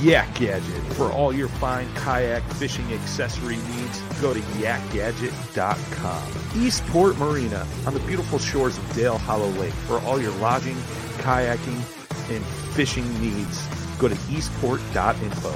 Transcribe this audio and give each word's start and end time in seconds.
Yak 0.00 0.32
Gadget, 0.36 0.82
for 0.94 1.10
all 1.10 1.32
your 1.32 1.48
fine 1.48 1.92
kayak 1.94 2.44
fishing 2.54 2.92
accessory 2.92 3.56
needs, 3.56 4.00
go 4.20 4.32
to 4.32 4.38
yakgadget.com. 4.38 6.22
Eastport 6.62 7.18
Marina, 7.18 7.66
on 7.84 7.94
the 7.94 8.00
beautiful 8.00 8.38
shores 8.38 8.78
of 8.78 8.94
Dale 8.94 9.18
Hollow 9.18 9.48
Lake, 9.50 9.72
for 9.72 9.98
all 10.02 10.20
your 10.20 10.30
lodging, 10.36 10.76
kayaking, 11.18 11.82
and 12.30 12.44
fishing 12.74 13.04
needs, 13.20 13.66
go 13.98 14.06
to 14.06 14.16
eastport.info. 14.30 15.54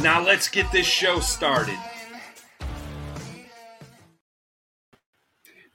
Now 0.00 0.24
let's 0.24 0.48
get 0.48 0.70
this 0.70 0.86
show 0.86 1.18
started. 1.18 1.78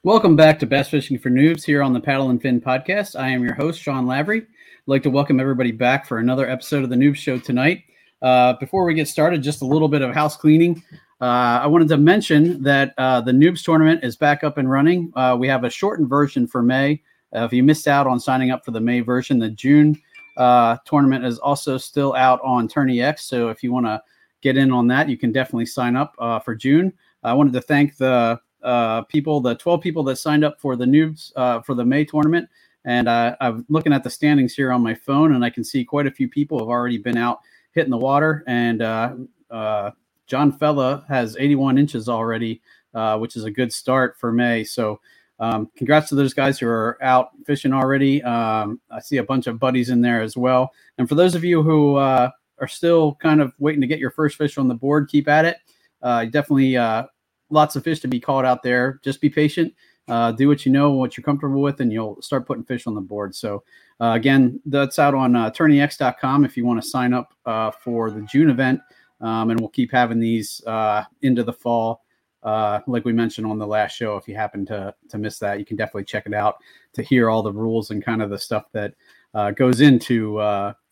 Welcome 0.02 0.34
back 0.34 0.60
to 0.60 0.66
Bass 0.66 0.88
Fishing 0.88 1.18
for 1.18 1.28
Noobs 1.28 1.64
here 1.64 1.82
on 1.82 1.92
the 1.92 2.00
Paddle 2.00 2.30
and 2.30 2.40
Fin 2.40 2.62
podcast. 2.62 3.20
I 3.20 3.28
am 3.28 3.44
your 3.44 3.54
host, 3.54 3.82
Sean 3.82 4.06
Lavery. 4.06 4.46
Like 4.88 5.02
to 5.02 5.10
welcome 5.10 5.38
everybody 5.38 5.70
back 5.70 6.06
for 6.06 6.16
another 6.16 6.48
episode 6.48 6.82
of 6.82 6.88
the 6.88 6.96
Noob 6.96 7.14
Show 7.14 7.38
tonight. 7.38 7.84
Uh, 8.22 8.54
before 8.54 8.86
we 8.86 8.94
get 8.94 9.06
started, 9.06 9.42
just 9.42 9.60
a 9.60 9.66
little 9.66 9.86
bit 9.86 10.00
of 10.00 10.14
house 10.14 10.34
cleaning. 10.34 10.82
Uh, 11.20 11.60
I 11.60 11.66
wanted 11.66 11.88
to 11.88 11.98
mention 11.98 12.62
that 12.62 12.94
uh, 12.96 13.20
the 13.20 13.32
Noobs 13.32 13.62
tournament 13.62 14.02
is 14.02 14.16
back 14.16 14.42
up 14.42 14.56
and 14.56 14.70
running. 14.70 15.12
Uh, 15.14 15.36
we 15.38 15.46
have 15.46 15.64
a 15.64 15.68
shortened 15.68 16.08
version 16.08 16.46
for 16.46 16.62
May. 16.62 17.02
Uh, 17.36 17.40
if 17.44 17.52
you 17.52 17.62
missed 17.62 17.86
out 17.86 18.06
on 18.06 18.18
signing 18.18 18.50
up 18.50 18.64
for 18.64 18.70
the 18.70 18.80
May 18.80 19.00
version, 19.00 19.38
the 19.38 19.50
June 19.50 20.00
uh, 20.38 20.78
tournament 20.86 21.22
is 21.22 21.38
also 21.38 21.76
still 21.76 22.14
out 22.14 22.40
on 22.42 22.66
TourneyX. 22.66 23.18
So 23.18 23.50
if 23.50 23.62
you 23.62 23.74
want 23.74 23.84
to 23.84 24.00
get 24.40 24.56
in 24.56 24.72
on 24.72 24.86
that, 24.86 25.10
you 25.10 25.18
can 25.18 25.32
definitely 25.32 25.66
sign 25.66 25.96
up 25.96 26.14
for 26.46 26.54
June. 26.54 26.94
I 27.22 27.34
wanted 27.34 27.52
to 27.52 27.60
thank 27.60 27.98
the 27.98 28.40
people, 29.10 29.42
the 29.42 29.54
12 29.54 29.82
people 29.82 30.02
that 30.04 30.16
signed 30.16 30.44
up 30.44 30.58
for 30.58 30.76
the 30.76 30.86
noobs 30.86 31.30
for 31.66 31.74
the 31.74 31.84
May 31.84 32.06
tournament. 32.06 32.48
And 32.88 33.06
uh, 33.06 33.36
I'm 33.42 33.66
looking 33.68 33.92
at 33.92 34.02
the 34.02 34.08
standings 34.08 34.54
here 34.54 34.72
on 34.72 34.82
my 34.82 34.94
phone, 34.94 35.34
and 35.34 35.44
I 35.44 35.50
can 35.50 35.62
see 35.62 35.84
quite 35.84 36.06
a 36.06 36.10
few 36.10 36.26
people 36.26 36.58
have 36.58 36.68
already 36.68 36.96
been 36.96 37.18
out 37.18 37.40
hitting 37.72 37.90
the 37.90 37.98
water. 37.98 38.42
And 38.46 38.80
uh, 38.80 39.14
uh, 39.50 39.90
John 40.26 40.50
Fella 40.50 41.04
has 41.06 41.36
81 41.38 41.76
inches 41.76 42.08
already, 42.08 42.62
uh, 42.94 43.18
which 43.18 43.36
is 43.36 43.44
a 43.44 43.50
good 43.50 43.74
start 43.74 44.16
for 44.18 44.32
May. 44.32 44.64
So, 44.64 45.00
um, 45.38 45.70
congrats 45.76 46.08
to 46.08 46.14
those 46.14 46.32
guys 46.32 46.58
who 46.58 46.66
are 46.66 46.96
out 47.02 47.32
fishing 47.44 47.74
already. 47.74 48.22
Um, 48.22 48.80
I 48.90 49.00
see 49.00 49.18
a 49.18 49.22
bunch 49.22 49.48
of 49.48 49.58
buddies 49.58 49.90
in 49.90 50.00
there 50.00 50.22
as 50.22 50.34
well. 50.34 50.72
And 50.96 51.06
for 51.06 51.14
those 51.14 51.34
of 51.34 51.44
you 51.44 51.62
who 51.62 51.96
uh, 51.96 52.30
are 52.58 52.68
still 52.68 53.16
kind 53.16 53.42
of 53.42 53.52
waiting 53.58 53.82
to 53.82 53.86
get 53.86 53.98
your 53.98 54.12
first 54.12 54.38
fish 54.38 54.56
on 54.56 54.66
the 54.66 54.74
board, 54.74 55.10
keep 55.10 55.28
at 55.28 55.44
it. 55.44 55.58
Uh, 56.00 56.24
definitely 56.24 56.78
lots 57.50 57.76
of 57.76 57.84
fish 57.84 58.00
to 58.00 58.08
be 58.08 58.18
caught 58.18 58.46
out 58.46 58.62
there. 58.62 58.98
Just 59.04 59.20
be 59.20 59.28
patient. 59.28 59.74
Uh, 60.08 60.32
do 60.32 60.48
what 60.48 60.64
you 60.64 60.72
know, 60.72 60.90
what 60.92 61.16
you're 61.16 61.24
comfortable 61.24 61.60
with, 61.60 61.80
and 61.80 61.92
you'll 61.92 62.20
start 62.22 62.46
putting 62.46 62.64
fish 62.64 62.86
on 62.86 62.94
the 62.94 63.00
board. 63.00 63.34
So, 63.34 63.62
uh, 64.00 64.12
again, 64.12 64.60
that's 64.66 64.98
out 64.98 65.14
on 65.14 65.36
uh, 65.36 65.50
tourneyx.com 65.50 66.44
if 66.44 66.56
you 66.56 66.64
want 66.64 66.82
to 66.82 66.88
sign 66.88 67.12
up 67.12 67.34
uh, 67.46 67.70
for 67.70 68.10
the 68.10 68.22
June 68.22 68.50
event. 68.50 68.80
Um, 69.20 69.50
and 69.50 69.60
we'll 69.60 69.68
keep 69.68 69.90
having 69.90 70.20
these 70.20 70.62
uh, 70.66 71.04
into 71.22 71.42
the 71.42 71.52
fall. 71.52 72.04
Uh, 72.42 72.80
like 72.86 73.04
we 73.04 73.12
mentioned 73.12 73.46
on 73.46 73.58
the 73.58 73.66
last 73.66 73.96
show, 73.96 74.16
if 74.16 74.28
you 74.28 74.36
happen 74.36 74.64
to 74.66 74.94
to 75.08 75.18
miss 75.18 75.40
that, 75.40 75.58
you 75.58 75.64
can 75.64 75.76
definitely 75.76 76.04
check 76.04 76.24
it 76.24 76.32
out 76.32 76.56
to 76.92 77.02
hear 77.02 77.28
all 77.28 77.42
the 77.42 77.52
rules 77.52 77.90
and 77.90 78.04
kind 78.04 78.22
of 78.22 78.30
the 78.30 78.38
stuff 78.38 78.66
that 78.72 78.94
uh, 79.34 79.50
goes 79.50 79.80
into 79.80 80.38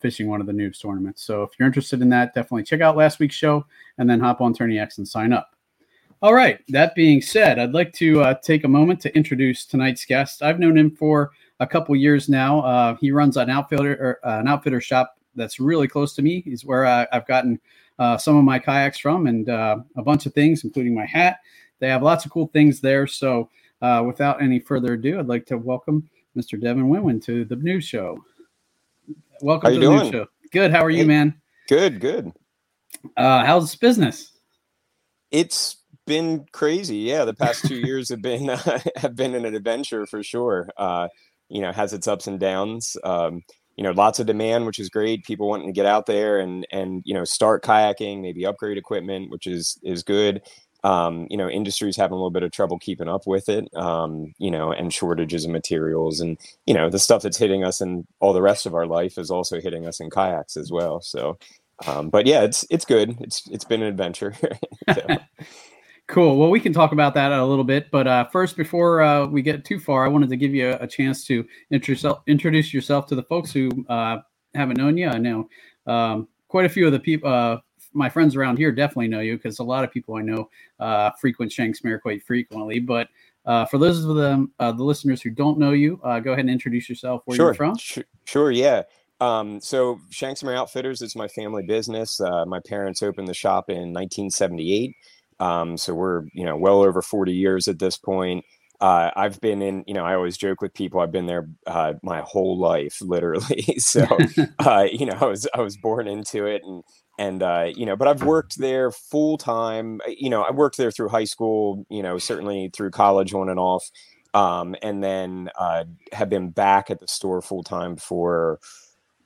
fishing 0.00 0.28
one 0.28 0.40
of 0.40 0.46
the 0.46 0.52
noobs 0.52 0.82
tournaments. 0.82 1.22
So 1.22 1.44
if 1.44 1.50
you're 1.58 1.66
interested 1.66 2.02
in 2.02 2.08
that, 2.10 2.34
definitely 2.34 2.64
check 2.64 2.80
out 2.80 2.96
last 2.96 3.20
week's 3.20 3.36
show 3.36 3.64
and 3.98 4.10
then 4.10 4.20
hop 4.20 4.40
on 4.40 4.52
TourneyX 4.52 4.98
and 4.98 5.06
sign 5.06 5.32
up. 5.32 5.55
All 6.22 6.32
right. 6.32 6.60
That 6.68 6.94
being 6.94 7.20
said, 7.20 7.58
I'd 7.58 7.72
like 7.72 7.92
to 7.94 8.22
uh, 8.22 8.34
take 8.34 8.64
a 8.64 8.68
moment 8.68 9.00
to 9.00 9.14
introduce 9.14 9.66
tonight's 9.66 10.04
guest. 10.06 10.42
I've 10.42 10.58
known 10.58 10.76
him 10.76 10.90
for 10.90 11.32
a 11.60 11.66
couple 11.66 11.94
years 11.94 12.28
now. 12.28 12.60
Uh, 12.60 12.96
he 12.96 13.10
runs 13.10 13.36
an 13.36 13.50
outfitter 13.50 13.92
or, 13.92 14.26
uh, 14.26 14.40
an 14.40 14.48
outfitter 14.48 14.80
shop 14.80 15.18
that's 15.34 15.60
really 15.60 15.86
close 15.86 16.14
to 16.14 16.22
me. 16.22 16.40
He's 16.40 16.64
where 16.64 16.86
I, 16.86 17.06
have 17.12 17.26
gotten 17.26 17.60
uh, 17.98 18.16
some 18.16 18.36
of 18.36 18.44
my 18.44 18.58
kayaks 18.58 18.98
from 18.98 19.26
and 19.26 19.48
uh, 19.50 19.78
a 19.96 20.02
bunch 20.02 20.24
of 20.24 20.32
things, 20.32 20.64
including 20.64 20.94
my 20.94 21.04
hat. 21.04 21.38
They 21.80 21.88
have 21.88 22.02
lots 22.02 22.24
of 22.24 22.30
cool 22.30 22.48
things 22.48 22.80
there. 22.80 23.06
So 23.06 23.50
uh, 23.82 24.02
without 24.06 24.40
any 24.40 24.58
further 24.58 24.94
ado, 24.94 25.18
I'd 25.18 25.26
like 25.26 25.44
to 25.46 25.58
welcome 25.58 26.08
Mr. 26.34 26.58
Devin 26.58 26.88
Winand 26.88 27.24
to 27.24 27.44
the 27.44 27.56
Noobs 27.56 27.82
show. 27.82 28.24
Welcome 29.42 29.74
to 29.74 29.78
the 29.78 29.84
doing? 29.84 29.98
Noobs 29.98 30.12
show. 30.12 30.26
Good. 30.50 30.70
How 30.70 30.82
are 30.82 30.90
you, 30.90 31.04
man? 31.04 31.34
Good, 31.68 32.00
good. 32.00 32.32
Uh, 33.18 33.44
how's 33.44 33.74
business? 33.76 34.32
It's 35.30 35.76
been 36.06 36.46
crazy. 36.52 36.98
Yeah, 36.98 37.24
the 37.24 37.34
past 37.34 37.66
two 37.66 37.76
years 37.86 38.08
have 38.10 38.22
been 38.22 38.48
have 38.96 39.16
been 39.16 39.34
an 39.34 39.44
adventure 39.44 40.06
for 40.06 40.22
sure. 40.22 40.68
Uh, 40.76 41.08
you 41.48 41.60
know, 41.60 41.72
has 41.72 41.92
its 41.92 42.08
ups 42.08 42.26
and 42.26 42.40
downs. 42.40 42.96
Um, 43.04 43.42
you 43.76 43.84
know, 43.84 43.92
lots 43.92 44.18
of 44.18 44.26
demand, 44.26 44.66
which 44.66 44.78
is 44.78 44.88
great. 44.88 45.24
People 45.24 45.48
wanting 45.48 45.66
to 45.66 45.72
get 45.72 45.86
out 45.86 46.06
there 46.06 46.38
and 46.38 46.66
and 46.72 47.02
you 47.04 47.14
know 47.14 47.24
start 47.24 47.62
kayaking, 47.62 48.22
maybe 48.22 48.46
upgrade 48.46 48.78
equipment, 48.78 49.30
which 49.30 49.46
is 49.46 49.78
is 49.82 50.02
good. 50.02 50.42
Um, 50.84 51.26
you 51.30 51.36
know, 51.36 51.48
industry's 51.48 51.96
having 51.96 52.12
a 52.12 52.16
little 52.16 52.30
bit 52.30 52.44
of 52.44 52.52
trouble 52.52 52.78
keeping 52.78 53.08
up 53.08 53.26
with 53.26 53.48
it. 53.48 53.68
Um, 53.76 54.34
you 54.38 54.50
know, 54.50 54.72
and 54.72 54.92
shortages 54.92 55.44
of 55.44 55.50
materials, 55.50 56.20
and 56.20 56.38
you 56.66 56.74
know, 56.74 56.88
the 56.88 56.98
stuff 56.98 57.22
that's 57.22 57.38
hitting 57.38 57.64
us 57.64 57.80
in 57.80 58.06
all 58.20 58.32
the 58.32 58.42
rest 58.42 58.66
of 58.66 58.74
our 58.74 58.86
life 58.86 59.18
is 59.18 59.30
also 59.30 59.60
hitting 59.60 59.86
us 59.86 60.00
in 60.00 60.10
kayaks 60.10 60.56
as 60.56 60.70
well. 60.70 61.00
So, 61.00 61.38
um, 61.86 62.08
but 62.08 62.26
yeah, 62.26 62.42
it's 62.42 62.64
it's 62.70 62.84
good. 62.84 63.16
It's 63.20 63.42
it's 63.50 63.64
been 63.64 63.82
an 63.82 63.88
adventure. 63.88 64.34
So, 64.94 65.18
Cool. 66.08 66.38
Well, 66.38 66.50
we 66.50 66.60
can 66.60 66.72
talk 66.72 66.92
about 66.92 67.14
that 67.14 67.32
a 67.32 67.44
little 67.44 67.64
bit, 67.64 67.90
but 67.90 68.06
uh, 68.06 68.26
first, 68.26 68.56
before 68.56 69.02
uh, 69.02 69.26
we 69.26 69.42
get 69.42 69.64
too 69.64 69.80
far, 69.80 70.04
I 70.04 70.08
wanted 70.08 70.30
to 70.30 70.36
give 70.36 70.54
you 70.54 70.70
a, 70.70 70.76
a 70.76 70.86
chance 70.86 71.24
to 71.26 71.44
introduce 71.72 72.04
introduce 72.28 72.72
yourself 72.72 73.06
to 73.08 73.16
the 73.16 73.24
folks 73.24 73.52
who 73.52 73.84
uh, 73.88 74.18
haven't 74.54 74.78
known 74.78 74.96
you. 74.96 75.08
I 75.08 75.18
know 75.18 75.48
um, 75.86 76.28
quite 76.48 76.64
a 76.64 76.68
few 76.68 76.86
of 76.86 76.92
the 76.92 77.00
people, 77.00 77.28
uh, 77.28 77.58
my 77.92 78.08
friends 78.08 78.36
around 78.36 78.58
here 78.58 78.70
definitely 78.70 79.08
know 79.08 79.20
you 79.20 79.36
because 79.36 79.58
a 79.58 79.64
lot 79.64 79.82
of 79.82 79.90
people 79.90 80.16
I 80.16 80.22
know 80.22 80.48
uh, 80.78 81.10
frequent 81.20 81.50
Shank's 81.50 81.82
Mare 81.82 81.98
quite 81.98 82.22
frequently. 82.22 82.78
But 82.78 83.08
uh, 83.44 83.64
for 83.64 83.78
those 83.78 84.04
of 84.04 84.16
them, 84.16 84.52
uh, 84.60 84.72
the 84.72 84.84
listeners 84.84 85.22
who 85.22 85.30
don't 85.30 85.58
know 85.58 85.72
you, 85.72 86.00
uh, 86.04 86.20
go 86.20 86.32
ahead 86.32 86.44
and 86.44 86.50
introduce 86.50 86.88
yourself. 86.88 87.22
Where 87.24 87.36
sure, 87.36 87.46
you're 87.46 87.54
from? 87.54 87.76
Sure, 87.78 88.04
sure 88.26 88.50
yeah. 88.50 88.82
Um, 89.20 89.60
so 89.60 89.98
Shank's 90.10 90.42
Mare 90.42 90.56
Outfitters 90.56 91.00
is 91.00 91.16
my 91.16 91.26
family 91.28 91.62
business. 91.62 92.20
Uh, 92.20 92.44
my 92.44 92.60
parents 92.60 93.02
opened 93.02 93.28
the 93.28 93.34
shop 93.34 93.70
in 93.70 93.92
1978. 93.92 94.94
Um, 95.38 95.76
so 95.76 95.94
we're 95.94 96.24
you 96.32 96.44
know 96.44 96.56
well 96.56 96.82
over 96.82 97.02
40 97.02 97.32
years 97.32 97.68
at 97.68 97.78
this 97.78 97.96
point 97.96 98.44
uh, 98.80 99.10
I've 99.16 99.40
been 99.40 99.62
in, 99.62 99.84
you 99.86 99.94
know, 99.94 100.04
I 100.04 100.14
always 100.14 100.36
joke 100.36 100.60
with 100.60 100.74
people. 100.74 101.00
I've 101.00 101.12
been 101.12 101.26
there 101.26 101.48
uh, 101.66 101.94
my 102.02 102.20
whole 102.20 102.58
life, 102.58 102.98
literally. 103.00 103.62
so, 103.78 104.06
uh, 104.58 104.86
you 104.90 105.06
know, 105.06 105.16
I 105.20 105.24
was 105.24 105.48
I 105.54 105.60
was 105.60 105.76
born 105.76 106.06
into 106.06 106.46
it, 106.46 106.62
and 106.64 106.82
and 107.18 107.42
uh, 107.42 107.70
you 107.74 107.86
know, 107.86 107.96
but 107.96 108.08
I've 108.08 108.22
worked 108.22 108.58
there 108.58 108.90
full 108.90 109.38
time. 109.38 110.00
Uh, 110.06 110.10
you 110.16 110.28
know, 110.28 110.42
I 110.42 110.50
worked 110.50 110.76
there 110.76 110.90
through 110.90 111.08
high 111.08 111.24
school. 111.24 111.86
You 111.88 112.02
know, 112.02 112.18
certainly 112.18 112.70
through 112.74 112.90
college 112.90 113.32
on 113.32 113.48
and 113.48 113.58
off, 113.58 113.84
um, 114.34 114.76
and 114.82 115.02
then 115.02 115.48
uh, 115.58 115.84
have 116.12 116.28
been 116.28 116.50
back 116.50 116.90
at 116.90 117.00
the 117.00 117.08
store 117.08 117.40
full 117.40 117.62
time 117.62 117.96
for, 117.96 118.58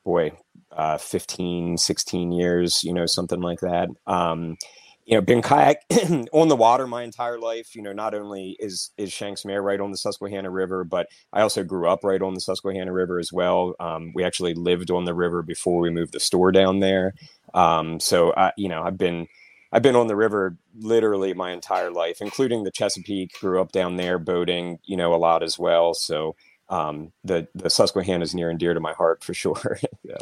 boy, 0.04 0.32
uh, 0.72 0.98
15, 0.98 1.76
16 1.76 2.32
years. 2.32 2.84
You 2.84 2.92
know, 2.92 3.06
something 3.06 3.40
like 3.40 3.60
that. 3.60 3.88
Um, 4.06 4.56
you 5.06 5.16
know, 5.16 5.20
been 5.20 5.42
kayak 5.42 5.82
on 6.32 6.48
the 6.48 6.56
water 6.56 6.86
my 6.86 7.02
entire 7.02 7.38
life. 7.38 7.74
You 7.76 7.82
know, 7.82 7.92
not 7.92 8.14
only 8.14 8.56
is 8.60 8.90
is 8.98 9.12
Shank's 9.12 9.44
Mare 9.44 9.62
right 9.62 9.80
on 9.80 9.90
the 9.90 9.98
Susquehanna 9.98 10.50
River, 10.50 10.84
but 10.84 11.08
I 11.32 11.42
also 11.42 11.64
grew 11.64 11.88
up 11.88 12.04
right 12.04 12.22
on 12.22 12.34
the 12.34 12.40
Susquehanna 12.40 12.92
River 12.92 13.18
as 13.18 13.32
well. 13.32 13.74
Um, 13.80 14.12
we 14.14 14.24
actually 14.24 14.54
lived 14.54 14.90
on 14.90 15.04
the 15.06 15.14
river 15.14 15.42
before 15.42 15.80
we 15.80 15.90
moved 15.90 16.12
the 16.12 16.20
store 16.20 16.52
down 16.52 16.80
there. 16.80 17.14
Um, 17.54 18.00
so 18.00 18.32
I, 18.36 18.52
you 18.56 18.68
know, 18.68 18.82
I've 18.82 18.98
been 18.98 19.26
I've 19.72 19.82
been 19.82 19.96
on 19.96 20.06
the 20.08 20.16
river 20.16 20.56
literally 20.78 21.34
my 21.34 21.52
entire 21.52 21.90
life, 21.90 22.18
including 22.20 22.64
the 22.64 22.70
Chesapeake. 22.72 23.38
Grew 23.40 23.60
up 23.60 23.72
down 23.72 23.96
there 23.96 24.18
boating, 24.18 24.78
you 24.84 24.96
know, 24.96 25.14
a 25.14 25.16
lot 25.18 25.42
as 25.42 25.58
well. 25.58 25.94
So 25.94 26.36
um, 26.68 27.12
the 27.24 27.48
the 27.54 27.70
Susquehanna 27.70 28.24
is 28.24 28.34
near 28.34 28.50
and 28.50 28.58
dear 28.58 28.74
to 28.74 28.80
my 28.80 28.92
heart 28.92 29.24
for 29.24 29.34
sure. 29.34 29.78
yeah. 30.04 30.16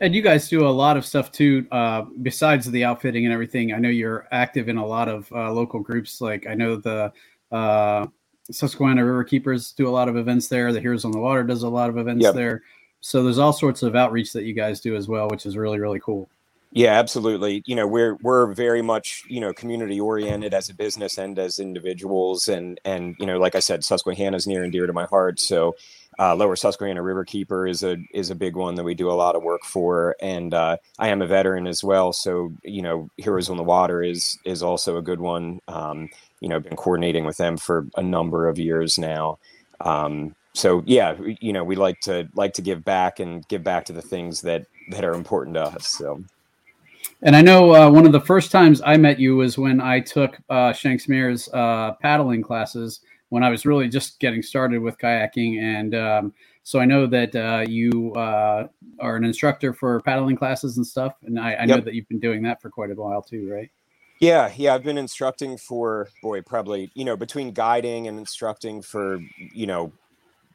And 0.00 0.14
you 0.14 0.22
guys 0.22 0.48
do 0.48 0.66
a 0.66 0.68
lot 0.68 0.96
of 0.96 1.06
stuff 1.06 1.30
too, 1.30 1.66
uh, 1.70 2.02
besides 2.22 2.70
the 2.70 2.84
outfitting 2.84 3.24
and 3.24 3.32
everything. 3.32 3.72
I 3.72 3.78
know 3.78 3.88
you're 3.88 4.26
active 4.32 4.68
in 4.68 4.76
a 4.76 4.86
lot 4.86 5.08
of 5.08 5.30
uh, 5.32 5.52
local 5.52 5.80
groups. 5.80 6.20
Like 6.20 6.46
I 6.46 6.54
know 6.54 6.76
the 6.76 7.12
uh, 7.52 8.06
Susquehanna 8.50 9.04
River 9.04 9.24
Keepers 9.24 9.72
do 9.72 9.88
a 9.88 9.90
lot 9.90 10.08
of 10.08 10.16
events 10.16 10.48
there. 10.48 10.72
The 10.72 10.80
Heroes 10.80 11.04
on 11.04 11.12
the 11.12 11.20
Water 11.20 11.44
does 11.44 11.62
a 11.62 11.68
lot 11.68 11.90
of 11.90 11.96
events 11.96 12.24
yep. 12.24 12.34
there. 12.34 12.62
So 13.00 13.22
there's 13.22 13.38
all 13.38 13.52
sorts 13.52 13.82
of 13.82 13.94
outreach 13.94 14.32
that 14.32 14.44
you 14.44 14.52
guys 14.52 14.80
do 14.80 14.96
as 14.96 15.08
well, 15.08 15.28
which 15.28 15.46
is 15.46 15.56
really 15.56 15.78
really 15.78 16.00
cool. 16.00 16.28
Yeah, 16.72 16.98
absolutely. 16.98 17.62
You 17.66 17.76
know, 17.76 17.86
we're 17.86 18.16
we're 18.16 18.52
very 18.52 18.82
much 18.82 19.22
you 19.28 19.40
know 19.40 19.52
community 19.52 20.00
oriented 20.00 20.52
as 20.52 20.68
a 20.68 20.74
business 20.74 21.18
and 21.18 21.38
as 21.38 21.60
individuals, 21.60 22.48
and 22.48 22.80
and 22.84 23.14
you 23.20 23.26
know, 23.26 23.38
like 23.38 23.54
I 23.54 23.60
said, 23.60 23.84
Susquehanna 23.84 24.36
is 24.36 24.48
near 24.48 24.64
and 24.64 24.72
dear 24.72 24.88
to 24.88 24.92
my 24.92 25.04
heart. 25.04 25.38
So 25.38 25.76
uh, 26.18 26.34
Lower 26.34 26.56
Susquehanna 26.56 27.02
River 27.02 27.24
Keeper 27.24 27.66
is 27.66 27.82
a 27.82 27.96
is 28.12 28.30
a 28.30 28.34
big 28.34 28.56
one 28.56 28.74
that 28.76 28.84
we 28.84 28.94
do 28.94 29.10
a 29.10 29.12
lot 29.12 29.36
of 29.36 29.42
work 29.42 29.62
for, 29.64 30.16
and 30.20 30.54
uh, 30.54 30.76
I 30.98 31.08
am 31.08 31.22
a 31.22 31.26
veteran 31.26 31.66
as 31.66 31.82
well. 31.82 32.12
So 32.12 32.52
you 32.62 32.82
know, 32.82 33.10
Heroes 33.16 33.50
on 33.50 33.56
the 33.56 33.62
Water 33.62 34.02
is 34.02 34.38
is 34.44 34.62
also 34.62 34.96
a 34.96 35.02
good 35.02 35.20
one. 35.20 35.60
Um, 35.68 36.08
you 36.40 36.48
know, 36.48 36.60
been 36.60 36.76
coordinating 36.76 37.24
with 37.24 37.36
them 37.36 37.56
for 37.56 37.86
a 37.96 38.02
number 38.02 38.48
of 38.48 38.58
years 38.58 38.98
now. 38.98 39.38
Um, 39.80 40.34
so 40.52 40.82
yeah, 40.86 41.16
you 41.40 41.52
know, 41.52 41.64
we 41.64 41.76
like 41.76 42.00
to 42.02 42.28
like 42.34 42.54
to 42.54 42.62
give 42.62 42.84
back 42.84 43.18
and 43.18 43.46
give 43.48 43.64
back 43.64 43.84
to 43.86 43.92
the 43.92 44.02
things 44.02 44.42
that 44.42 44.66
that 44.90 45.04
are 45.04 45.14
important 45.14 45.54
to 45.54 45.62
us. 45.62 45.88
So. 45.88 46.22
And 47.22 47.34
I 47.34 47.40
know 47.40 47.74
uh, 47.74 47.90
one 47.90 48.04
of 48.04 48.12
the 48.12 48.20
first 48.20 48.50
times 48.50 48.82
I 48.84 48.96
met 48.98 49.18
you 49.18 49.36
was 49.36 49.56
when 49.56 49.80
I 49.80 50.00
took 50.00 50.36
uh, 50.50 50.72
Shank's 50.72 51.08
Mare's 51.08 51.48
uh, 51.54 51.92
paddling 52.02 52.42
classes 52.42 53.00
when 53.34 53.42
I 53.42 53.50
was 53.50 53.66
really 53.66 53.88
just 53.88 54.20
getting 54.20 54.42
started 54.42 54.80
with 54.80 54.96
kayaking. 54.96 55.58
And 55.58 55.92
um, 55.92 56.32
so 56.62 56.78
I 56.78 56.84
know 56.84 57.04
that 57.08 57.34
uh, 57.34 57.64
you 57.68 58.14
uh, 58.14 58.68
are 59.00 59.16
an 59.16 59.24
instructor 59.24 59.74
for 59.74 60.00
paddling 60.02 60.36
classes 60.36 60.76
and 60.76 60.86
stuff. 60.86 61.14
And 61.24 61.40
I, 61.40 61.54
I 61.54 61.64
yep. 61.64 61.68
know 61.68 61.80
that 61.80 61.94
you've 61.94 62.08
been 62.08 62.20
doing 62.20 62.44
that 62.44 62.62
for 62.62 62.70
quite 62.70 62.92
a 62.92 62.94
while 62.94 63.22
too, 63.22 63.50
right? 63.50 63.68
Yeah, 64.20 64.52
yeah, 64.56 64.72
I've 64.72 64.84
been 64.84 64.98
instructing 64.98 65.58
for 65.58 66.08
boy, 66.22 66.42
probably 66.42 66.92
you 66.94 67.04
know 67.04 67.16
between 67.16 67.50
guiding 67.50 68.06
and 68.06 68.20
instructing 68.20 68.82
for 68.82 69.18
you 69.52 69.66
know 69.66 69.92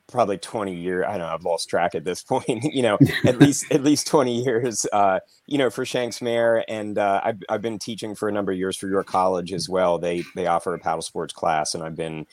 probably 0.08 0.40
20 0.40 0.74
years 0.74 1.06
i 1.08 1.12
don't 1.12 1.20
know 1.20 1.28
i've 1.28 1.44
lost 1.44 1.70
track 1.70 1.94
at 1.94 2.04
this 2.04 2.24
point 2.32 2.64
you 2.64 2.82
know 2.82 2.98
at 3.26 3.38
least 3.40 3.72
at 3.72 3.84
least 3.84 4.08
20 4.08 4.44
years 4.44 4.88
uh, 4.92 5.20
you 5.46 5.60
know 5.60 5.70
for 5.70 5.86
Shank's 5.86 6.20
Mare 6.20 6.66
and 6.68 6.98
uh, 6.98 7.22
I've, 7.24 7.44
I've 7.48 7.62
been 7.62 7.78
teaching 7.78 8.16
for 8.16 8.28
a 8.28 8.32
number 8.32 8.52
of 8.52 8.58
years 8.58 8.76
for 8.76 8.88
york 8.88 9.06
college 9.06 9.54
as 9.54 9.70
well 9.70 10.00
they 10.00 10.24
they 10.36 10.48
offer 10.48 10.74
a 10.74 10.80
paddle 10.80 11.04
sports 11.04 11.32
class 11.32 11.76
and 11.76 11.84
i've 11.84 11.96
been 11.96 12.26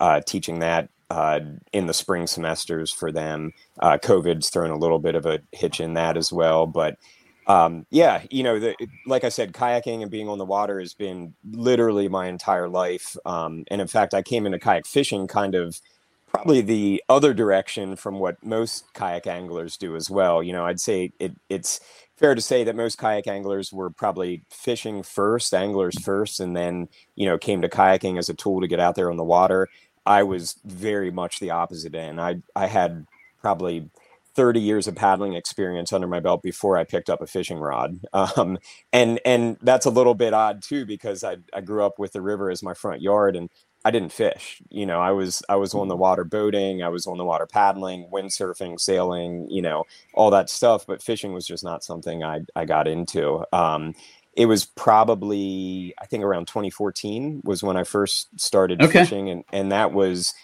uh, 0.00 0.20
teaching 0.20 0.60
that 0.60 0.88
uh, 1.10 1.40
in 1.72 1.86
the 1.86 1.94
spring 1.94 2.26
semesters 2.26 2.90
for 2.90 3.12
them. 3.12 3.52
Uh, 3.78 3.98
COVID's 3.98 4.50
thrown 4.50 4.70
a 4.70 4.78
little 4.78 4.98
bit 4.98 5.14
of 5.14 5.26
a 5.26 5.40
hitch 5.52 5.80
in 5.80 5.94
that 5.94 6.16
as 6.16 6.32
well, 6.32 6.66
but 6.66 6.98
um, 7.46 7.86
yeah, 7.90 8.22
you 8.30 8.42
know, 8.42 8.58
the, 8.58 8.74
like 9.06 9.24
I 9.24 9.28
said, 9.28 9.52
kayaking 9.52 10.02
and 10.02 10.10
being 10.10 10.28
on 10.28 10.38
the 10.38 10.44
water 10.44 10.80
has 10.80 10.94
been 10.94 11.34
literally 11.50 12.08
my 12.08 12.26
entire 12.26 12.68
life. 12.68 13.16
Um, 13.26 13.64
and 13.70 13.80
in 13.80 13.86
fact, 13.86 14.14
I 14.14 14.22
came 14.22 14.46
into 14.46 14.58
kayak 14.58 14.86
fishing 14.86 15.26
kind 15.26 15.54
of 15.54 15.80
probably 16.26 16.62
the 16.62 17.02
other 17.08 17.34
direction 17.34 17.96
from 17.96 18.18
what 18.18 18.42
most 18.42 18.92
kayak 18.94 19.26
anglers 19.26 19.76
do 19.76 19.94
as 19.94 20.10
well. 20.10 20.42
You 20.42 20.52
know, 20.52 20.64
I'd 20.64 20.80
say 20.80 21.12
it, 21.20 21.36
it's 21.48 21.80
fair 22.16 22.34
to 22.34 22.40
say 22.40 22.64
that 22.64 22.76
most 22.76 22.98
kayak 22.98 23.26
anglers 23.26 23.72
were 23.72 23.90
probably 23.90 24.42
fishing 24.50 25.02
first, 25.02 25.52
anglers 25.54 25.98
first, 26.02 26.40
and 26.40 26.56
then, 26.56 26.88
you 27.16 27.26
know, 27.26 27.38
came 27.38 27.62
to 27.62 27.68
kayaking 27.68 28.18
as 28.18 28.28
a 28.28 28.34
tool 28.34 28.60
to 28.60 28.68
get 28.68 28.80
out 28.80 28.94
there 28.94 29.10
on 29.10 29.16
the 29.16 29.24
water. 29.24 29.68
I 30.06 30.22
was 30.22 30.56
very 30.64 31.10
much 31.10 31.40
the 31.40 31.50
opposite 31.50 31.94
end. 31.94 32.20
I 32.20 32.36
I 32.54 32.66
had 32.66 33.06
probably 33.40 33.90
30 34.34 34.60
years 34.60 34.86
of 34.88 34.96
paddling 34.96 35.34
experience 35.34 35.92
under 35.92 36.06
my 36.08 36.20
belt 36.20 36.42
before 36.42 36.76
I 36.76 36.84
picked 36.84 37.08
up 37.10 37.20
a 37.22 37.26
fishing 37.26 37.58
rod. 37.58 38.00
Um, 38.14 38.58
and 38.92 39.20
and 39.24 39.56
that's 39.62 39.86
a 39.86 39.90
little 39.90 40.14
bit 40.14 40.34
odd 40.34 40.62
too 40.62 40.86
because 40.86 41.24
I 41.24 41.36
I 41.52 41.60
grew 41.60 41.84
up 41.84 41.98
with 41.98 42.12
the 42.12 42.22
river 42.22 42.50
as 42.50 42.62
my 42.62 42.74
front 42.74 43.02
yard 43.02 43.36
and 43.36 43.50
I 43.84 43.90
didn't 43.90 44.12
fish. 44.12 44.62
You 44.70 44.86
know, 44.86 45.00
I 45.00 45.10
was 45.10 45.42
I 45.48 45.56
was 45.56 45.74
on 45.74 45.88
the 45.88 45.96
water 45.96 46.24
boating, 46.24 46.82
I 46.82 46.88
was 46.88 47.06
on 47.06 47.18
the 47.18 47.24
water 47.24 47.46
paddling, 47.46 48.08
windsurfing, 48.12 48.80
sailing, 48.80 49.48
you 49.50 49.60
know, 49.60 49.84
all 50.14 50.30
that 50.30 50.48
stuff, 50.48 50.86
but 50.86 51.02
fishing 51.02 51.34
was 51.34 51.46
just 51.46 51.62
not 51.62 51.84
something 51.84 52.24
I 52.24 52.40
I 52.56 52.64
got 52.64 52.88
into. 52.88 53.44
Um, 53.52 53.94
it 54.32 54.46
was 54.46 54.64
probably 54.64 55.94
I 56.00 56.06
think 56.06 56.24
around 56.24 56.46
2014 56.46 57.42
was 57.44 57.62
when 57.62 57.76
I 57.76 57.84
first 57.84 58.40
started 58.40 58.82
okay. 58.82 59.00
fishing, 59.00 59.28
and 59.28 59.44
and 59.52 59.70
that 59.70 59.92
was 59.92 60.34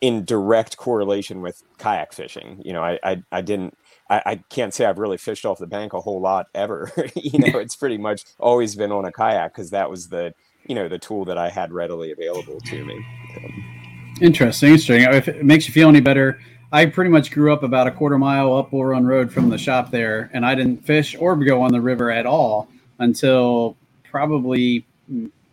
in 0.00 0.24
direct 0.24 0.76
correlation 0.76 1.40
with 1.40 1.62
kayak 1.78 2.12
fishing. 2.12 2.60
You 2.64 2.74
know, 2.74 2.82
I 2.82 2.98
I, 3.02 3.22
I 3.32 3.40
didn't. 3.40 3.76
I, 4.10 4.22
I 4.26 4.36
can't 4.50 4.74
say 4.74 4.84
I've 4.84 4.98
really 4.98 5.18
fished 5.18 5.46
off 5.46 5.58
the 5.58 5.66
bank 5.66 5.92
a 5.92 6.00
whole 6.00 6.20
lot 6.20 6.48
ever. 6.54 6.92
you 7.14 7.38
know, 7.38 7.58
it's 7.60 7.76
pretty 7.76 7.98
much 7.98 8.24
always 8.38 8.74
been 8.74 8.92
on 8.92 9.04
a 9.06 9.12
kayak 9.12 9.54
because 9.54 9.70
that 9.70 9.90
was 9.90 10.08
the 10.08 10.34
you 10.70 10.76
know 10.76 10.86
the 10.86 11.00
tool 11.00 11.24
that 11.24 11.36
I 11.36 11.50
had 11.50 11.72
readily 11.72 12.12
available 12.12 12.60
to 12.60 12.84
me. 12.84 13.04
Interesting, 14.20 14.70
interesting. 14.70 15.02
If 15.02 15.26
it 15.26 15.44
makes 15.44 15.66
you 15.66 15.74
feel 15.74 15.88
any 15.88 16.00
better, 16.00 16.40
I 16.70 16.86
pretty 16.86 17.10
much 17.10 17.32
grew 17.32 17.52
up 17.52 17.64
about 17.64 17.88
a 17.88 17.90
quarter 17.90 18.18
mile 18.18 18.56
up 18.56 18.70
Bull 18.70 18.84
Run 18.84 19.04
Road 19.04 19.32
from 19.32 19.50
the 19.50 19.58
shop 19.58 19.90
there, 19.90 20.30
and 20.32 20.46
I 20.46 20.54
didn't 20.54 20.86
fish 20.86 21.16
or 21.18 21.34
go 21.34 21.60
on 21.60 21.72
the 21.72 21.80
river 21.80 22.12
at 22.12 22.24
all 22.24 22.68
until 23.00 23.76
probably 24.04 24.86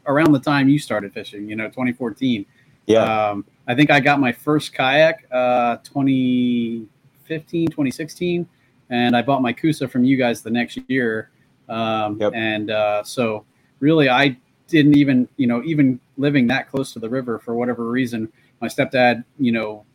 around 0.05 0.33
the 0.33 0.39
time 0.39 0.69
you 0.69 0.77
started 0.77 1.11
fishing, 1.13 1.49
you 1.49 1.55
know, 1.55 1.65
2014. 1.65 2.45
Yeah. 2.85 3.29
Um, 3.29 3.43
I 3.67 3.73
think 3.73 3.89
I 3.89 3.99
got 3.99 4.19
my 4.19 4.31
first 4.31 4.71
kayak 4.75 5.25
uh, 5.31 5.77
2015, 5.77 7.69
2016, 7.69 8.47
and 8.91 9.17
I 9.17 9.23
bought 9.23 9.41
my 9.41 9.51
Kusa 9.51 9.89
from 9.89 10.03
you 10.03 10.15
guys 10.15 10.43
the 10.43 10.51
next 10.51 10.77
year. 10.87 11.31
Um, 11.67 12.21
yep. 12.21 12.33
And 12.35 12.69
uh, 12.69 13.03
so, 13.03 13.45
really, 13.79 14.09
I 14.09 14.37
didn't 14.67 14.97
even, 14.97 15.27
you 15.37 15.47
know, 15.47 15.63
even 15.63 15.99
living 16.17 16.47
that 16.47 16.69
close 16.69 16.93
to 16.93 16.99
the 16.99 17.09
river 17.09 17.39
for 17.39 17.55
whatever 17.55 17.89
reason, 17.89 18.31
my 18.61 18.67
stepdad, 18.67 19.23
you 19.39 19.51
know, 19.51 19.85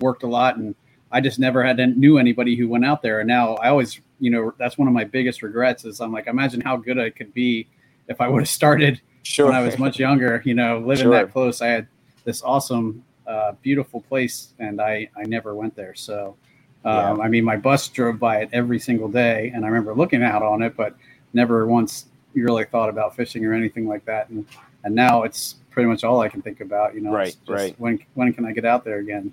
worked 0.00 0.22
a 0.22 0.26
lot, 0.26 0.56
and 0.56 0.74
I 1.10 1.20
just 1.20 1.38
never 1.38 1.64
had 1.64 1.78
knew 1.96 2.18
anybody 2.18 2.56
who 2.56 2.68
went 2.68 2.84
out 2.84 3.02
there. 3.02 3.20
And 3.20 3.28
now 3.28 3.54
I 3.56 3.68
always 3.68 4.00
you 4.20 4.30
know, 4.30 4.52
that's 4.58 4.76
one 4.76 4.88
of 4.88 4.94
my 4.94 5.04
biggest 5.04 5.42
regrets 5.42 5.84
is 5.84 6.00
I'm 6.00 6.12
like, 6.12 6.26
imagine 6.26 6.60
how 6.60 6.76
good 6.76 6.98
I 6.98 7.10
could 7.10 7.32
be 7.32 7.66
if 8.08 8.20
I 8.20 8.28
would 8.28 8.42
have 8.42 8.48
started 8.62 9.00
sure. 9.22 9.46
when 9.46 9.54
I 9.54 9.60
was 9.60 9.78
much 9.78 9.98
younger, 9.98 10.42
you 10.44 10.54
know, 10.54 10.78
living 10.78 11.04
sure. 11.04 11.12
that 11.12 11.32
close. 11.32 11.60
I 11.60 11.68
had 11.68 11.86
this 12.24 12.42
awesome, 12.42 13.04
uh, 13.26 13.52
beautiful 13.62 14.00
place 14.02 14.54
and 14.58 14.80
I, 14.80 15.08
I 15.16 15.24
never 15.24 15.54
went 15.54 15.74
there. 15.76 15.94
So, 15.94 16.36
um, 16.84 17.18
yeah. 17.18 17.24
I 17.24 17.28
mean, 17.28 17.44
my 17.44 17.56
bus 17.56 17.88
drove 17.88 18.18
by 18.18 18.38
it 18.38 18.50
every 18.52 18.78
single 18.78 19.08
day 19.08 19.52
and 19.54 19.64
I 19.64 19.68
remember 19.68 19.94
looking 19.94 20.22
out 20.22 20.42
on 20.42 20.62
it, 20.62 20.76
but 20.76 20.96
never 21.32 21.66
once 21.66 22.06
really 22.42 22.64
thought 22.64 22.88
about 22.88 23.16
fishing 23.16 23.44
or 23.44 23.54
anything 23.54 23.86
like 23.88 24.04
that. 24.06 24.28
And, 24.28 24.46
and 24.84 24.94
now 24.94 25.22
it's 25.22 25.56
pretty 25.70 25.88
much 25.88 26.04
all 26.04 26.20
I 26.20 26.28
can 26.28 26.42
think 26.42 26.60
about, 26.60 26.94
you 26.94 27.00
know, 27.00 27.12
right, 27.12 27.36
right. 27.48 27.74
When, 27.78 27.98
when 28.14 28.32
can 28.32 28.44
I 28.44 28.52
get 28.52 28.64
out 28.64 28.84
there 28.84 28.98
again? 28.98 29.32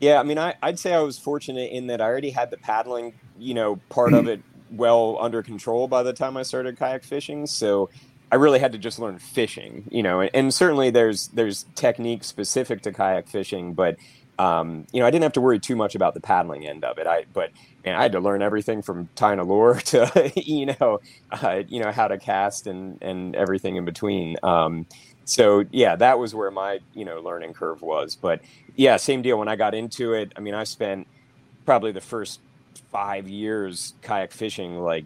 Yeah, 0.00 0.18
I 0.18 0.24
mean, 0.24 0.38
I, 0.38 0.54
would 0.64 0.78
say 0.78 0.94
I 0.94 1.00
was 1.00 1.18
fortunate 1.18 1.70
in 1.70 1.86
that 1.86 2.00
I 2.00 2.04
already 2.04 2.30
had 2.30 2.50
the 2.50 2.56
paddling, 2.56 3.14
you 3.38 3.54
know, 3.54 3.76
part 3.88 4.12
of 4.12 4.26
it 4.28 4.42
well 4.70 5.18
under 5.20 5.42
control 5.42 5.86
by 5.86 6.02
the 6.02 6.12
time 6.12 6.36
I 6.36 6.42
started 6.42 6.78
kayak 6.78 7.04
fishing. 7.04 7.46
So 7.46 7.90
I 8.32 8.36
really 8.36 8.58
had 8.58 8.72
to 8.72 8.78
just 8.78 8.98
learn 8.98 9.18
fishing, 9.18 9.84
you 9.90 10.02
know, 10.02 10.20
and, 10.20 10.30
and 10.34 10.54
certainly 10.54 10.90
there's 10.90 11.28
there's 11.28 11.66
technique 11.74 12.24
specific 12.24 12.82
to 12.82 12.92
kayak 12.92 13.28
fishing, 13.28 13.74
but 13.74 13.96
um, 14.38 14.86
you 14.92 15.00
know, 15.00 15.06
I 15.06 15.10
didn't 15.10 15.22
have 15.22 15.34
to 15.34 15.40
worry 15.40 15.60
too 15.60 15.76
much 15.76 15.94
about 15.94 16.14
the 16.14 16.20
paddling 16.20 16.66
end 16.66 16.84
of 16.84 16.98
it. 16.98 17.06
I, 17.06 17.26
but 17.32 17.50
man, 17.84 17.94
I 17.96 18.02
had 18.02 18.12
to 18.12 18.20
learn 18.20 18.42
everything 18.42 18.82
from 18.82 19.08
tying 19.14 19.38
a 19.38 19.44
lure 19.44 19.74
to, 19.86 20.32
you 20.36 20.66
know, 20.66 21.00
uh, 21.30 21.62
you 21.68 21.80
know, 21.80 21.92
how 21.92 22.08
to 22.08 22.18
cast 22.18 22.66
and, 22.66 23.00
and 23.02 23.34
everything 23.36 23.76
in 23.76 23.84
between. 23.84 24.36
Um, 24.42 24.86
so 25.24 25.64
yeah, 25.70 25.96
that 25.96 26.18
was 26.18 26.34
where 26.34 26.50
my, 26.50 26.80
you 26.94 27.04
know, 27.04 27.20
learning 27.20 27.54
curve 27.54 27.82
was, 27.82 28.16
but 28.16 28.40
yeah, 28.76 28.96
same 28.96 29.22
deal. 29.22 29.38
When 29.38 29.48
I 29.48 29.56
got 29.56 29.74
into 29.74 30.14
it, 30.14 30.32
I 30.36 30.40
mean, 30.40 30.54
I 30.54 30.64
spent 30.64 31.06
probably 31.64 31.92
the 31.92 32.00
first 32.00 32.40
five 32.90 33.28
years 33.28 33.94
kayak 34.02 34.32
fishing, 34.32 34.78
like 34.78 35.04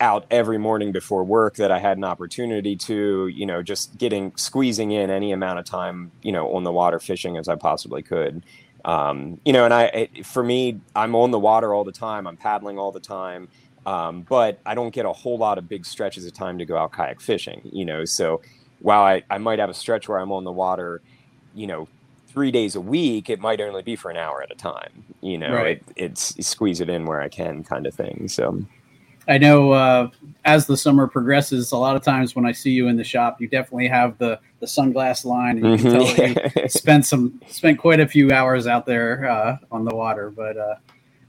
out 0.00 0.26
every 0.30 0.58
morning 0.58 0.92
before 0.92 1.24
work 1.24 1.56
that 1.56 1.70
I 1.70 1.78
had 1.78 1.96
an 1.96 2.04
opportunity 2.04 2.76
to, 2.76 3.28
you 3.28 3.46
know, 3.46 3.62
just 3.62 3.96
getting 3.96 4.32
squeezing 4.36 4.90
in 4.90 5.10
any 5.10 5.32
amount 5.32 5.58
of 5.58 5.64
time, 5.64 6.12
you 6.22 6.32
know, 6.32 6.54
on 6.54 6.64
the 6.64 6.72
water 6.72 6.98
fishing 6.98 7.36
as 7.36 7.48
I 7.48 7.54
possibly 7.54 8.02
could. 8.02 8.44
Um, 8.84 9.40
you 9.44 9.52
know, 9.52 9.64
and 9.64 9.74
I, 9.74 9.84
it, 9.84 10.26
for 10.26 10.42
me, 10.42 10.80
I'm 10.94 11.14
on 11.14 11.30
the 11.30 11.38
water 11.38 11.74
all 11.74 11.84
the 11.84 11.92
time. 11.92 12.26
I'm 12.26 12.36
paddling 12.36 12.78
all 12.78 12.92
the 12.92 13.00
time. 13.00 13.48
Um, 13.86 14.22
but 14.28 14.60
I 14.66 14.74
don't 14.74 14.92
get 14.92 15.06
a 15.06 15.12
whole 15.12 15.38
lot 15.38 15.58
of 15.58 15.68
big 15.68 15.86
stretches 15.86 16.26
of 16.26 16.34
time 16.34 16.58
to 16.58 16.64
go 16.64 16.76
out 16.76 16.92
kayak 16.92 17.20
fishing, 17.20 17.62
you 17.72 17.84
know. 17.84 18.04
So 18.04 18.42
while 18.80 19.02
I, 19.02 19.22
I 19.30 19.38
might 19.38 19.58
have 19.58 19.70
a 19.70 19.74
stretch 19.74 20.08
where 20.08 20.18
I'm 20.18 20.32
on 20.32 20.44
the 20.44 20.52
water, 20.52 21.00
you 21.54 21.66
know, 21.66 21.88
three 22.28 22.50
days 22.50 22.76
a 22.76 22.80
week, 22.80 23.30
it 23.30 23.40
might 23.40 23.60
only 23.60 23.82
be 23.82 23.96
for 23.96 24.10
an 24.10 24.16
hour 24.16 24.42
at 24.42 24.52
a 24.52 24.54
time, 24.54 25.04
you 25.20 25.38
know, 25.38 25.54
right. 25.54 25.82
it, 25.96 26.12
it's 26.12 26.46
squeeze 26.46 26.80
it 26.80 26.88
in 26.88 27.06
where 27.06 27.20
I 27.20 27.28
can 27.28 27.64
kind 27.64 27.86
of 27.86 27.94
thing. 27.94 28.28
So, 28.28 28.62
I 29.30 29.38
know 29.38 29.70
uh, 29.70 30.10
as 30.44 30.66
the 30.66 30.76
summer 30.76 31.06
progresses, 31.06 31.70
a 31.70 31.76
lot 31.76 31.94
of 31.94 32.02
times 32.02 32.34
when 32.34 32.44
I 32.44 32.50
see 32.50 32.72
you 32.72 32.88
in 32.88 32.96
the 32.96 33.04
shop, 33.04 33.40
you 33.40 33.46
definitely 33.46 33.86
have 33.86 34.18
the 34.18 34.40
the 34.58 34.66
sunglass 34.66 35.24
line, 35.24 35.64
and 35.64 35.70
you 35.70 35.76
can 35.78 35.92
tell 35.92 36.14
that 36.16 36.52
you 36.56 36.68
spent 36.68 37.06
some 37.06 37.40
spent 37.46 37.78
quite 37.78 38.00
a 38.00 38.08
few 38.08 38.32
hours 38.32 38.66
out 38.66 38.86
there 38.86 39.30
uh, 39.30 39.56
on 39.70 39.84
the 39.84 39.94
water. 39.94 40.30
But 40.30 40.56
uh, 40.56 40.74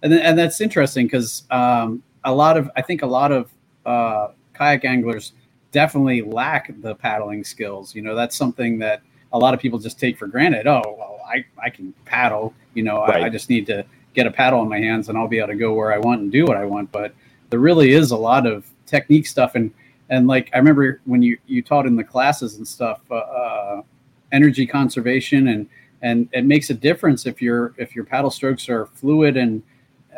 and 0.01 0.13
and 0.13 0.37
that's 0.37 0.59
interesting 0.61 1.05
because 1.05 1.43
um, 1.51 2.01
a 2.23 2.33
lot 2.33 2.57
of 2.57 2.71
I 2.75 2.81
think 2.81 3.03
a 3.03 3.07
lot 3.07 3.31
of 3.31 3.51
uh, 3.85 4.29
kayak 4.53 4.83
anglers 4.83 5.33
definitely 5.71 6.23
lack 6.23 6.73
the 6.81 6.95
paddling 6.95 7.43
skills. 7.43 7.93
You 7.93 8.01
know, 8.01 8.15
that's 8.15 8.35
something 8.35 8.79
that 8.79 9.03
a 9.31 9.37
lot 9.37 9.53
of 9.53 9.59
people 9.59 9.77
just 9.77 9.99
take 9.99 10.17
for 10.17 10.25
granted. 10.25 10.65
Oh, 10.65 10.81
well, 10.97 11.19
I 11.27 11.45
I 11.63 11.69
can 11.69 11.93
paddle. 12.05 12.55
You 12.73 12.81
know, 12.81 13.01
right. 13.01 13.21
I, 13.21 13.25
I 13.27 13.29
just 13.29 13.47
need 13.47 13.67
to 13.67 13.85
get 14.15 14.25
a 14.25 14.31
paddle 14.31 14.61
in 14.63 14.67
my 14.67 14.79
hands 14.79 15.07
and 15.07 15.17
I'll 15.17 15.27
be 15.27 15.37
able 15.37 15.49
to 15.49 15.55
go 15.55 15.73
where 15.73 15.93
I 15.93 15.97
want 15.97 16.21
and 16.21 16.31
do 16.31 16.45
what 16.45 16.57
I 16.57 16.65
want. 16.65 16.91
But 16.91 17.13
there 17.51 17.59
really 17.59 17.91
is 17.91 18.09
a 18.11 18.17
lot 18.17 18.47
of 18.47 18.65
technique 18.87 19.27
stuff 19.27 19.53
and 19.55 19.71
and 20.09 20.27
like 20.27 20.49
I 20.53 20.57
remember 20.57 21.01
when 21.05 21.21
you 21.21 21.37
you 21.47 21.61
taught 21.61 21.85
in 21.85 21.95
the 21.95 22.03
classes 22.03 22.57
and 22.57 22.67
stuff, 22.67 22.99
uh, 23.09 23.15
uh, 23.15 23.81
energy 24.31 24.67
conservation 24.67 25.47
and 25.47 25.67
and 26.01 26.27
it 26.33 26.45
makes 26.45 26.69
a 26.69 26.73
difference 26.73 27.25
if 27.25 27.41
your 27.41 27.73
if 27.77 27.95
your 27.95 28.05
paddle 28.05 28.29
strokes 28.29 28.69
are 28.69 28.87
fluid 28.87 29.37
and 29.37 29.63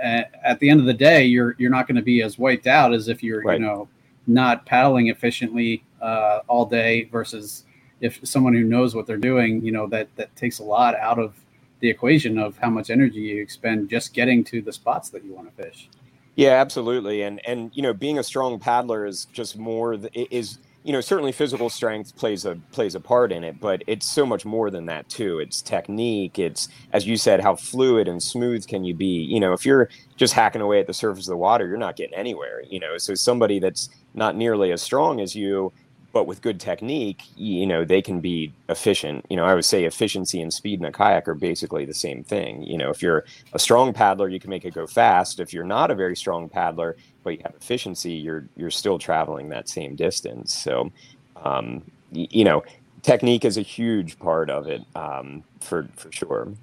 uh, 0.03 0.23
at 0.43 0.59
the 0.59 0.69
end 0.69 0.79
of 0.79 0.85
the 0.85 0.93
day 0.93 1.23
you're 1.23 1.55
you're 1.57 1.71
not 1.71 1.87
going 1.87 1.95
to 1.95 2.01
be 2.01 2.21
as 2.21 2.37
wiped 2.37 2.67
out 2.67 2.93
as 2.93 3.07
if 3.07 3.21
you're 3.21 3.43
right. 3.43 3.59
you 3.59 3.65
know 3.65 3.87
not 4.25 4.65
paddling 4.65 5.07
efficiently 5.07 5.83
uh, 6.01 6.39
all 6.47 6.65
day 6.65 7.03
versus 7.05 7.65
if 7.99 8.19
someone 8.23 8.53
who 8.53 8.63
knows 8.63 8.95
what 8.95 9.05
they're 9.05 9.17
doing 9.17 9.63
you 9.63 9.71
know 9.71 9.87
that 9.87 10.07
that 10.15 10.35
takes 10.35 10.59
a 10.59 10.63
lot 10.63 10.95
out 10.95 11.19
of 11.19 11.35
the 11.81 11.89
equation 11.89 12.37
of 12.39 12.57
how 12.57 12.69
much 12.69 12.89
energy 12.89 13.19
you 13.19 13.41
expend 13.41 13.89
just 13.89 14.13
getting 14.13 14.43
to 14.43 14.61
the 14.61 14.71
spots 14.71 15.09
that 15.09 15.23
you 15.23 15.33
want 15.33 15.55
to 15.55 15.63
fish 15.63 15.89
yeah, 16.35 16.51
absolutely. 16.61 17.21
And 17.23 17.41
and 17.45 17.71
you 17.73 17.81
know, 17.83 17.93
being 17.93 18.19
a 18.19 18.23
strong 18.23 18.59
paddler 18.59 19.05
is 19.05 19.25
just 19.25 19.57
more 19.57 19.97
is 20.13 20.57
you 20.83 20.91
know 20.91 21.01
certainly 21.01 21.31
physical 21.31 21.69
strength 21.69 22.15
plays 22.15 22.45
a 22.45 22.55
plays 22.71 22.95
a 22.95 22.99
part 22.99 23.31
in 23.31 23.43
it, 23.43 23.59
but 23.59 23.83
it's 23.87 24.09
so 24.09 24.25
much 24.25 24.43
more 24.45 24.71
than 24.71 24.87
that 24.87 25.07
too. 25.09 25.39
It's 25.39 25.61
technique. 25.61 26.39
It's 26.39 26.69
as 26.91 27.05
you 27.05 27.17
said, 27.17 27.41
how 27.41 27.55
fluid 27.55 28.07
and 28.07 28.21
smooth 28.21 28.67
can 28.67 28.83
you 28.83 28.95
be? 28.95 29.23
You 29.23 29.39
know, 29.39 29.53
if 29.53 29.65
you're 29.65 29.89
just 30.17 30.33
hacking 30.33 30.61
away 30.61 30.79
at 30.79 30.87
the 30.87 30.93
surface 30.93 31.27
of 31.27 31.31
the 31.31 31.37
water, 31.37 31.67
you're 31.67 31.77
not 31.77 31.97
getting 31.97 32.15
anywhere. 32.15 32.63
You 32.67 32.79
know, 32.79 32.97
so 32.97 33.13
somebody 33.13 33.59
that's 33.59 33.89
not 34.15 34.35
nearly 34.35 34.71
as 34.71 34.81
strong 34.81 35.21
as 35.21 35.35
you 35.35 35.71
but 36.13 36.27
with 36.27 36.43
good 36.43 36.59
technique, 36.59 37.23
you 37.35 37.65
know, 37.65 37.83
they 37.83 38.01
can 38.01 38.21
be 38.21 38.53
efficient. 38.69 39.25
You 39.29 39.35
know, 39.35 39.45
I 39.45 39.55
would 39.55 39.65
say 39.65 39.85
efficiency 39.85 40.41
and 40.41 40.53
speed 40.53 40.79
in 40.79 40.85
a 40.85 40.91
kayak 40.91 41.27
are 41.27 41.33
basically 41.33 41.85
the 41.85 41.93
same 41.93 42.23
thing. 42.23 42.61
You 42.63 42.77
know, 42.77 42.91
if 42.91 43.01
you're 43.01 43.25
a 43.53 43.59
strong 43.59 43.93
paddler, 43.93 44.29
you 44.29 44.39
can 44.39 44.51
make 44.51 44.63
it 44.63 44.75
go 44.75 44.85
fast. 44.85 45.39
If 45.39 45.53
you're 45.53 45.63
not 45.65 45.89
a 45.89 45.95
very 45.95 46.15
strong 46.15 46.49
paddler, 46.49 46.95
but 47.23 47.31
you 47.31 47.39
have 47.43 47.55
efficiency, 47.55 48.13
you're 48.13 48.47
you're 48.55 48.69
still 48.69 48.99
traveling 48.99 49.49
that 49.49 49.67
same 49.67 49.95
distance. 49.95 50.53
So, 50.53 50.91
um, 51.35 51.83
y- 52.11 52.27
you 52.29 52.43
know, 52.43 52.63
technique 53.01 53.43
is 53.43 53.57
a 53.57 53.61
huge 53.61 54.19
part 54.19 54.51
of 54.51 54.67
it 54.67 54.83
um, 54.95 55.43
for 55.61 55.89
for 55.95 56.11
sure. 56.11 56.53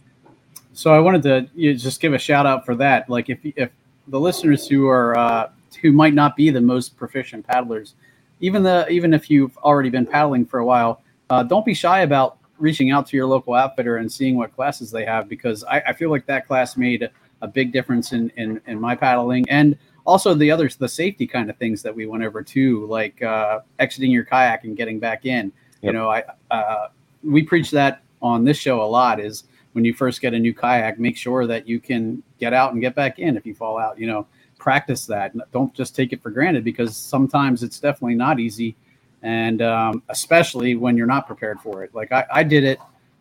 So 0.72 0.94
I 0.94 1.00
wanted 1.00 1.24
to 1.24 1.48
you 1.56 1.74
just 1.74 2.00
give 2.00 2.14
a 2.14 2.18
shout 2.18 2.46
out 2.46 2.64
for 2.64 2.76
that. 2.76 3.10
Like 3.10 3.28
if 3.28 3.40
if 3.42 3.70
the 4.06 4.20
listeners 4.20 4.68
who 4.68 4.86
are 4.86 5.18
uh, 5.18 5.50
who 5.82 5.90
might 5.90 6.14
not 6.14 6.36
be 6.36 6.50
the 6.50 6.60
most 6.60 6.96
proficient 6.96 7.44
paddlers 7.44 7.94
even 8.40 8.62
the 8.62 8.88
even 8.88 9.14
if 9.14 9.30
you've 9.30 9.56
already 9.58 9.90
been 9.90 10.06
paddling 10.06 10.46
for 10.46 10.60
a 10.60 10.64
while, 10.64 11.02
uh, 11.28 11.42
don't 11.42 11.64
be 11.64 11.74
shy 11.74 12.00
about 12.00 12.38
reaching 12.60 12.90
out 12.90 13.06
to 13.06 13.16
your 13.16 13.26
local 13.26 13.54
outfitter 13.54 13.96
and 13.96 14.10
seeing 14.10 14.36
what 14.36 14.54
classes 14.54 14.90
they 14.90 15.04
have 15.04 15.28
because 15.28 15.64
I, 15.64 15.80
I 15.88 15.92
feel 15.92 16.10
like 16.10 16.26
that 16.26 16.46
class 16.46 16.76
made 16.76 17.02
a, 17.40 17.48
big 17.48 17.72
difference 17.72 18.12
in, 18.12 18.30
in 18.36 18.60
in 18.66 18.78
my 18.78 18.94
paddling 18.94 19.48
and 19.48 19.78
also 20.04 20.34
the 20.34 20.50
others 20.50 20.76
the 20.76 20.86
safety 20.86 21.26
kind 21.26 21.48
of 21.48 21.56
things 21.56 21.80
that 21.80 21.94
we 21.94 22.04
went 22.04 22.22
over 22.22 22.42
too 22.42 22.86
like 22.86 23.22
uh, 23.22 23.60
exiting 23.78 24.10
your 24.10 24.24
kayak 24.24 24.64
and 24.64 24.76
getting 24.76 24.98
back 24.98 25.24
in 25.24 25.46
yep. 25.46 25.52
you 25.80 25.92
know 25.92 26.10
i 26.10 26.22
uh, 26.50 26.88
we 27.24 27.42
preach 27.42 27.70
that 27.70 28.02
on 28.20 28.44
this 28.44 28.58
show 28.58 28.82
a 28.82 28.84
lot 28.84 29.18
is 29.18 29.44
when 29.72 29.86
you 29.86 29.94
first 29.94 30.20
get 30.20 30.34
a 30.34 30.38
new 30.38 30.52
kayak 30.52 30.98
make 30.98 31.16
sure 31.16 31.46
that 31.46 31.66
you 31.66 31.80
can 31.80 32.22
get 32.38 32.52
out 32.52 32.74
and 32.74 32.82
get 32.82 32.94
back 32.94 33.18
in 33.18 33.38
if 33.38 33.46
you 33.46 33.54
fall 33.54 33.78
out 33.78 33.98
you 33.98 34.06
know 34.06 34.26
practice 34.60 35.06
that. 35.06 35.32
Don't 35.52 35.74
just 35.74 35.96
take 35.96 36.12
it 36.12 36.22
for 36.22 36.30
granted 36.30 36.62
because 36.62 36.96
sometimes 36.96 37.62
it's 37.62 37.80
definitely 37.80 38.14
not 38.14 38.38
easy, 38.38 38.76
and 39.22 39.62
um, 39.62 40.02
especially 40.08 40.76
when 40.76 40.96
you're 40.96 41.06
not 41.06 41.26
prepared 41.26 41.60
for 41.60 41.82
it. 41.82 41.94
Like 41.94 42.12
I, 42.12 42.24
I 42.32 42.42
did 42.44 42.62
it 42.62 42.78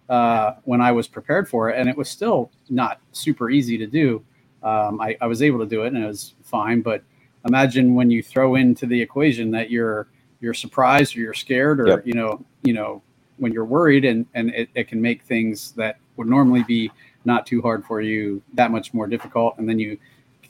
uh, 0.10 0.56
when 0.66 0.82
I 0.82 0.92
was 0.92 1.08
prepared 1.08 1.50
for 1.50 1.70
it, 1.70 1.80
and 1.80 1.90
it 1.90 1.98
was 1.98 2.10
still 2.10 2.52
not 2.70 3.00
super 3.12 3.50
easy 3.50 3.78
to 3.78 3.88
do. 3.88 4.24
Um, 4.62 5.00
I, 5.00 5.18
I 5.22 5.28
was 5.28 5.42
able 5.42 5.60
to 5.60 5.66
do 5.66 5.84
it, 5.84 5.94
and 5.94 6.04
it 6.04 6.08
was 6.08 6.36
fine. 6.44 6.82
But 6.82 7.04
imagine 7.46 7.96
when 7.96 8.12
you 8.12 8.22
throw 8.22 8.56
into 8.56 8.86
the 8.86 9.02
equation 9.02 9.52
that 9.52 9.70
you're 9.70 10.08
you're 10.42 10.54
surprised 10.54 11.16
or 11.16 11.20
you're 11.20 11.34
scared 11.34 11.80
or 11.80 11.88
yep. 11.88 12.06
you 12.06 12.14
know 12.14 12.44
you 12.64 12.74
know 12.74 13.02
when 13.38 13.52
you're 13.52 13.66
worried 13.66 14.06
and 14.06 14.26
and 14.34 14.50
it, 14.52 14.70
it 14.76 14.88
can 14.88 15.02
make 15.02 15.24
things 15.24 15.72
that 15.74 15.98
would 16.18 16.28
normally 16.28 16.64
be 16.64 16.92
not 17.26 17.46
too 17.46 17.62
hard 17.62 17.86
for 17.86 18.02
you 18.02 18.42
that 18.54 18.72
much 18.72 18.94
more 18.94 19.08
difficult 19.08 19.58
and 19.58 19.68
then 19.68 19.80
you 19.80 19.98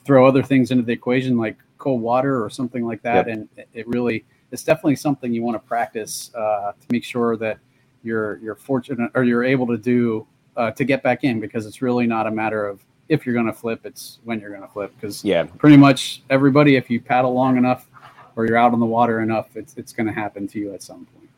throw 0.04 0.26
other 0.26 0.42
things 0.42 0.70
into 0.70 0.82
the 0.82 0.92
equation 0.92 1.36
like 1.36 1.56
cold 1.78 2.00
water 2.00 2.42
or 2.44 2.50
something 2.50 2.84
like 2.84 3.02
that, 3.02 3.26
yep. 3.26 3.28
and 3.28 3.48
it 3.74 3.86
really 3.88 4.24
it's 4.50 4.64
definitely 4.64 4.96
something 4.96 5.32
you 5.32 5.42
want 5.42 5.54
to 5.54 5.66
practice 5.66 6.30
uh, 6.34 6.72
to 6.72 6.86
make 6.90 7.04
sure 7.04 7.36
that 7.36 7.58
you're 8.02 8.38
you're 8.38 8.54
fortunate 8.54 9.10
or 9.14 9.24
you're 9.24 9.44
able 9.44 9.66
to 9.66 9.76
do 9.76 10.26
uh, 10.56 10.70
to 10.72 10.84
get 10.84 11.02
back 11.02 11.24
in 11.24 11.40
because 11.40 11.66
it's 11.66 11.82
really 11.82 12.06
not 12.06 12.26
a 12.26 12.30
matter 12.30 12.66
of 12.66 12.84
if 13.08 13.26
you're 13.26 13.34
going 13.34 13.46
to 13.46 13.52
flip, 13.52 13.80
it's 13.84 14.20
when 14.24 14.40
you're 14.40 14.50
going 14.50 14.62
to 14.62 14.68
flip. 14.68 14.92
Because 14.94 15.24
yeah, 15.24 15.44
pretty 15.44 15.76
much 15.76 16.22
everybody, 16.30 16.76
if 16.76 16.88
you 16.88 17.00
paddle 17.00 17.34
long 17.34 17.56
enough 17.56 17.88
or 18.36 18.46
you're 18.46 18.56
out 18.56 18.72
on 18.72 18.80
the 18.80 18.86
water 18.86 19.20
enough, 19.20 19.56
it's 19.56 19.76
it's 19.76 19.92
going 19.92 20.06
to 20.06 20.12
happen 20.12 20.46
to 20.48 20.58
you 20.58 20.72
at 20.72 20.82
some 20.82 21.06
point. 21.06 21.28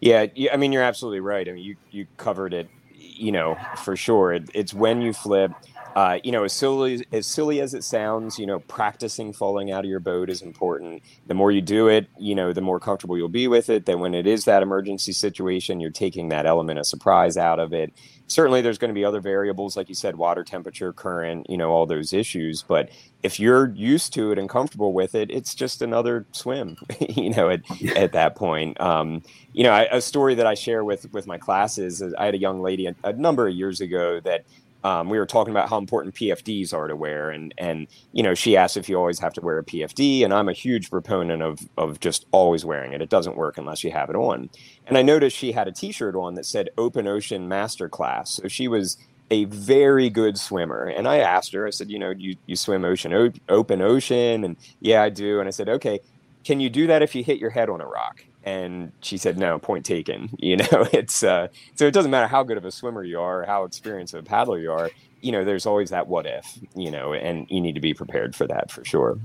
Yeah, 0.00 0.26
I 0.52 0.56
mean 0.56 0.72
you're 0.72 0.82
absolutely 0.82 1.20
right. 1.20 1.48
I 1.48 1.52
mean 1.52 1.64
you 1.64 1.76
you 1.90 2.06
covered 2.16 2.52
it, 2.52 2.68
you 2.94 3.32
know, 3.32 3.56
for 3.76 3.96
sure. 3.96 4.32
It, 4.32 4.50
it's 4.52 4.74
when 4.74 5.00
you 5.00 5.12
flip 5.12 5.52
uh, 5.94 6.18
you 6.22 6.32
know, 6.32 6.44
as 6.44 6.52
silly 6.52 7.04
as 7.12 7.26
silly 7.26 7.60
as 7.60 7.74
it 7.74 7.84
sounds, 7.84 8.38
you 8.38 8.46
know, 8.46 8.60
practicing 8.60 9.32
falling 9.32 9.70
out 9.70 9.84
of 9.84 9.90
your 9.90 10.00
boat 10.00 10.30
is 10.30 10.42
important. 10.42 11.02
The 11.26 11.34
more 11.34 11.50
you 11.50 11.60
do 11.60 11.88
it, 11.88 12.06
you 12.18 12.34
know, 12.34 12.52
the 12.52 12.60
more 12.60 12.80
comfortable 12.80 13.16
you'll 13.16 13.28
be 13.28 13.48
with 13.48 13.68
it. 13.68 13.86
That 13.86 13.98
when 13.98 14.14
it 14.14 14.26
is 14.26 14.44
that 14.44 14.62
emergency 14.62 15.12
situation, 15.12 15.80
you're 15.80 15.90
taking 15.90 16.28
that 16.30 16.46
element 16.46 16.78
of 16.78 16.86
surprise 16.86 17.36
out 17.36 17.58
of 17.58 17.72
it. 17.72 17.92
Certainly, 18.26 18.62
there's 18.62 18.78
going 18.78 18.88
to 18.88 18.94
be 18.94 19.04
other 19.04 19.20
variables, 19.20 19.76
like 19.76 19.90
you 19.90 19.94
said, 19.94 20.16
water 20.16 20.42
temperature, 20.42 20.92
current, 20.92 21.50
you 21.50 21.58
know, 21.58 21.70
all 21.70 21.84
those 21.84 22.14
issues. 22.14 22.62
But 22.62 22.90
if 23.22 23.38
you're 23.38 23.68
used 23.74 24.14
to 24.14 24.32
it 24.32 24.38
and 24.38 24.48
comfortable 24.48 24.94
with 24.94 25.14
it, 25.14 25.30
it's 25.30 25.54
just 25.54 25.82
another 25.82 26.24
swim, 26.32 26.78
you 27.00 27.30
know, 27.30 27.50
at, 27.50 27.60
at 27.96 28.12
that 28.12 28.34
point. 28.36 28.80
Um, 28.80 29.22
you 29.52 29.64
know, 29.64 29.72
I, 29.72 29.82
a 29.92 30.00
story 30.00 30.34
that 30.36 30.46
I 30.46 30.54
share 30.54 30.82
with 30.84 31.12
with 31.12 31.26
my 31.26 31.36
classes, 31.36 32.02
I 32.02 32.24
had 32.24 32.34
a 32.34 32.38
young 32.38 32.62
lady 32.62 32.86
a, 32.86 32.94
a 33.04 33.12
number 33.12 33.46
of 33.46 33.54
years 33.54 33.82
ago 33.82 34.20
that 34.20 34.44
um, 34.84 35.08
we 35.08 35.18
were 35.18 35.26
talking 35.26 35.52
about 35.52 35.68
how 35.68 35.78
important 35.78 36.14
PFDs 36.14 36.74
are 36.74 36.88
to 36.88 36.96
wear, 36.96 37.30
and 37.30 37.54
and 37.58 37.86
you 38.12 38.22
know 38.22 38.34
she 38.34 38.56
asked 38.56 38.76
if 38.76 38.88
you 38.88 38.96
always 38.96 39.18
have 39.18 39.32
to 39.34 39.40
wear 39.40 39.58
a 39.58 39.64
PFD, 39.64 40.24
and 40.24 40.34
I'm 40.34 40.48
a 40.48 40.52
huge 40.52 40.90
proponent 40.90 41.42
of 41.42 41.60
of 41.76 42.00
just 42.00 42.26
always 42.30 42.64
wearing 42.64 42.92
it. 42.92 43.02
It 43.02 43.08
doesn't 43.08 43.36
work 43.36 43.58
unless 43.58 43.84
you 43.84 43.90
have 43.92 44.10
it 44.10 44.16
on. 44.16 44.50
And 44.86 44.98
I 44.98 45.02
noticed 45.02 45.36
she 45.36 45.52
had 45.52 45.68
a 45.68 45.72
T-shirt 45.72 46.14
on 46.16 46.34
that 46.34 46.46
said 46.46 46.70
"Open 46.76 47.06
Ocean 47.06 47.48
Master 47.48 47.88
Class," 47.88 48.32
so 48.32 48.48
she 48.48 48.68
was 48.68 48.96
a 49.30 49.44
very 49.46 50.10
good 50.10 50.38
swimmer. 50.38 50.84
And 50.84 51.08
I 51.08 51.18
asked 51.18 51.54
her, 51.54 51.66
I 51.66 51.70
said, 51.70 51.90
you 51.90 51.98
know, 51.98 52.10
you, 52.10 52.36
you 52.44 52.54
swim 52.54 52.84
ocean, 52.84 53.32
open 53.48 53.80
ocean? 53.80 54.44
And 54.44 54.56
yeah, 54.80 55.02
I 55.02 55.08
do. 55.08 55.40
And 55.40 55.48
I 55.48 55.50
said, 55.50 55.70
okay, 55.70 56.00
can 56.44 56.60
you 56.60 56.68
do 56.68 56.86
that 56.88 57.00
if 57.00 57.14
you 57.14 57.24
hit 57.24 57.38
your 57.38 57.48
head 57.48 57.70
on 57.70 57.80
a 57.80 57.86
rock? 57.86 58.24
And 58.44 58.92
she 59.00 59.16
said, 59.16 59.38
no, 59.38 59.58
point 59.58 59.84
taken. 59.84 60.30
You 60.38 60.56
know, 60.56 60.86
it's, 60.92 61.22
uh, 61.22 61.48
so 61.74 61.86
it 61.86 61.94
doesn't 61.94 62.10
matter 62.10 62.26
how 62.26 62.42
good 62.42 62.56
of 62.56 62.64
a 62.64 62.72
swimmer 62.72 63.04
you 63.04 63.20
are, 63.20 63.44
how 63.44 63.64
experienced 63.64 64.12
a 64.14 64.22
paddler 64.22 64.58
you 64.58 64.72
are, 64.72 64.90
you 65.20 65.30
know, 65.30 65.44
there's 65.44 65.66
always 65.66 65.90
that 65.90 66.08
what 66.08 66.26
if, 66.26 66.58
you 66.74 66.90
know, 66.90 67.14
and 67.14 67.46
you 67.48 67.60
need 67.60 67.74
to 67.74 67.80
be 67.80 67.94
prepared 67.94 68.34
for 68.34 68.46
that 68.48 68.70
for 68.70 68.84
sure. 68.84 69.18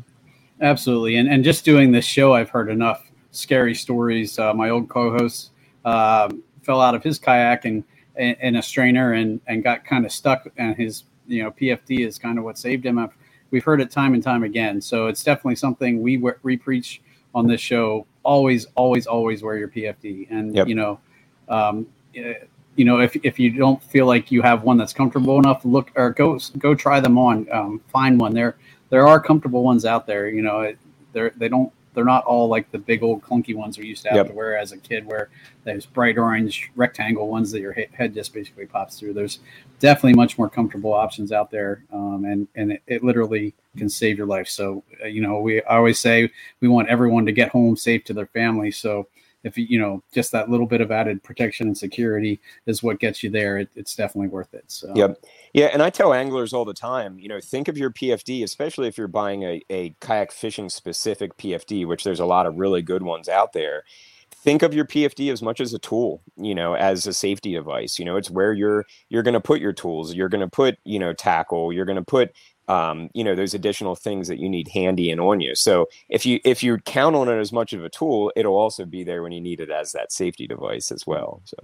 Absolutely. 0.61 1.15
And, 1.17 1.27
and 1.27 1.43
just 1.43 1.65
doing 1.65 1.91
this 1.91 2.05
show, 2.05 2.33
I've 2.33 2.49
heard 2.49 2.69
enough 2.69 3.09
scary 3.31 3.73
stories. 3.73 4.37
Uh, 4.37 4.53
my 4.53 4.69
old 4.69 4.89
co-host 4.89 5.51
uh, 5.85 6.29
fell 6.61 6.81
out 6.81 6.95
of 6.95 7.03
his 7.03 7.19
kayak 7.19 7.65
and 7.65 7.83
in 8.17 8.55
a 8.55 8.61
strainer 8.61 9.13
and 9.13 9.39
and 9.47 9.63
got 9.63 9.85
kind 9.85 10.05
of 10.05 10.11
stuck 10.11 10.47
and 10.57 10.75
his 10.75 11.03
you 11.27 11.43
know 11.43 11.51
PFD 11.51 12.05
is 12.05 12.17
kind 12.17 12.37
of 12.37 12.43
what 12.43 12.57
saved 12.57 12.85
him. 12.85 12.97
I've, 12.97 13.15
we've 13.51 13.63
heard 13.63 13.81
it 13.81 13.91
time 13.91 14.13
and 14.13 14.23
time 14.23 14.43
again. 14.43 14.81
So 14.81 15.07
it's 15.07 15.23
definitely 15.23 15.55
something 15.55 16.01
we 16.01 16.17
we 16.43 16.57
preach 16.57 17.01
on 17.35 17.47
this 17.47 17.61
show. 17.61 18.05
Always, 18.27 18.67
always, 18.75 19.07
always 19.07 19.41
wear 19.41 19.57
your 19.57 19.69
PFD. 19.69 20.27
And 20.29 20.53
yep. 20.53 20.67
you 20.67 20.75
know, 20.75 20.99
um, 21.47 21.87
you 22.13 22.83
know, 22.83 22.99
if, 22.99 23.15
if 23.23 23.39
you 23.39 23.51
don't 23.51 23.81
feel 23.81 24.05
like 24.05 24.31
you 24.31 24.41
have 24.41 24.63
one 24.63 24.77
that's 24.77 24.91
comfortable 24.91 25.39
enough, 25.39 25.63
look 25.63 25.91
or 25.95 26.11
go 26.11 26.37
go 26.57 26.75
try 26.75 26.99
them 26.99 27.17
on. 27.17 27.47
Um, 27.51 27.81
find 27.87 28.19
one. 28.19 28.33
There 28.33 28.57
there 28.89 29.07
are 29.07 29.19
comfortable 29.21 29.63
ones 29.63 29.85
out 29.85 30.05
there. 30.05 30.27
You 30.29 30.41
know, 30.41 30.75
they're 31.13 31.31
they 31.37 31.47
don't 31.47 31.71
they're 31.97 32.05
not 32.05 32.23
all 32.25 32.47
like 32.47 32.69
the 32.69 32.77
big 32.77 33.01
old 33.01 33.23
clunky 33.23 33.55
ones 33.55 33.79
we 33.79 33.87
used 33.87 34.03
to 34.03 34.09
have 34.09 34.17
yep. 34.17 34.27
to 34.27 34.33
wear 34.33 34.55
as 34.55 34.71
a 34.71 34.77
kid, 34.77 35.03
where 35.07 35.29
those 35.63 35.87
bright 35.87 36.15
orange 36.15 36.69
rectangle 36.75 37.27
ones 37.27 37.49
that 37.49 37.59
your 37.59 37.73
head 37.73 38.13
just 38.13 38.35
basically 38.35 38.67
pops 38.67 38.99
through. 38.99 39.13
There's 39.13 39.39
definitely 39.79 40.13
much 40.13 40.37
more 40.37 40.47
comfortable 40.47 40.93
options 40.93 41.31
out 41.31 41.49
there, 41.49 41.83
um, 41.91 42.23
and 42.25 42.47
and 42.53 42.73
it, 42.73 42.83
it, 42.85 43.03
literally 43.03 43.55
can 43.77 43.89
save 43.89 44.15
your 44.15 44.27
life. 44.27 44.47
So 44.47 44.83
uh, 45.03 45.07
you 45.07 45.23
know, 45.23 45.39
we 45.39 45.63
I 45.63 45.77
always 45.77 45.97
say 45.97 46.29
we 46.59 46.67
want 46.67 46.87
everyone 46.87 47.25
to 47.25 47.31
get 47.31 47.49
home 47.49 47.75
safe 47.75 48.03
to 48.03 48.13
their 48.13 48.27
family. 48.27 48.69
So 48.69 49.07
if 49.47 49.57
you 49.57 49.79
know 49.79 50.03
just 50.13 50.31
that 50.31 50.49
little 50.49 50.67
bit 50.67 50.81
of 50.81 50.91
added 50.91 51.23
protection 51.23 51.67
and 51.67 51.77
security 51.77 52.39
is 52.65 52.83
what 52.83 52.99
gets 52.99 53.23
you 53.23 53.29
there 53.29 53.57
it, 53.57 53.69
it's 53.75 53.95
definitely 53.95 54.27
worth 54.27 54.53
it 54.53 54.65
so. 54.67 54.91
Yep. 54.95 55.23
Yeah 55.53 55.67
and 55.67 55.81
i 55.81 55.89
tell 55.89 56.13
anglers 56.13 56.53
all 56.53 56.65
the 56.65 56.73
time 56.73 57.17
you 57.17 57.27
know 57.27 57.39
think 57.39 57.67
of 57.67 57.77
your 57.77 57.91
pfd 57.91 58.43
especially 58.43 58.87
if 58.87 58.97
you're 58.97 59.07
buying 59.07 59.43
a, 59.43 59.61
a 59.69 59.95
kayak 60.01 60.31
fishing 60.31 60.69
specific 60.69 61.37
pfd 61.37 61.87
which 61.87 62.03
there's 62.03 62.19
a 62.19 62.25
lot 62.25 62.45
of 62.45 62.57
really 62.57 62.81
good 62.81 63.03
ones 63.03 63.29
out 63.29 63.53
there. 63.53 63.83
Think 64.29 64.61
of 64.61 64.73
your 64.73 64.85
pfd 64.85 65.31
as 65.31 65.41
much 65.41 65.59
as 65.59 65.73
a 65.73 65.79
tool 65.79 66.21
you 66.35 66.53
know 66.53 66.75
as 66.75 67.07
a 67.07 67.13
safety 67.13 67.53
device 67.53 67.97
you 67.97 68.05
know 68.05 68.17
it's 68.17 68.29
where 68.29 68.53
you're 68.53 68.85
you're 69.09 69.23
going 69.23 69.33
to 69.33 69.41
put 69.41 69.61
your 69.61 69.73
tools. 69.73 70.13
You're 70.13 70.29
going 70.29 70.41
to 70.41 70.49
put 70.49 70.77
you 70.83 70.99
know 70.99 71.13
tackle. 71.13 71.73
You're 71.73 71.85
going 71.85 71.97
to 71.97 72.05
put 72.05 72.33
um, 72.67 73.09
you 73.13 73.23
know 73.23 73.35
those 73.35 73.53
additional 73.53 73.95
things 73.95 74.27
that 74.27 74.39
you 74.39 74.49
need 74.49 74.67
handy 74.67 75.11
and 75.11 75.21
on 75.21 75.41
you. 75.41 75.55
So 75.55 75.87
if 76.09 76.25
you 76.25 76.39
if 76.43 76.63
you 76.63 76.77
count 76.79 77.15
on 77.15 77.29
it 77.29 77.39
as 77.39 77.51
much 77.51 77.73
of 77.73 77.83
a 77.83 77.89
tool 77.89 78.31
it'll 78.35 78.55
also 78.57 78.85
be 78.85 79.03
there 79.03 79.23
when 79.23 79.31
you 79.31 79.41
need 79.41 79.59
it 79.59 79.69
as 79.69 79.91
that 79.91 80.11
safety 80.11 80.47
device 80.47 80.91
as 80.91 81.05
well 81.05 81.41
so. 81.45 81.57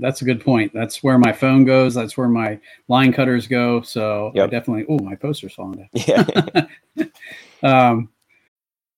That's 0.00 0.22
a 0.22 0.24
good 0.24 0.42
point. 0.42 0.72
That's 0.72 1.02
where 1.02 1.18
my 1.18 1.32
phone 1.32 1.66
goes. 1.66 1.92
That's 1.92 2.16
where 2.16 2.28
my 2.28 2.58
line 2.88 3.12
cutters 3.12 3.46
go. 3.46 3.82
So 3.82 4.32
yep. 4.34 4.48
I 4.48 4.50
definitely 4.50 4.86
oh 4.88 4.98
my 5.04 5.16
poster's 5.16 5.52
falling 5.52 5.80
down 5.80 5.88
yeah. 6.96 7.04
Um, 7.62 8.08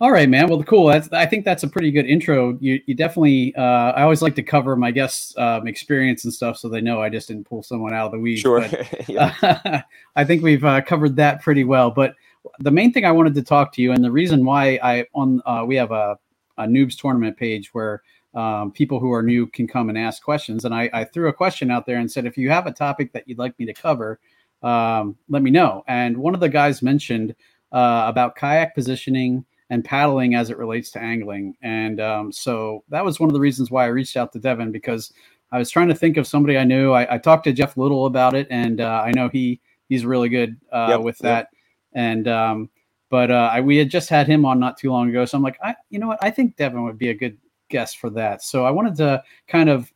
All 0.00 0.10
right, 0.10 0.28
man. 0.28 0.48
Well, 0.48 0.62
cool. 0.64 0.88
That's, 0.88 1.10
I 1.12 1.24
think 1.24 1.44
that's 1.44 1.62
a 1.62 1.68
pretty 1.68 1.92
good 1.92 2.06
intro. 2.06 2.58
You, 2.60 2.80
you 2.86 2.94
definitely. 2.94 3.54
Uh, 3.54 3.92
I 3.92 4.02
always 4.02 4.22
like 4.22 4.34
to 4.34 4.42
cover 4.42 4.74
my 4.74 4.90
guests' 4.90 5.36
um, 5.38 5.68
experience 5.68 6.24
and 6.24 6.34
stuff, 6.34 6.56
so 6.56 6.68
they 6.68 6.80
know 6.80 7.00
I 7.00 7.08
just 7.08 7.28
didn't 7.28 7.44
pull 7.44 7.62
someone 7.62 7.94
out 7.94 8.06
of 8.06 8.12
the 8.12 8.18
weeds. 8.18 8.40
Sure. 8.40 8.60
But, 8.68 9.10
uh, 9.42 9.80
I 10.16 10.24
think 10.24 10.42
we've 10.42 10.64
uh, 10.64 10.80
covered 10.80 11.14
that 11.16 11.42
pretty 11.42 11.62
well. 11.62 11.92
But 11.92 12.16
the 12.58 12.72
main 12.72 12.92
thing 12.92 13.04
I 13.04 13.12
wanted 13.12 13.34
to 13.34 13.42
talk 13.42 13.72
to 13.74 13.82
you, 13.82 13.92
and 13.92 14.02
the 14.02 14.10
reason 14.10 14.44
why 14.44 14.80
I 14.82 15.06
on 15.14 15.40
uh, 15.46 15.64
we 15.64 15.76
have 15.76 15.92
a, 15.92 16.18
a 16.58 16.64
noobs 16.64 16.98
tournament 16.98 17.36
page 17.36 17.72
where 17.72 18.02
um, 18.34 18.72
people 18.72 18.98
who 18.98 19.12
are 19.12 19.22
new 19.22 19.46
can 19.46 19.68
come 19.68 19.90
and 19.90 19.96
ask 19.96 20.24
questions, 20.24 20.64
and 20.64 20.74
I, 20.74 20.90
I, 20.92 21.04
threw 21.04 21.28
a 21.28 21.32
question 21.32 21.70
out 21.70 21.86
there 21.86 21.98
and 21.98 22.10
said, 22.10 22.26
if 22.26 22.36
you 22.36 22.50
have 22.50 22.66
a 22.66 22.72
topic 22.72 23.12
that 23.12 23.28
you'd 23.28 23.38
like 23.38 23.56
me 23.60 23.66
to 23.66 23.72
cover, 23.72 24.18
um, 24.64 25.16
let 25.28 25.40
me 25.40 25.52
know. 25.52 25.84
And 25.86 26.16
one 26.16 26.34
of 26.34 26.40
the 26.40 26.48
guys 26.48 26.82
mentioned 26.82 27.36
uh, 27.70 28.06
about 28.08 28.34
kayak 28.34 28.74
positioning 28.74 29.44
and 29.70 29.84
paddling 29.84 30.34
as 30.34 30.50
it 30.50 30.58
relates 30.58 30.90
to 30.90 31.02
angling. 31.02 31.56
And 31.62 32.00
um, 32.00 32.32
so 32.32 32.84
that 32.88 33.04
was 33.04 33.18
one 33.18 33.28
of 33.28 33.34
the 33.34 33.40
reasons 33.40 33.70
why 33.70 33.84
I 33.84 33.88
reached 33.88 34.16
out 34.16 34.32
to 34.32 34.38
Devin 34.38 34.72
because 34.72 35.12
I 35.52 35.58
was 35.58 35.70
trying 35.70 35.88
to 35.88 35.94
think 35.94 36.16
of 36.16 36.26
somebody 36.26 36.58
I 36.58 36.64
knew. 36.64 36.92
I, 36.92 37.14
I 37.14 37.18
talked 37.18 37.44
to 37.44 37.52
Jeff 37.52 37.76
Little 37.76 38.06
about 38.06 38.34
it, 38.34 38.46
and 38.50 38.80
uh, 38.80 39.02
I 39.04 39.12
know 39.12 39.28
he 39.28 39.60
he's 39.88 40.04
really 40.04 40.28
good 40.28 40.56
uh, 40.72 40.88
yep, 40.90 41.00
with 41.00 41.18
that. 41.18 41.48
Yep. 41.52 41.60
And 41.94 42.28
um, 42.28 42.70
but 43.08 43.30
uh, 43.30 43.50
I, 43.52 43.60
we 43.60 43.76
had 43.76 43.90
just 43.90 44.08
had 44.08 44.26
him 44.26 44.44
on 44.44 44.58
not 44.58 44.76
too 44.76 44.90
long 44.90 45.08
ago, 45.08 45.24
so 45.24 45.38
I'm 45.38 45.44
like, 45.44 45.58
I 45.62 45.76
you 45.90 45.98
know 45.98 46.08
what, 46.08 46.18
I 46.22 46.30
think 46.30 46.56
Devin 46.56 46.82
would 46.82 46.98
be 46.98 47.10
a 47.10 47.14
good 47.14 47.38
guest 47.68 47.98
for 47.98 48.10
that. 48.10 48.42
So 48.42 48.64
I 48.64 48.70
wanted 48.70 48.96
to 48.96 49.22
kind 49.46 49.68
of 49.68 49.92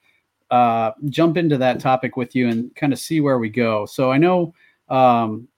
uh, 0.51 0.93
jump 1.09 1.37
into 1.37 1.59
that 1.59 1.81
topic 1.81 2.17
with 2.17 2.35
you 2.35 2.49
and 2.49 2.75
kind 2.77 2.93
of 2.93 2.99
see 2.99 3.21
where 3.21 3.39
we 3.39 3.49
go. 3.49 3.85
So 3.87 4.11
I 4.11 4.19
know 4.19 4.55
um, 4.89 5.49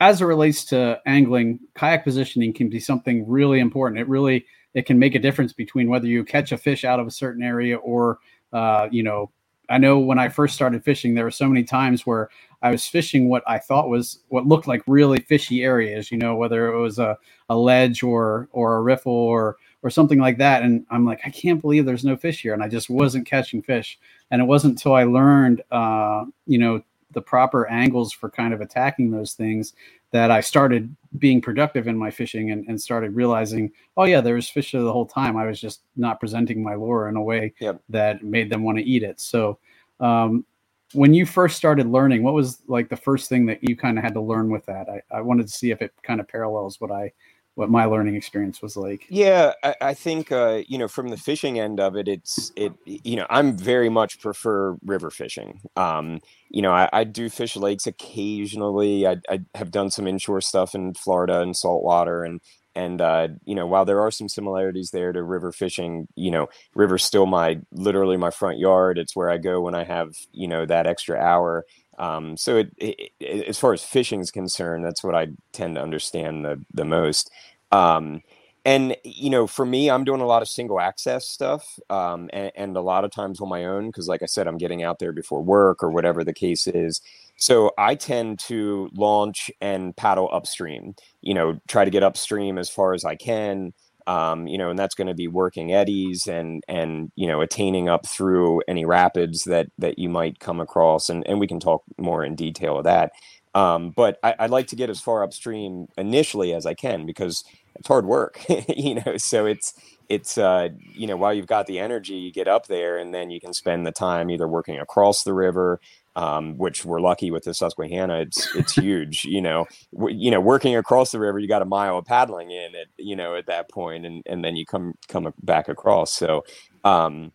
as 0.00 0.20
it 0.20 0.26
relates 0.26 0.64
to 0.66 1.00
angling, 1.06 1.60
kayak 1.74 2.04
positioning 2.04 2.52
can 2.52 2.68
be 2.68 2.80
something 2.80 3.26
really 3.28 3.60
important. 3.60 4.00
It 4.00 4.08
really 4.08 4.46
it 4.74 4.84
can 4.84 4.98
make 4.98 5.14
a 5.14 5.18
difference 5.18 5.52
between 5.52 5.88
whether 5.88 6.06
you 6.06 6.22
catch 6.22 6.52
a 6.52 6.58
fish 6.58 6.84
out 6.84 7.00
of 7.00 7.06
a 7.06 7.10
certain 7.10 7.42
area 7.42 7.76
or 7.76 8.18
uh, 8.52 8.88
you 8.90 9.02
know. 9.02 9.30
I 9.68 9.78
know 9.78 9.98
when 9.98 10.20
I 10.20 10.28
first 10.28 10.54
started 10.54 10.84
fishing, 10.84 11.14
there 11.14 11.24
were 11.24 11.30
so 11.32 11.48
many 11.48 11.64
times 11.64 12.06
where 12.06 12.28
I 12.62 12.70
was 12.70 12.86
fishing 12.86 13.28
what 13.28 13.42
I 13.48 13.58
thought 13.58 13.88
was 13.88 14.20
what 14.28 14.46
looked 14.46 14.68
like 14.68 14.80
really 14.86 15.18
fishy 15.18 15.64
areas. 15.64 16.12
You 16.12 16.18
know, 16.18 16.36
whether 16.36 16.72
it 16.72 16.80
was 16.80 17.00
a, 17.00 17.18
a 17.48 17.56
ledge 17.56 18.04
or 18.04 18.48
or 18.52 18.76
a 18.76 18.82
riffle 18.82 19.12
or 19.12 19.56
or 19.82 19.90
something 19.90 20.20
like 20.20 20.38
that. 20.38 20.62
And 20.62 20.86
I'm 20.90 21.04
like, 21.04 21.20
I 21.24 21.30
can't 21.30 21.60
believe 21.60 21.84
there's 21.84 22.04
no 22.04 22.16
fish 22.16 22.42
here, 22.42 22.54
and 22.54 22.62
I 22.62 22.68
just 22.68 22.88
wasn't 22.88 23.26
catching 23.26 23.60
fish. 23.60 23.98
And 24.30 24.40
it 24.40 24.44
wasn't 24.44 24.74
until 24.74 24.94
I 24.94 25.04
learned, 25.04 25.62
uh, 25.70 26.26
you 26.46 26.58
know, 26.58 26.82
the 27.16 27.22
proper 27.22 27.66
angles 27.68 28.12
for 28.12 28.28
kind 28.28 28.52
of 28.52 28.60
attacking 28.60 29.10
those 29.10 29.32
things 29.32 29.72
that 30.10 30.30
I 30.30 30.42
started 30.42 30.94
being 31.16 31.40
productive 31.40 31.88
in 31.88 31.96
my 31.96 32.10
fishing 32.10 32.50
and, 32.50 32.68
and 32.68 32.78
started 32.78 33.14
realizing, 33.14 33.72
oh 33.96 34.04
yeah, 34.04 34.20
there 34.20 34.34
was 34.34 34.50
fish 34.50 34.72
there 34.72 34.82
the 34.82 34.92
whole 34.92 35.06
time. 35.06 35.34
I 35.34 35.46
was 35.46 35.58
just 35.58 35.80
not 35.96 36.20
presenting 36.20 36.62
my 36.62 36.74
lure 36.74 37.08
in 37.08 37.16
a 37.16 37.22
way 37.22 37.54
yep. 37.58 37.80
that 37.88 38.22
made 38.22 38.50
them 38.50 38.64
want 38.64 38.76
to 38.76 38.84
eat 38.84 39.02
it. 39.02 39.18
So 39.18 39.58
um, 39.98 40.44
when 40.92 41.14
you 41.14 41.24
first 41.24 41.56
started 41.56 41.86
learning, 41.86 42.22
what 42.22 42.34
was 42.34 42.60
like 42.68 42.90
the 42.90 42.96
first 42.96 43.30
thing 43.30 43.46
that 43.46 43.66
you 43.66 43.76
kind 43.76 43.96
of 43.96 44.04
had 44.04 44.12
to 44.12 44.20
learn 44.20 44.50
with 44.50 44.66
that? 44.66 44.86
I, 44.90 45.00
I 45.10 45.22
wanted 45.22 45.46
to 45.46 45.52
see 45.54 45.70
if 45.70 45.80
it 45.80 45.94
kind 46.02 46.20
of 46.20 46.28
parallels 46.28 46.82
what 46.82 46.92
I 46.92 47.12
what 47.56 47.70
my 47.70 47.86
learning 47.86 48.14
experience 48.14 48.60
was 48.60 48.76
like. 48.76 49.06
Yeah, 49.08 49.54
I, 49.64 49.74
I 49.80 49.94
think 49.94 50.30
uh, 50.30 50.62
you 50.68 50.78
know 50.78 50.88
from 50.88 51.08
the 51.08 51.16
fishing 51.16 51.58
end 51.58 51.80
of 51.80 51.96
it, 51.96 52.06
it's 52.06 52.52
it 52.54 52.72
you 52.84 53.16
know 53.16 53.26
I'm 53.28 53.56
very 53.56 53.88
much 53.88 54.20
prefer 54.20 54.76
river 54.84 55.10
fishing. 55.10 55.60
Um, 55.74 56.20
you 56.50 56.62
know, 56.62 56.70
I, 56.70 56.88
I 56.92 57.04
do 57.04 57.28
fish 57.28 57.56
lakes 57.56 57.86
occasionally. 57.86 59.06
I, 59.06 59.16
I 59.28 59.40
have 59.54 59.70
done 59.70 59.90
some 59.90 60.06
inshore 60.06 60.42
stuff 60.42 60.74
in 60.74 60.94
Florida 60.94 61.40
and 61.40 61.56
saltwater, 61.56 62.24
and 62.24 62.40
and 62.76 63.00
uh, 63.00 63.28
you 63.46 63.54
know 63.54 63.66
while 63.66 63.86
there 63.86 64.02
are 64.02 64.10
some 64.10 64.28
similarities 64.28 64.90
there 64.90 65.12
to 65.12 65.22
river 65.22 65.50
fishing 65.50 66.06
you 66.14 66.30
know 66.30 66.46
river's 66.74 67.04
still 67.04 67.26
my 67.26 67.58
literally 67.72 68.18
my 68.18 68.30
front 68.30 68.58
yard 68.58 68.98
it's 68.98 69.16
where 69.16 69.30
i 69.30 69.38
go 69.38 69.62
when 69.62 69.74
i 69.74 69.82
have 69.82 70.12
you 70.32 70.46
know 70.46 70.66
that 70.66 70.86
extra 70.86 71.18
hour 71.18 71.64
um, 71.98 72.36
so 72.36 72.56
it, 72.56 72.72
it, 72.76 73.10
it, 73.20 73.48
as 73.48 73.58
far 73.58 73.72
as 73.72 73.82
fishing 73.82 74.20
is 74.20 74.30
concerned, 74.30 74.84
that's 74.84 75.02
what 75.02 75.14
I 75.14 75.28
tend 75.52 75.76
to 75.76 75.82
understand 75.82 76.44
the 76.44 76.62
the 76.72 76.84
most. 76.84 77.30
Um, 77.72 78.22
and 78.64 78.96
you 79.04 79.30
know, 79.30 79.46
for 79.46 79.64
me, 79.64 79.88
I'm 79.88 80.04
doing 80.04 80.20
a 80.20 80.26
lot 80.26 80.42
of 80.42 80.48
single 80.48 80.80
access 80.80 81.28
stuff, 81.28 81.78
um, 81.88 82.28
and, 82.32 82.50
and, 82.56 82.76
a 82.76 82.80
lot 82.80 83.04
of 83.04 83.12
times 83.12 83.40
on 83.40 83.48
my 83.48 83.64
own 83.64 83.86
because, 83.86 84.08
like 84.08 84.22
I 84.22 84.26
said, 84.26 84.48
I'm 84.48 84.58
getting 84.58 84.82
out 84.82 84.98
there 84.98 85.12
before 85.12 85.42
work 85.42 85.84
or 85.84 85.90
whatever 85.90 86.24
the 86.24 86.32
case 86.32 86.66
is. 86.66 87.00
So 87.36 87.70
I 87.78 87.94
tend 87.94 88.40
to 88.40 88.90
launch 88.94 89.50
and 89.60 89.96
paddle 89.96 90.28
upstream. 90.32 90.96
You 91.20 91.34
know, 91.34 91.60
try 91.68 91.84
to 91.84 91.90
get 91.90 92.02
upstream 92.02 92.58
as 92.58 92.68
far 92.68 92.92
as 92.92 93.04
I 93.04 93.14
can. 93.14 93.72
Um, 94.06 94.46
you 94.46 94.58
know, 94.58 94.70
and 94.70 94.78
that's 94.78 94.94
going 94.94 95.08
to 95.08 95.14
be 95.14 95.28
working 95.28 95.72
eddies 95.72 96.26
and 96.26 96.62
and 96.68 97.10
you 97.16 97.26
know 97.26 97.40
attaining 97.40 97.88
up 97.88 98.06
through 98.06 98.62
any 98.68 98.84
rapids 98.84 99.44
that 99.44 99.68
that 99.78 99.98
you 99.98 100.08
might 100.08 100.38
come 100.38 100.60
across, 100.60 101.08
and 101.08 101.26
and 101.26 101.40
we 101.40 101.46
can 101.46 101.60
talk 101.60 101.82
more 101.98 102.24
in 102.24 102.34
detail 102.34 102.78
of 102.78 102.84
that. 102.84 103.12
Um, 103.54 103.90
but 103.90 104.18
I, 104.22 104.34
I 104.40 104.46
like 104.46 104.66
to 104.68 104.76
get 104.76 104.90
as 104.90 105.00
far 105.00 105.24
upstream 105.24 105.88
initially 105.96 106.52
as 106.52 106.66
I 106.66 106.74
can 106.74 107.06
because 107.06 107.42
it's 107.74 107.88
hard 107.88 108.04
work, 108.04 108.44
you 108.68 108.96
know. 108.96 109.16
So 109.16 109.46
it's 109.46 109.72
it's 110.08 110.38
uh, 110.38 110.68
you 110.94 111.06
know 111.06 111.16
while 111.16 111.34
you've 111.34 111.46
got 111.46 111.66
the 111.66 111.78
energy, 111.78 112.14
you 112.14 112.32
get 112.32 112.48
up 112.48 112.66
there, 112.66 112.98
and 112.98 113.14
then 113.14 113.30
you 113.30 113.40
can 113.40 113.52
spend 113.52 113.86
the 113.86 113.92
time 113.92 114.30
either 114.30 114.46
working 114.46 114.78
across 114.78 115.24
the 115.24 115.34
river, 115.34 115.80
um, 116.16 116.58
which 116.58 116.84
we're 116.84 117.00
lucky 117.00 117.30
with 117.30 117.44
the 117.44 117.54
Susquehanna. 117.54 118.22
It's 118.22 118.48
it's 118.56 118.74
huge, 118.74 119.24
you 119.26 119.42
know. 119.42 119.66
W- 119.94 120.16
you 120.18 120.32
know, 120.32 120.40
working 120.42 120.76
across 120.76 121.12
the 121.12 121.20
river, 121.20 121.40
you 121.40 121.48
got 121.48 121.62
a 121.62 121.66
mile 121.66 121.98
of 121.98 122.06
paddling 122.06 122.52
in 122.52 122.76
it, 122.76 122.88
you 122.98 123.16
know, 123.16 123.36
at 123.36 123.46
that 123.48 123.70
point, 123.70 124.06
and 124.06 124.24
and 124.26 124.44
then 124.44 124.56
you 124.56 124.66
come 124.66 124.94
come 125.08 125.32
back 125.42 125.68
across. 125.70 126.12
So, 126.14 126.44
um, 126.84 127.32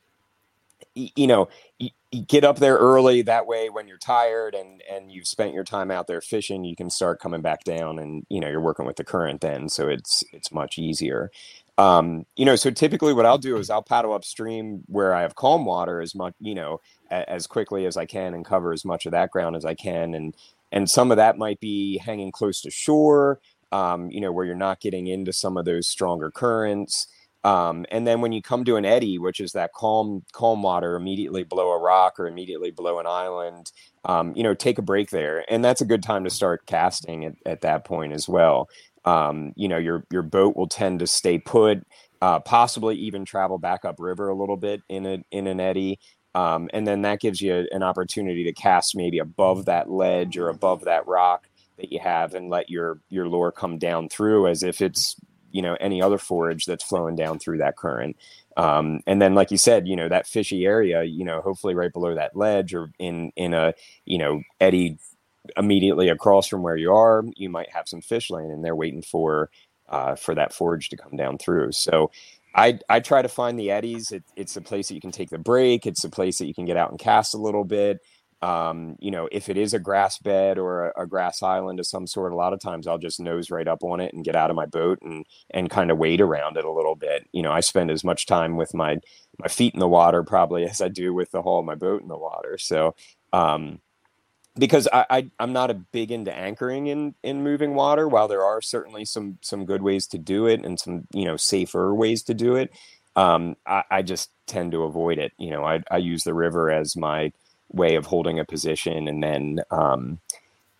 y- 0.95 1.11
you 1.15 1.27
know, 1.27 1.49
y- 1.81 1.91
get 2.27 2.43
up 2.45 2.59
there 2.59 2.77
early. 2.77 3.21
That 3.23 3.47
way, 3.47 3.69
when 3.69 3.87
you're 3.87 3.97
tired 3.99 4.55
and 4.55 4.83
and 4.91 5.11
you've 5.11 5.27
spent 5.27 5.53
your 5.53 5.65
time 5.65 5.91
out 5.91 6.07
there 6.07 6.21
fishing, 6.21 6.65
you 6.65 6.75
can 6.75 6.89
start 6.89 7.21
coming 7.21 7.41
back 7.41 7.63
down, 7.65 7.99
and 7.99 8.25
you 8.29 8.39
know, 8.41 8.49
you're 8.49 8.61
working 8.61 8.85
with 8.87 8.97
the 8.97 9.05
current 9.05 9.41
then, 9.41 9.69
so 9.69 9.89
it's 9.89 10.23
it's 10.33 10.51
much 10.53 10.77
easier. 10.79 11.31
Um, 11.77 12.25
you 12.37 12.45
know, 12.45 12.55
so 12.57 12.71
typically 12.71 13.13
what 13.13 13.25
I'll 13.25 13.39
do 13.39 13.57
is 13.57 13.69
I'll 13.69 13.83
paddle 13.83 14.13
upstream 14.13 14.83
where 14.87 15.13
I 15.15 15.21
have 15.23 15.35
calm 15.35 15.65
water 15.65 16.01
as 16.01 16.15
much, 16.15 16.35
you 16.39 16.55
know, 16.55 16.79
as 17.11 17.47
quickly 17.47 17.85
as 17.85 17.97
I 17.97 18.05
can 18.05 18.33
and 18.33 18.45
cover 18.45 18.73
as 18.73 18.85
much 18.85 19.05
of 19.05 19.11
that 19.11 19.31
ground 19.31 19.55
as 19.55 19.65
I 19.65 19.75
can. 19.75 20.13
And, 20.13 20.35
and 20.71 20.89
some 20.89 21.11
of 21.11 21.17
that 21.17 21.37
might 21.37 21.59
be 21.59 21.97
hanging 21.97 22.31
close 22.31 22.61
to 22.61 22.71
shore, 22.71 23.39
um, 23.71 24.09
you 24.09 24.21
know, 24.21 24.31
where 24.31 24.45
you're 24.45 24.55
not 24.55 24.79
getting 24.79 25.07
into 25.07 25.33
some 25.33 25.57
of 25.57 25.65
those 25.65 25.87
stronger 25.87 26.31
currents. 26.31 27.07
Um, 27.43 27.85
and 27.89 28.05
then 28.05 28.21
when 28.21 28.31
you 28.31 28.41
come 28.41 28.63
to 28.65 28.75
an 28.75 28.85
eddy, 28.85 29.17
which 29.17 29.39
is 29.39 29.51
that 29.53 29.73
calm, 29.73 30.23
calm 30.31 30.61
water 30.61 30.95
immediately 30.95 31.43
below 31.43 31.71
a 31.71 31.79
rock 31.79 32.19
or 32.19 32.27
immediately 32.27 32.71
below 32.71 32.99
an 32.99 33.07
island, 33.07 33.71
um, 34.05 34.33
you 34.35 34.43
know, 34.43 34.53
take 34.53 34.77
a 34.77 34.83
break 34.83 35.09
there. 35.09 35.43
And 35.51 35.65
that's 35.65 35.81
a 35.81 35.85
good 35.85 36.03
time 36.03 36.23
to 36.23 36.29
start 36.29 36.65
casting 36.67 37.25
at, 37.25 37.33
at 37.45 37.61
that 37.61 37.83
point 37.83 38.13
as 38.13 38.29
well 38.29 38.69
um, 39.05 39.53
you 39.55 39.67
know 39.67 39.77
your 39.77 40.05
your 40.11 40.21
boat 40.21 40.55
will 40.55 40.67
tend 40.67 40.99
to 40.99 41.07
stay 41.07 41.37
put 41.37 41.85
uh, 42.21 42.39
possibly 42.39 42.95
even 42.95 43.25
travel 43.25 43.57
back 43.57 43.83
up 43.85 43.95
river 43.99 44.29
a 44.29 44.35
little 44.35 44.57
bit 44.57 44.81
in 44.89 45.05
a 45.05 45.23
in 45.31 45.47
an 45.47 45.59
eddy 45.59 45.99
um, 46.35 46.69
and 46.73 46.87
then 46.87 47.01
that 47.03 47.19
gives 47.19 47.41
you 47.41 47.67
an 47.71 47.83
opportunity 47.83 48.43
to 48.45 48.53
cast 48.53 48.95
maybe 48.95 49.19
above 49.19 49.65
that 49.65 49.89
ledge 49.89 50.37
or 50.37 50.49
above 50.49 50.85
that 50.85 51.07
rock 51.07 51.49
that 51.77 51.91
you 51.91 51.99
have 51.99 52.33
and 52.33 52.49
let 52.49 52.69
your 52.69 52.99
your 53.09 53.27
lure 53.27 53.51
come 53.51 53.77
down 53.77 54.09
through 54.09 54.47
as 54.47 54.63
if 54.63 54.81
it's 54.81 55.15
you 55.51 55.61
know 55.61 55.75
any 55.79 56.01
other 56.01 56.17
forage 56.17 56.65
that's 56.65 56.83
flowing 56.83 57.15
down 57.15 57.39
through 57.39 57.57
that 57.57 57.75
current 57.75 58.15
um, 58.57 59.01
and 59.07 59.21
then 59.21 59.35
like 59.35 59.51
you 59.51 59.57
said 59.57 59.87
you 59.87 59.95
know 59.95 60.07
that 60.07 60.27
fishy 60.27 60.65
area 60.65 61.03
you 61.03 61.25
know 61.25 61.41
hopefully 61.41 61.73
right 61.75 61.93
below 61.93 62.15
that 62.15 62.35
ledge 62.35 62.73
or 62.73 62.91
in 62.99 63.31
in 63.35 63.53
a 63.53 63.73
you 64.05 64.17
know 64.17 64.41
eddy 64.59 64.97
immediately 65.57 66.09
across 66.09 66.47
from 66.47 66.61
where 66.61 66.75
you 66.75 66.93
are, 66.93 67.23
you 67.35 67.49
might 67.49 67.69
have 67.71 67.87
some 67.87 68.01
fish 68.01 68.29
laying 68.29 68.51
in 68.51 68.61
there 68.61 68.75
waiting 68.75 69.01
for 69.01 69.49
uh, 69.89 70.15
for 70.15 70.33
that 70.35 70.53
forage 70.53 70.89
to 70.89 70.97
come 70.97 71.17
down 71.17 71.37
through. 71.37 71.71
So 71.71 72.11
I 72.55 72.79
I 72.89 72.99
try 72.99 73.21
to 73.21 73.29
find 73.29 73.57
the 73.57 73.71
eddies. 73.71 74.11
It, 74.11 74.23
it's 74.35 74.57
a 74.57 74.61
place 74.61 74.87
that 74.87 74.95
you 74.95 75.01
can 75.01 75.11
take 75.11 75.29
the 75.29 75.37
break. 75.37 75.85
It's 75.85 76.03
a 76.03 76.09
place 76.09 76.37
that 76.39 76.47
you 76.47 76.53
can 76.53 76.65
get 76.65 76.77
out 76.77 76.91
and 76.91 76.99
cast 76.99 77.33
a 77.33 77.37
little 77.37 77.63
bit. 77.63 77.99
Um, 78.41 78.95
you 78.99 79.11
know, 79.11 79.29
if 79.31 79.49
it 79.49 79.57
is 79.57 79.75
a 79.75 79.79
grass 79.79 80.17
bed 80.17 80.57
or 80.57 80.87
a, 80.87 81.03
a, 81.03 81.05
grass 81.05 81.43
island 81.43 81.79
of 81.79 81.85
some 81.85 82.07
sort, 82.07 82.33
a 82.33 82.35
lot 82.35 82.53
of 82.53 82.59
times 82.59 82.87
I'll 82.87 82.97
just 82.97 83.19
nose 83.19 83.51
right 83.51 83.67
up 83.67 83.83
on 83.83 83.99
it 83.99 84.15
and 84.15 84.25
get 84.25 84.35
out 84.35 84.49
of 84.49 84.55
my 84.55 84.65
boat 84.65 84.97
and 85.03 85.27
and 85.51 85.69
kind 85.69 85.91
of 85.91 85.99
wade 85.99 86.21
around 86.21 86.57
it 86.57 86.65
a 86.65 86.71
little 86.71 86.95
bit. 86.95 87.27
You 87.33 87.43
know, 87.43 87.51
I 87.51 87.59
spend 87.59 87.91
as 87.91 88.03
much 88.03 88.25
time 88.25 88.57
with 88.57 88.73
my 88.73 88.97
my 89.37 89.47
feet 89.47 89.75
in 89.75 89.79
the 89.79 89.87
water 89.87 90.23
probably 90.23 90.65
as 90.69 90.81
I 90.81 90.87
do 90.87 91.13
with 91.13 91.31
the 91.31 91.43
hull 91.43 91.59
of 91.59 91.65
my 91.65 91.75
boat 91.75 92.01
in 92.01 92.07
the 92.07 92.17
water. 92.17 92.57
So 92.57 92.95
um, 93.31 93.79
because 94.57 94.87
I, 94.91 95.05
I 95.09 95.31
am 95.39 95.53
not 95.53 95.71
a 95.71 95.75
big 95.75 96.11
into 96.11 96.33
anchoring 96.35 96.87
in 96.87 97.15
in 97.23 97.43
moving 97.43 97.75
water. 97.75 98.07
While 98.07 98.27
there 98.27 98.43
are 98.43 98.61
certainly 98.61 99.05
some 99.05 99.37
some 99.41 99.65
good 99.65 99.81
ways 99.81 100.07
to 100.07 100.17
do 100.17 100.47
it 100.47 100.65
and 100.65 100.79
some 100.79 101.07
you 101.13 101.25
know 101.25 101.37
safer 101.37 101.93
ways 101.95 102.23
to 102.23 102.33
do 102.33 102.55
it, 102.55 102.71
um, 103.15 103.55
I, 103.65 103.83
I 103.91 104.01
just 104.01 104.29
tend 104.47 104.71
to 104.73 104.83
avoid 104.83 105.17
it. 105.19 105.33
You 105.37 105.51
know, 105.51 105.63
I 105.63 105.81
I 105.89 105.97
use 105.97 106.23
the 106.23 106.33
river 106.33 106.71
as 106.71 106.95
my 106.95 107.31
way 107.69 107.95
of 107.95 108.05
holding 108.05 108.39
a 108.39 108.45
position 108.45 109.07
and 109.07 109.23
then 109.23 109.59
um, 109.71 110.19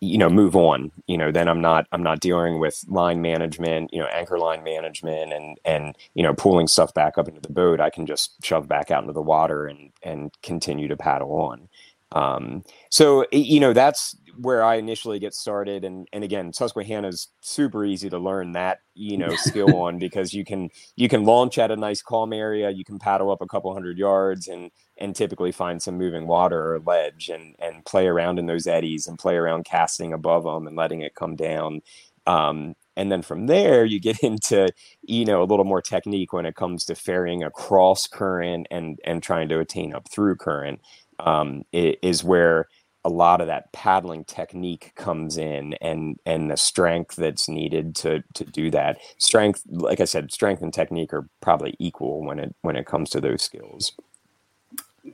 you 0.01 0.17
know 0.17 0.29
move 0.29 0.55
on 0.55 0.91
you 1.07 1.17
know 1.17 1.31
then 1.31 1.47
i'm 1.47 1.61
not 1.61 1.87
i'm 1.91 2.01
not 2.03 2.19
dealing 2.19 2.59
with 2.59 2.83
line 2.87 3.21
management 3.21 3.91
you 3.93 3.99
know 3.99 4.07
anchor 4.07 4.37
line 4.39 4.63
management 4.63 5.31
and 5.31 5.59
and 5.63 5.95
you 6.15 6.23
know 6.23 6.33
pulling 6.33 6.67
stuff 6.67 6.93
back 6.93 7.17
up 7.17 7.27
into 7.27 7.39
the 7.39 7.53
boat 7.53 7.79
i 7.79 7.89
can 7.89 8.05
just 8.05 8.33
shove 8.43 8.67
back 8.67 8.89
out 8.91 9.03
into 9.03 9.13
the 9.13 9.21
water 9.21 9.67
and 9.67 9.91
and 10.03 10.31
continue 10.41 10.87
to 10.87 10.97
paddle 10.97 11.31
on 11.33 11.69
um, 12.13 12.63
so 12.89 13.25
you 13.31 13.59
know 13.59 13.73
that's 13.73 14.15
where 14.37 14.63
I 14.63 14.75
initially 14.75 15.19
get 15.19 15.33
started, 15.33 15.83
and 15.85 16.07
and 16.13 16.23
again, 16.23 16.53
Susquehanna 16.53 17.07
is 17.09 17.29
super 17.41 17.85
easy 17.85 18.09
to 18.09 18.19
learn 18.19 18.53
that 18.53 18.79
you 18.95 19.17
know 19.17 19.35
skill 19.35 19.75
on 19.81 19.99
because 19.99 20.33
you 20.33 20.43
can 20.43 20.69
you 20.95 21.07
can 21.09 21.23
launch 21.23 21.57
at 21.57 21.71
a 21.71 21.75
nice 21.75 22.01
calm 22.01 22.33
area, 22.33 22.69
you 22.69 22.83
can 22.83 22.99
paddle 22.99 23.31
up 23.31 23.41
a 23.41 23.47
couple 23.47 23.73
hundred 23.73 23.97
yards, 23.97 24.47
and 24.47 24.71
and 24.97 25.15
typically 25.15 25.51
find 25.51 25.81
some 25.81 25.97
moving 25.97 26.27
water 26.27 26.75
or 26.75 26.79
ledge, 26.79 27.29
and 27.29 27.55
and 27.59 27.85
play 27.85 28.07
around 28.07 28.39
in 28.39 28.45
those 28.45 28.67
eddies, 28.67 29.07
and 29.07 29.19
play 29.19 29.35
around 29.35 29.65
casting 29.65 30.13
above 30.13 30.43
them 30.43 30.67
and 30.67 30.75
letting 30.75 31.01
it 31.01 31.15
come 31.15 31.35
down. 31.35 31.81
Um, 32.27 32.75
and 32.97 33.11
then 33.11 33.21
from 33.21 33.47
there 33.47 33.85
you 33.85 33.99
get 33.99 34.19
into 34.23 34.69
you 35.03 35.25
know 35.25 35.41
a 35.41 35.45
little 35.45 35.65
more 35.65 35.81
technique 35.81 36.33
when 36.33 36.45
it 36.45 36.55
comes 36.55 36.85
to 36.85 36.95
ferrying 36.95 37.43
across 37.43 38.07
current 38.07 38.67
and 38.71 38.99
and 39.05 39.23
trying 39.23 39.49
to 39.49 39.59
attain 39.59 39.93
up 39.93 40.09
through 40.09 40.35
current 40.35 40.81
um, 41.25 41.63
is 41.71 42.23
where 42.23 42.67
a 43.03 43.09
lot 43.09 43.41
of 43.41 43.47
that 43.47 43.71
paddling 43.73 44.23
technique 44.25 44.93
comes 44.95 45.37
in 45.37 45.73
and 45.81 46.19
and 46.25 46.51
the 46.51 46.57
strength 46.57 47.15
that's 47.15 47.49
needed 47.49 47.95
to 47.95 48.23
to 48.35 48.43
do 48.43 48.69
that. 48.71 48.99
Strength 49.17 49.63
like 49.67 49.99
i 49.99 50.05
said 50.05 50.31
strength 50.31 50.61
and 50.61 50.73
technique 50.73 51.13
are 51.13 51.27
probably 51.41 51.75
equal 51.79 52.23
when 52.23 52.39
it 52.39 52.55
when 52.61 52.75
it 52.75 52.85
comes 52.85 53.09
to 53.11 53.21
those 53.21 53.41
skills. 53.41 53.93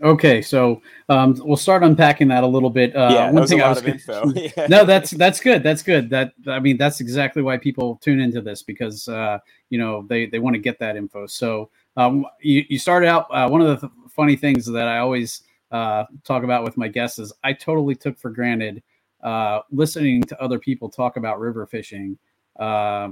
Okay 0.04 0.41
so 0.41 0.82
um, 1.08 1.41
we'll 1.46 1.56
start 1.56 1.82
unpacking 1.82 2.28
that 2.28 2.43
a 2.43 2.48
little 2.48 2.70
bit 2.70 2.93
uh, 2.93 3.10
yeah, 3.10 3.32
one 3.32 3.48
thing 3.48 3.62
i 3.62 3.70
was 3.70 3.82
gonna, 3.82 4.50
no 4.70 4.84
that's 4.84 5.12
that's 5.12 5.39
good 5.39 5.63
that's 5.63 5.82
good. 5.82 6.10
That 6.10 6.34
i 6.48 6.60
mean 6.60 6.76
that's 6.76 7.00
exactly 7.00 7.41
why 7.41 7.58
people 7.58 7.96
tune 8.04 8.20
into 8.20 8.41
this 8.41 8.63
because 8.63 9.08
uh, 9.08 9.39
you 9.70 9.80
know 9.80 10.06
they 10.10 10.26
they 10.26 10.39
want 10.39 10.56
to 10.56 10.60
get 10.60 10.78
that 10.80 10.98
info. 10.98 11.26
So 11.26 11.70
um, 11.96 12.26
you, 12.41 12.65
you 12.67 12.78
started 12.78 13.08
out 13.08 13.28
uh, 13.32 13.48
one 13.48 13.62
of 13.62 13.67
the 13.67 13.88
th- 13.88 13.93
funny 14.12 14.36
things 14.36 14.65
that 14.65 14.88
i 14.88 14.98
always 14.98 15.43
uh, 15.71 16.06
talk 16.23 16.43
about 16.43 16.63
with 16.63 16.77
my 16.77 16.88
guests 16.88 17.19
is 17.19 17.34
I 17.43 17.53
totally 17.53 17.95
took 17.95 18.17
for 18.17 18.30
granted 18.30 18.82
uh, 19.21 19.62
listening 19.71 20.23
to 20.23 20.41
other 20.41 20.60
people 20.60 20.89
talk 20.89 21.17
about 21.17 21.39
river 21.39 21.65
fishing. 21.65 22.17
Uh, 22.58 23.10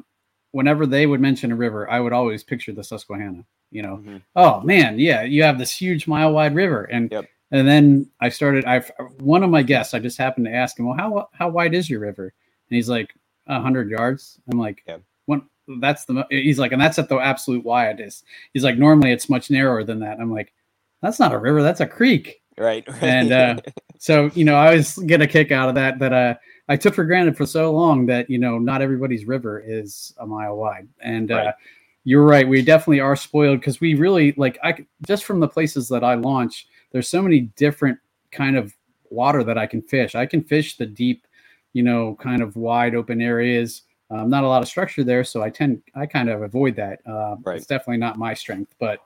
whenever 0.51 0.85
they 0.85 1.05
would 1.05 1.19
mention 1.19 1.51
a 1.51 1.55
river, 1.55 1.89
I 1.89 1.99
would 1.99 2.13
always 2.13 2.43
picture 2.43 2.71
the 2.71 2.83
Susquehanna. 2.83 3.43
You 3.71 3.81
know, 3.81 3.97
mm-hmm. 3.97 4.17
oh 4.35 4.61
man, 4.61 4.99
yeah, 4.99 5.23
you 5.23 5.43
have 5.43 5.57
this 5.57 5.71
huge 5.71 6.07
mile 6.07 6.31
wide 6.31 6.55
river, 6.55 6.83
and 6.83 7.11
yep. 7.11 7.25
and 7.51 7.67
then 7.67 8.09
I 8.21 8.29
started. 8.29 8.63
I 8.65 8.79
one 9.19 9.43
of 9.43 9.49
my 9.49 9.63
guests, 9.63 9.93
I 9.93 9.99
just 9.99 10.17
happened 10.17 10.45
to 10.45 10.53
ask 10.53 10.79
him, 10.79 10.85
well, 10.85 10.95
how 10.97 11.29
how 11.33 11.49
wide 11.49 11.73
is 11.73 11.89
your 11.89 11.99
river? 11.99 12.25
And 12.69 12.75
he's 12.75 12.87
like, 12.87 13.13
hundred 13.47 13.89
yards. 13.89 14.39
I'm 14.49 14.59
like, 14.59 14.83
yep. 14.87 15.01
That's 15.79 16.05
the. 16.05 16.27
He's 16.29 16.59
like, 16.59 16.73
and 16.73 16.81
that's 16.81 16.99
at 16.99 17.09
the 17.09 17.17
absolute 17.17 17.65
widest. 17.65 18.23
He's 18.53 18.63
like, 18.63 18.77
normally 18.77 19.11
it's 19.11 19.29
much 19.29 19.49
narrower 19.49 19.83
than 19.83 19.99
that. 20.01 20.19
I'm 20.19 20.31
like, 20.31 20.53
that's 21.01 21.19
not 21.19 21.33
a 21.33 21.39
river, 21.39 21.63
that's 21.63 21.81
a 21.81 21.87
creek 21.87 22.41
right, 22.57 22.87
right. 22.87 23.03
and 23.03 23.31
uh, 23.31 23.55
so 23.97 24.29
you 24.35 24.45
know 24.45 24.55
i 24.55 24.67
always 24.67 24.97
get 24.99 25.21
a 25.21 25.27
kick 25.27 25.51
out 25.51 25.69
of 25.69 25.75
that 25.75 25.99
that 25.99 26.13
uh, 26.13 26.33
i 26.69 26.75
took 26.75 26.93
for 26.93 27.03
granted 27.03 27.35
for 27.35 27.45
so 27.45 27.71
long 27.71 28.05
that 28.05 28.29
you 28.29 28.37
know 28.37 28.57
not 28.57 28.81
everybody's 28.81 29.25
river 29.25 29.63
is 29.65 30.13
a 30.19 30.25
mile 30.25 30.55
wide 30.55 30.87
and 30.99 31.31
uh, 31.31 31.35
right. 31.35 31.47
uh, 31.47 31.51
you're 32.03 32.23
right 32.23 32.47
we 32.47 32.61
definitely 32.61 32.99
are 32.99 33.15
spoiled 33.15 33.59
because 33.59 33.79
we 33.81 33.95
really 33.95 34.33
like 34.37 34.57
i 34.63 34.75
just 35.07 35.25
from 35.25 35.39
the 35.39 35.47
places 35.47 35.87
that 35.87 36.03
i 36.03 36.13
launch 36.13 36.67
there's 36.91 37.09
so 37.09 37.21
many 37.21 37.41
different 37.55 37.97
kind 38.31 38.55
of 38.55 38.73
water 39.09 39.43
that 39.43 39.57
i 39.57 39.65
can 39.65 39.81
fish 39.81 40.15
i 40.15 40.25
can 40.25 40.43
fish 40.43 40.77
the 40.77 40.85
deep 40.85 41.27
you 41.73 41.83
know 41.83 42.15
kind 42.15 42.41
of 42.41 42.55
wide 42.55 42.95
open 42.95 43.21
areas 43.21 43.83
um, 44.11 44.29
not 44.29 44.43
a 44.43 44.47
lot 44.47 44.61
of 44.61 44.67
structure 44.67 45.03
there 45.03 45.23
so 45.23 45.41
i 45.41 45.49
tend 45.49 45.81
i 45.95 46.05
kind 46.05 46.29
of 46.29 46.41
avoid 46.41 46.75
that 46.75 46.99
uh, 47.07 47.35
right. 47.43 47.57
it's 47.57 47.65
definitely 47.65 47.97
not 47.97 48.17
my 48.17 48.33
strength 48.33 48.73
but 48.79 48.99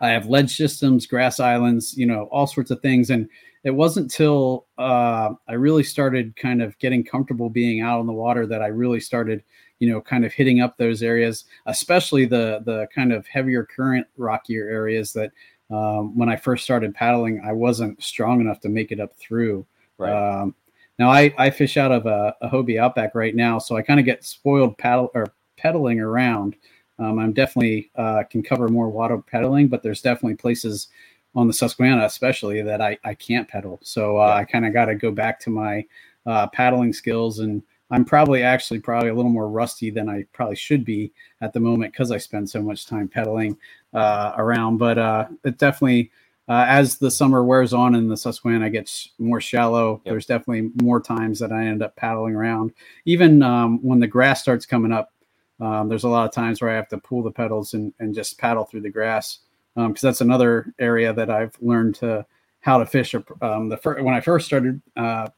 I 0.00 0.10
have 0.10 0.26
ledge 0.26 0.56
systems, 0.56 1.06
grass 1.06 1.40
islands, 1.40 1.96
you 1.96 2.06
know, 2.06 2.28
all 2.30 2.46
sorts 2.46 2.70
of 2.70 2.80
things. 2.80 3.10
And 3.10 3.28
it 3.64 3.70
wasn't 3.70 4.10
till 4.10 4.66
uh, 4.78 5.30
I 5.48 5.54
really 5.54 5.82
started 5.82 6.36
kind 6.36 6.62
of 6.62 6.78
getting 6.78 7.04
comfortable 7.04 7.50
being 7.50 7.80
out 7.80 8.00
on 8.00 8.06
the 8.06 8.12
water 8.12 8.46
that 8.46 8.62
I 8.62 8.68
really 8.68 9.00
started, 9.00 9.42
you 9.78 9.90
know, 9.90 10.00
kind 10.00 10.24
of 10.24 10.32
hitting 10.32 10.60
up 10.60 10.76
those 10.76 11.02
areas, 11.02 11.44
especially 11.66 12.24
the 12.24 12.62
the 12.64 12.86
kind 12.94 13.12
of 13.12 13.26
heavier 13.26 13.64
current, 13.64 14.06
rockier 14.16 14.68
areas 14.68 15.12
that 15.14 15.32
um, 15.70 16.16
when 16.16 16.28
I 16.28 16.36
first 16.36 16.64
started 16.64 16.94
paddling, 16.94 17.42
I 17.44 17.52
wasn't 17.52 18.02
strong 18.02 18.40
enough 18.40 18.60
to 18.60 18.68
make 18.68 18.92
it 18.92 19.00
up 19.00 19.16
through. 19.18 19.66
Right. 19.98 20.12
Um, 20.12 20.54
now 20.98 21.10
I, 21.10 21.32
I 21.36 21.50
fish 21.50 21.76
out 21.76 21.92
of 21.92 22.06
a, 22.06 22.34
a 22.40 22.48
Hobie 22.48 22.80
Outback 22.80 23.14
right 23.14 23.34
now, 23.34 23.58
so 23.58 23.76
I 23.76 23.82
kind 23.82 24.00
of 24.00 24.06
get 24.06 24.24
spoiled 24.24 24.78
paddle 24.78 25.10
or 25.14 25.32
pedaling 25.56 26.00
around 26.00 26.56
Um, 26.98 27.18
I'm 27.18 27.32
definitely 27.32 27.90
uh, 27.96 28.24
can 28.28 28.42
cover 28.42 28.68
more 28.68 28.88
water 28.88 29.18
pedaling, 29.18 29.68
but 29.68 29.82
there's 29.82 30.02
definitely 30.02 30.36
places 30.36 30.88
on 31.34 31.46
the 31.46 31.52
Susquehanna, 31.52 32.04
especially 32.04 32.62
that 32.62 32.80
I, 32.80 32.98
I 33.04 33.14
can't 33.14 33.48
pedal. 33.48 33.78
So 33.82 34.18
uh, 34.18 34.26
yeah. 34.26 34.34
I 34.34 34.44
kind 34.44 34.66
of 34.66 34.72
got 34.72 34.86
to 34.86 34.94
go 34.94 35.10
back 35.10 35.38
to 35.40 35.50
my 35.50 35.84
uh, 36.26 36.48
paddling 36.48 36.92
skills. 36.92 37.38
And 37.38 37.62
I'm 37.90 38.04
probably 38.04 38.42
actually 38.42 38.80
probably 38.80 39.10
a 39.10 39.14
little 39.14 39.30
more 39.30 39.48
rusty 39.48 39.90
than 39.90 40.08
I 40.08 40.24
probably 40.32 40.56
should 40.56 40.84
be 40.84 41.12
at 41.40 41.52
the 41.52 41.60
moment 41.60 41.92
because 41.92 42.10
I 42.10 42.18
spend 42.18 42.48
so 42.50 42.62
much 42.62 42.86
time 42.86 43.08
pedaling 43.08 43.56
uh, 43.94 44.32
around. 44.36 44.78
But 44.78 44.98
uh, 44.98 45.26
it 45.44 45.58
definitely, 45.58 46.10
uh, 46.48 46.64
as 46.68 46.98
the 46.98 47.10
summer 47.10 47.44
wears 47.44 47.72
on 47.72 47.94
and 47.94 48.10
the 48.10 48.16
Susquehanna 48.16 48.70
gets 48.70 49.10
more 49.18 49.40
shallow, 49.40 50.00
yep. 50.04 50.12
there's 50.12 50.26
definitely 50.26 50.70
more 50.82 51.00
times 51.00 51.38
that 51.38 51.52
I 51.52 51.66
end 51.66 51.82
up 51.82 51.94
paddling 51.96 52.34
around. 52.34 52.72
Even 53.04 53.42
um, 53.42 53.78
when 53.82 54.00
the 54.00 54.06
grass 54.06 54.40
starts 54.42 54.66
coming 54.66 54.92
up, 54.92 55.12
um, 55.60 55.88
there's 55.88 56.04
a 56.04 56.08
lot 56.08 56.26
of 56.26 56.32
times 56.32 56.60
where 56.60 56.70
I 56.70 56.76
have 56.76 56.88
to 56.88 56.98
pull 56.98 57.22
the 57.22 57.30
pedals 57.30 57.74
and, 57.74 57.92
and 57.98 58.14
just 58.14 58.38
paddle 58.38 58.64
through 58.64 58.82
the 58.82 58.90
grass 58.90 59.40
because 59.74 60.04
um, 60.04 60.08
that's 60.08 60.20
another 60.20 60.72
area 60.78 61.12
that 61.12 61.30
I've 61.30 61.56
learned 61.60 61.94
to 61.96 62.26
how 62.60 62.78
to 62.78 62.86
fish. 62.86 63.14
Um, 63.40 63.68
the 63.68 63.76
fir- 63.76 64.02
when 64.02 64.14
I 64.14 64.20
first 64.20 64.46
started, 64.46 64.80
uh, 64.96 65.28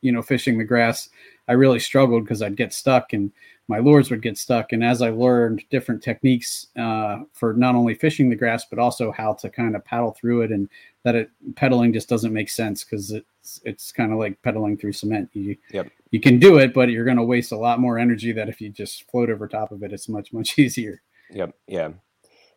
you 0.00 0.12
know, 0.12 0.22
fishing 0.22 0.58
the 0.58 0.64
grass, 0.64 1.08
I 1.48 1.52
really 1.52 1.78
struggled 1.78 2.24
because 2.24 2.42
I'd 2.42 2.56
get 2.56 2.72
stuck 2.72 3.12
and 3.12 3.32
my 3.68 3.78
lures 3.78 4.10
would 4.10 4.22
get 4.22 4.38
stuck. 4.38 4.72
And 4.72 4.84
as 4.84 5.02
I 5.02 5.10
learned 5.10 5.64
different 5.70 6.02
techniques 6.02 6.68
uh, 6.78 7.20
for 7.32 7.52
not 7.54 7.74
only 7.74 7.94
fishing 7.94 8.28
the 8.28 8.36
grass 8.36 8.64
but 8.64 8.78
also 8.78 9.10
how 9.10 9.34
to 9.34 9.50
kind 9.50 9.74
of 9.74 9.84
paddle 9.84 10.12
through 10.12 10.42
it, 10.42 10.52
and 10.52 10.68
that 11.02 11.14
it 11.14 11.30
pedaling 11.56 11.92
just 11.92 12.08
doesn't 12.08 12.32
make 12.32 12.48
sense 12.48 12.84
because 12.84 13.12
it's 13.12 13.60
it's 13.64 13.92
kind 13.92 14.12
of 14.12 14.18
like 14.18 14.40
pedaling 14.42 14.76
through 14.76 14.92
cement. 14.92 15.30
You 15.32 15.56
yep. 15.72 15.90
you 16.10 16.20
can 16.20 16.38
do 16.38 16.58
it, 16.58 16.74
but 16.74 16.90
you're 16.90 17.04
going 17.04 17.16
to 17.16 17.22
waste 17.22 17.52
a 17.52 17.58
lot 17.58 17.80
more 17.80 17.98
energy 17.98 18.32
that 18.32 18.48
if 18.48 18.60
you 18.60 18.70
just 18.70 19.08
float 19.10 19.30
over 19.30 19.48
top 19.48 19.72
of 19.72 19.82
it, 19.82 19.92
it's 19.92 20.08
much 20.08 20.32
much 20.32 20.58
easier. 20.58 21.02
Yep. 21.30 21.54
Yeah. 21.66 21.88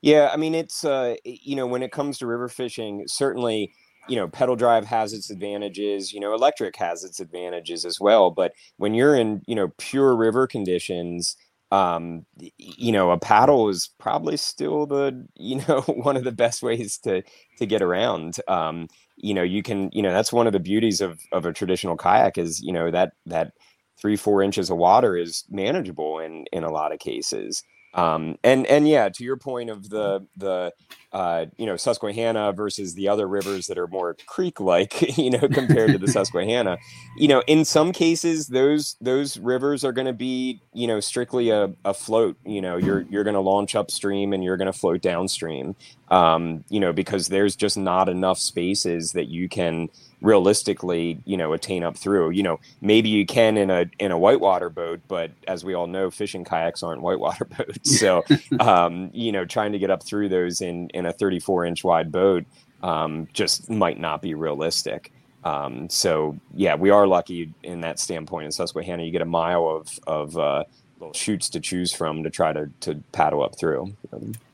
Yeah. 0.02 0.30
I 0.32 0.38
mean, 0.38 0.56
it's 0.56 0.86
uh, 0.86 1.16
you 1.24 1.56
know, 1.56 1.68
when 1.68 1.84
it 1.84 1.92
comes 1.92 2.20
to 2.20 2.28
river 2.28 2.50
fishing, 2.50 3.04
certainly 3.08 3.74
you 4.08 4.16
know 4.16 4.28
pedal 4.28 4.56
drive 4.56 4.86
has 4.86 5.14
its 5.14 5.30
advantages 5.30 6.14
you 6.14 6.20
know 6.20 6.34
electric 6.34 6.76
has 6.76 7.04
its 7.04 7.20
advantages 7.20 7.86
as 7.86 8.00
well 8.00 8.32
but 8.32 8.54
when 8.78 8.94
you're 8.94 9.16
in 9.16 9.42
you 9.48 9.56
know 9.56 9.70
pure 9.78 10.16
river 10.16 10.48
conditions 10.48 11.36
um 11.72 12.26
you 12.58 12.92
know 12.92 13.12
a 13.12 13.20
paddle 13.20 13.70
is 13.70 13.92
probably 14.00 14.36
still 14.38 14.86
the 14.86 15.28
you 15.36 15.62
know 15.68 15.82
one 15.82 16.18
of 16.18 16.24
the 16.24 16.32
best 16.32 16.64
ways 16.64 16.98
to 16.98 17.22
to 17.58 17.66
get 17.66 17.82
around 17.82 18.38
um 18.48 18.88
you 19.18 19.34
know 19.34 19.44
you 19.44 19.62
can 19.62 19.90
you 19.94 20.02
know 20.02 20.12
that's 20.12 20.34
one 20.34 20.48
of 20.48 20.54
the 20.54 20.60
beauties 20.60 21.02
of 21.02 21.20
of 21.32 21.46
a 21.46 21.54
traditional 21.54 21.98
kayak 21.98 22.38
is 22.38 22.60
you 22.62 22.74
know 22.74 22.90
that 22.90 23.14
that 23.26 23.54
three 24.00 24.16
four 24.16 24.42
inches 24.42 24.70
of 24.70 24.78
water 24.78 25.16
is 25.18 25.44
manageable 25.50 26.20
in 26.20 26.46
in 26.52 26.64
a 26.64 26.72
lot 26.72 26.92
of 26.92 27.00
cases 27.00 27.64
um, 28.00 28.38
and 28.44 28.66
and 28.68 28.88
yeah, 28.88 29.10
to 29.10 29.24
your 29.24 29.38
point 29.38 29.70
of 29.70 29.90
the 29.90 30.26
the 30.38 30.74
uh, 31.12 31.48
you 31.58 31.66
know 31.66 31.76
Susquehanna 31.76 32.54
versus 32.54 32.94
the 32.96 33.10
other 33.10 33.28
rivers 33.28 33.68
that 33.68 33.78
are 33.78 33.88
more 33.88 34.16
creek-like, 34.28 35.18
you 35.18 35.32
know, 35.32 35.48
compared 35.50 35.92
to 35.92 35.98
the 35.98 36.08
Susquehanna, 36.12 36.78
you 37.18 37.28
know, 37.28 37.44
in 37.48 37.66
some 37.66 37.92
cases 37.92 38.48
those 38.48 38.96
those 39.02 39.38
rivers 39.38 39.84
are 39.84 39.92
going 39.92 40.08
to 40.08 40.14
be 40.14 40.62
you 40.74 40.88
know 40.88 41.02
strictly 41.02 41.50
a, 41.50 41.74
a 41.84 41.94
float. 41.94 42.38
You 42.46 42.62
know, 42.62 42.78
you're 42.78 43.02
you're 43.02 43.26
going 43.26 43.34
to 43.36 43.42
launch 43.42 43.76
upstream 43.76 44.34
and 44.34 44.44
you're 44.44 44.58
going 44.58 44.72
to 44.72 44.80
float 44.80 45.02
downstream. 45.02 45.76
Um, 46.10 46.64
you 46.70 46.80
know, 46.80 46.94
because 46.94 47.28
there's 47.28 47.56
just 47.56 47.78
not 47.78 48.10
enough 48.10 48.40
spaces 48.40 49.12
that 49.14 49.28
you 49.28 49.50
can 49.50 49.90
realistically, 50.22 51.20
you 51.26 51.38
know, 51.38 51.54
attain 51.54 51.84
up 51.84 51.98
through. 51.98 52.32
You 52.32 52.44
know, 52.44 52.60
maybe 52.82 53.10
you 53.10 53.26
can 53.26 53.58
in 53.58 53.70
a 53.70 53.86
in 54.00 54.12
a 54.12 54.18
whitewater 54.18 54.70
boat, 54.70 55.02
but 55.08 55.32
as 55.48 55.64
we 55.64 55.74
all 55.74 55.88
know, 55.88 56.10
fishing 56.10 56.44
kayaks 56.44 56.84
aren't 56.84 57.02
whitewater 57.04 57.46
boats. 57.46 58.00
So, 58.00 58.24
um, 58.60 59.10
you 59.14 59.32
know, 59.32 59.46
trying 59.46 59.72
to 59.72 59.80
get 59.80 59.90
up 59.90 60.04
through 60.04 60.30
those 60.30 60.62
in 60.62 60.90
in 60.90 61.06
a 61.06 61.14
34 61.14 61.66
inch 61.66 61.84
wide 61.84 62.12
boat 62.12 62.46
um, 62.84 63.28
just 63.34 63.70
might 63.70 64.00
not 64.00 64.22
be 64.22 64.34
realistic. 64.34 65.12
Um, 65.44 65.90
so 65.90 66.38
yeah, 66.54 66.76
we 66.76 66.90
are 66.90 67.08
lucky 67.08 67.54
in 67.64 67.82
that 67.82 68.00
standpoint 68.00 68.46
in 68.46 68.52
Susquehanna. 68.52 69.04
You 69.04 69.12
get 69.12 69.22
a 69.22 69.26
mile 69.26 69.68
of 69.68 70.00
of 70.06 70.38
uh, 70.38 70.64
little 71.00 71.14
chutes 71.14 71.50
to 71.50 71.60
choose 71.60 71.94
from 71.94 72.24
to 72.24 72.30
try 72.30 72.54
to 72.54 72.70
to 72.82 73.02
paddle 73.12 73.44
up 73.44 73.58
through. 73.58 73.94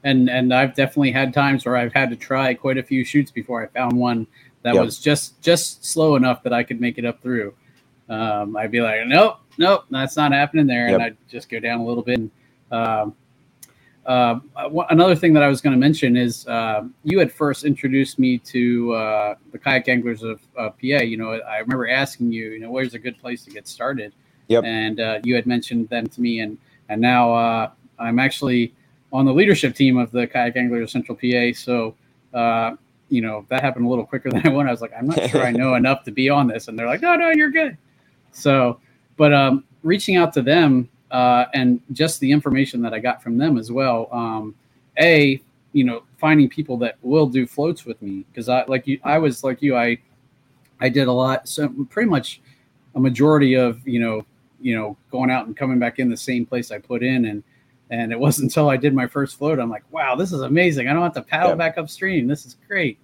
And 0.04 0.30
and 0.30 0.54
I've 0.54 0.76
definitely 0.76 1.12
had 1.12 1.34
times 1.34 1.66
where 1.66 1.76
I've 1.76 1.94
had 1.94 2.10
to 2.12 2.16
try 2.16 2.54
quite 2.54 2.78
a 2.78 2.84
few 2.84 3.04
chutes 3.04 3.32
before 3.32 3.64
I 3.64 3.68
found 3.68 3.94
one 3.94 4.28
that 4.66 4.74
yep. 4.74 4.84
was 4.84 4.98
just 4.98 5.40
just 5.42 5.86
slow 5.86 6.16
enough 6.16 6.42
that 6.42 6.52
I 6.52 6.64
could 6.64 6.82
make 6.82 6.98
it 6.98 7.06
up 7.06 7.22
through. 7.22 7.54
Um, 8.10 8.58
I'd 8.58 8.72
be 8.72 8.82
like, 8.82 9.06
nope, 9.06 9.38
nope, 9.60 9.86
that's 9.92 10.18
not 10.18 10.32
happening 10.32 10.66
there, 10.66 10.88
yep. 10.88 10.96
and 10.96 11.04
I'd 11.04 11.18
just 11.30 11.50
go 11.50 11.60
down 11.60 11.82
a 11.82 11.86
little 11.86 12.02
bit. 12.02 12.20
And, 12.20 12.32
um, 12.72 13.16
uh, 14.08 14.40
another 14.90 15.16
thing 15.16 15.34
that 15.34 15.44
I 15.44 15.48
was 15.48 15.62
going 15.62 15.74
to 15.74 15.80
mention 15.80 16.18
is 16.18 16.48
uh, 16.48 16.84
you 17.04 17.20
had 17.20 17.32
first 17.32 17.64
introduced 17.64 18.18
me 18.18 18.40
to 18.40 18.94
uh, 18.94 19.36
the 19.52 19.60
kayak 19.60 19.88
anglers 19.88 20.24
of 20.24 20.42
PA. 20.56 20.72
You 20.82 21.18
know, 21.18 21.34
I 21.34 21.60
remember 21.60 21.88
asking 21.88 22.32
you, 22.32 22.50
you 22.52 22.60
know, 22.60 22.72
where's 22.72 22.96
a 22.96 23.00
good 23.00 23.20
place 23.20 23.44
to 23.46 23.52
get 23.52 23.68
started? 23.68 24.14
Yep. 24.48 24.64
And 24.64 25.00
uh, 25.00 25.20
you 25.24 25.36
had 25.36 25.46
mentioned 25.46 25.90
them 25.90 26.08
to 26.08 26.22
me, 26.22 26.40
and 26.40 26.58
and 26.90 27.00
now 27.00 27.34
uh, 27.34 27.72
I'm 28.00 28.18
actually 28.18 28.74
on 29.14 29.26
the 29.26 29.34
leadership 29.34 29.76
team 29.76 29.98
of 29.98 30.10
the 30.12 30.26
kayak 30.26 30.58
anglers 30.58 30.84
of 30.84 30.90
Central 30.90 31.16
PA. 31.16 31.56
So 31.56 31.96
uh, 32.34 32.76
you 33.10 33.22
know, 33.22 33.46
that 33.50 33.62
happened 33.62 33.86
a 33.86 33.90
little 33.90 34.06
quicker 34.06 34.30
than 34.32 34.46
I 34.46 34.50
wanted. 34.50 34.70
I 34.70 34.72
was 34.72 34.82
like, 34.82 34.94
I'm 34.98 35.08
not 35.08 35.30
sure 35.30 35.44
I 35.44 35.52
know 35.52 35.76
enough 35.76 36.04
to 36.04 36.12
be 36.12 36.30
on 36.30 36.48
this. 36.48 36.68
And 36.68 36.78
they're 36.78 36.88
like, 36.88 37.02
no, 37.02 37.16
no, 37.16 37.30
you're 37.30 37.52
good. 37.52 37.78
So, 38.32 38.80
but 39.18 39.34
um, 39.34 39.64
reaching 39.84 40.18
out 40.18 40.34
to 40.34 40.42
them 40.42 40.90
uh, 41.12 41.46
and 41.54 41.82
just 41.94 42.20
the 42.20 42.32
information 42.32 42.82
that 42.82 42.94
I 42.94 43.00
got 43.00 43.22
from 43.24 43.38
them 43.38 43.58
as 43.58 43.72
well. 43.72 44.10
Um, 44.12 44.56
a, 45.00 45.42
you 45.74 45.84
know, 45.84 46.04
finding 46.18 46.50
people 46.50 46.78
that 46.78 46.98
will 47.02 47.28
do 47.28 47.46
floats 47.46 47.86
with 47.86 48.02
me 48.02 48.26
because 48.32 48.50
I 48.50 48.64
like 48.66 48.88
you. 48.88 49.00
I 49.04 49.18
was 49.18 49.44
like 49.44 49.62
you. 49.62 49.76
I 49.76 49.98
I 50.80 50.90
did 50.90 51.08
a 51.08 51.12
lot. 51.12 51.48
So 51.48 51.70
pretty 51.90 52.10
much 52.10 52.42
a 52.96 53.00
majority 53.00 53.56
of 53.56 53.86
you 53.88 54.00
know 54.00 54.26
you 54.60 54.76
know 54.76 54.98
going 55.12 55.30
out 55.30 55.48
and 55.48 55.56
coming 55.56 55.80
back 55.80 56.00
in 56.00 56.10
the 56.10 56.18
same 56.18 56.46
place 56.46 56.72
I 56.72 56.80
put 56.80 57.04
in 57.04 57.26
and 57.26 57.44
and 57.90 58.12
it 58.12 58.20
wasn't 58.20 58.44
until 58.52 58.70
I 58.70 58.78
did 58.78 58.94
my 58.94 59.08
first 59.08 59.38
float, 59.38 59.60
I'm 59.60 59.70
like, 59.70 59.84
wow, 59.92 60.16
this 60.16 60.32
is 60.32 60.42
amazing. 60.42 60.88
I 60.88 60.94
don't 60.94 61.04
have 61.04 61.14
to 61.14 61.22
paddle 61.22 61.52
yeah. 61.52 61.56
back 61.56 61.78
upstream. 61.78 62.28
This 62.28 62.46
is 62.46 62.56
great. 62.68 62.98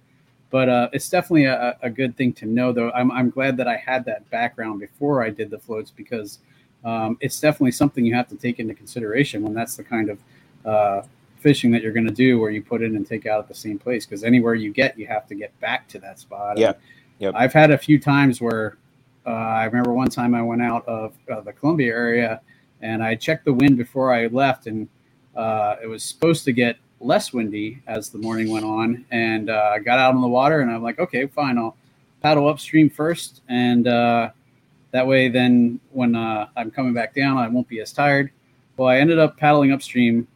But 0.50 0.68
uh, 0.68 0.90
it's 0.92 1.08
definitely 1.08 1.46
a, 1.46 1.78
a, 1.80 1.88
good 1.88 2.14
thing 2.14 2.34
to 2.34 2.44
know, 2.44 2.72
though. 2.72 2.90
I'm, 2.90 3.10
I'm 3.10 3.30
glad 3.30 3.56
that 3.56 3.66
I 3.66 3.76
had 3.76 4.04
that 4.04 4.28
background 4.28 4.80
before 4.80 5.24
I 5.24 5.30
did 5.30 5.48
the 5.48 5.58
floats 5.58 5.90
because 5.90 6.40
um, 6.84 7.16
it's 7.20 7.40
definitely 7.40 7.72
something 7.72 8.04
you 8.04 8.14
have 8.14 8.28
to 8.28 8.36
take 8.36 8.60
into 8.60 8.74
consideration 8.74 9.42
when 9.42 9.54
that's 9.54 9.76
the 9.76 9.82
kind 9.82 10.10
of 10.10 10.18
uh, 10.66 11.02
fishing 11.38 11.70
that 11.70 11.80
you're 11.80 11.92
going 11.92 12.06
to 12.06 12.12
do 12.12 12.38
where 12.38 12.50
you 12.50 12.62
put 12.62 12.82
in 12.82 12.96
and 12.96 13.06
take 13.06 13.24
out 13.24 13.38
at 13.38 13.48
the 13.48 13.54
same 13.54 13.78
place. 13.78 14.04
Because 14.04 14.24
anywhere 14.24 14.54
you 14.54 14.74
get, 14.74 14.98
you 14.98 15.06
have 15.06 15.26
to 15.28 15.34
get 15.34 15.58
back 15.60 15.88
to 15.88 15.98
that 16.00 16.18
spot. 16.18 16.58
Yeah. 16.58 16.74
Yep. 17.18 17.34
I've 17.34 17.52
had 17.54 17.70
a 17.70 17.78
few 17.78 17.98
times 17.98 18.42
where 18.42 18.76
uh, 19.24 19.30
I 19.30 19.64
remember 19.64 19.94
one 19.94 20.10
time 20.10 20.34
I 20.34 20.42
went 20.42 20.60
out 20.60 20.86
of 20.86 21.14
the 21.26 21.52
Columbia 21.54 21.94
area 21.94 22.42
and 22.82 23.02
I 23.02 23.14
checked 23.14 23.44
the 23.44 23.52
wind 23.52 23.76
before 23.78 24.12
I 24.12 24.26
left, 24.26 24.66
and 24.66 24.88
uh, 25.36 25.76
it 25.82 25.86
was 25.86 26.02
supposed 26.02 26.44
to 26.44 26.52
get 26.52 26.76
less 27.00 27.32
windy 27.32 27.80
as 27.86 28.10
the 28.10 28.18
morning 28.18 28.50
went 28.50 28.64
on. 28.64 29.04
And 29.10 29.48
uh, 29.48 29.70
I 29.74 29.78
got 29.78 29.98
out 29.98 30.14
on 30.14 30.20
the 30.20 30.28
water, 30.28 30.60
and 30.60 30.70
I'm 30.70 30.82
like, 30.82 30.98
okay, 30.98 31.26
fine, 31.26 31.58
I'll 31.58 31.76
paddle 32.20 32.48
upstream 32.48 32.90
first, 32.90 33.42
and 33.48 33.88
uh, 33.88 34.30
that 34.90 35.06
way, 35.06 35.28
then 35.28 35.80
when 35.90 36.14
uh, 36.14 36.48
I'm 36.56 36.70
coming 36.70 36.92
back 36.92 37.14
down, 37.14 37.38
I 37.38 37.48
won't 37.48 37.68
be 37.68 37.80
as 37.80 37.92
tired. 37.92 38.30
Well, 38.76 38.88
I 38.88 38.98
ended 38.98 39.18
up 39.18 39.36
paddling 39.36 39.72
upstream. 39.72 40.26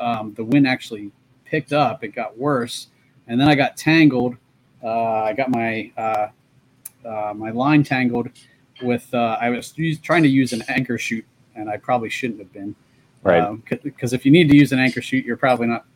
Um, 0.00 0.32
the 0.34 0.44
wind 0.44 0.66
actually 0.66 1.10
picked 1.44 1.72
up; 1.72 2.04
it 2.04 2.08
got 2.08 2.38
worse, 2.38 2.88
and 3.26 3.40
then 3.40 3.48
I 3.48 3.54
got 3.54 3.76
tangled. 3.76 4.36
Uh, 4.82 5.22
I 5.24 5.32
got 5.32 5.50
my 5.50 5.92
uh, 5.96 6.28
my 7.34 7.50
line 7.50 7.82
tangled 7.82 8.28
with. 8.82 9.12
I 9.12 9.50
was 9.50 9.74
trying 10.02 10.22
to 10.22 10.28
use 10.28 10.52
an 10.52 10.62
anchor 10.68 10.96
chute 10.98 11.26
and 11.58 11.68
I 11.68 11.76
probably 11.76 12.08
shouldn't 12.08 12.38
have 12.38 12.52
been. 12.52 12.74
Right. 13.22 13.58
Because 13.82 14.12
um, 14.12 14.16
if 14.16 14.24
you 14.24 14.30
need 14.30 14.48
to 14.48 14.56
use 14.56 14.72
an 14.72 14.78
anchor 14.78 15.02
chute, 15.02 15.24
you're 15.24 15.36
probably 15.36 15.66
not 15.66 15.86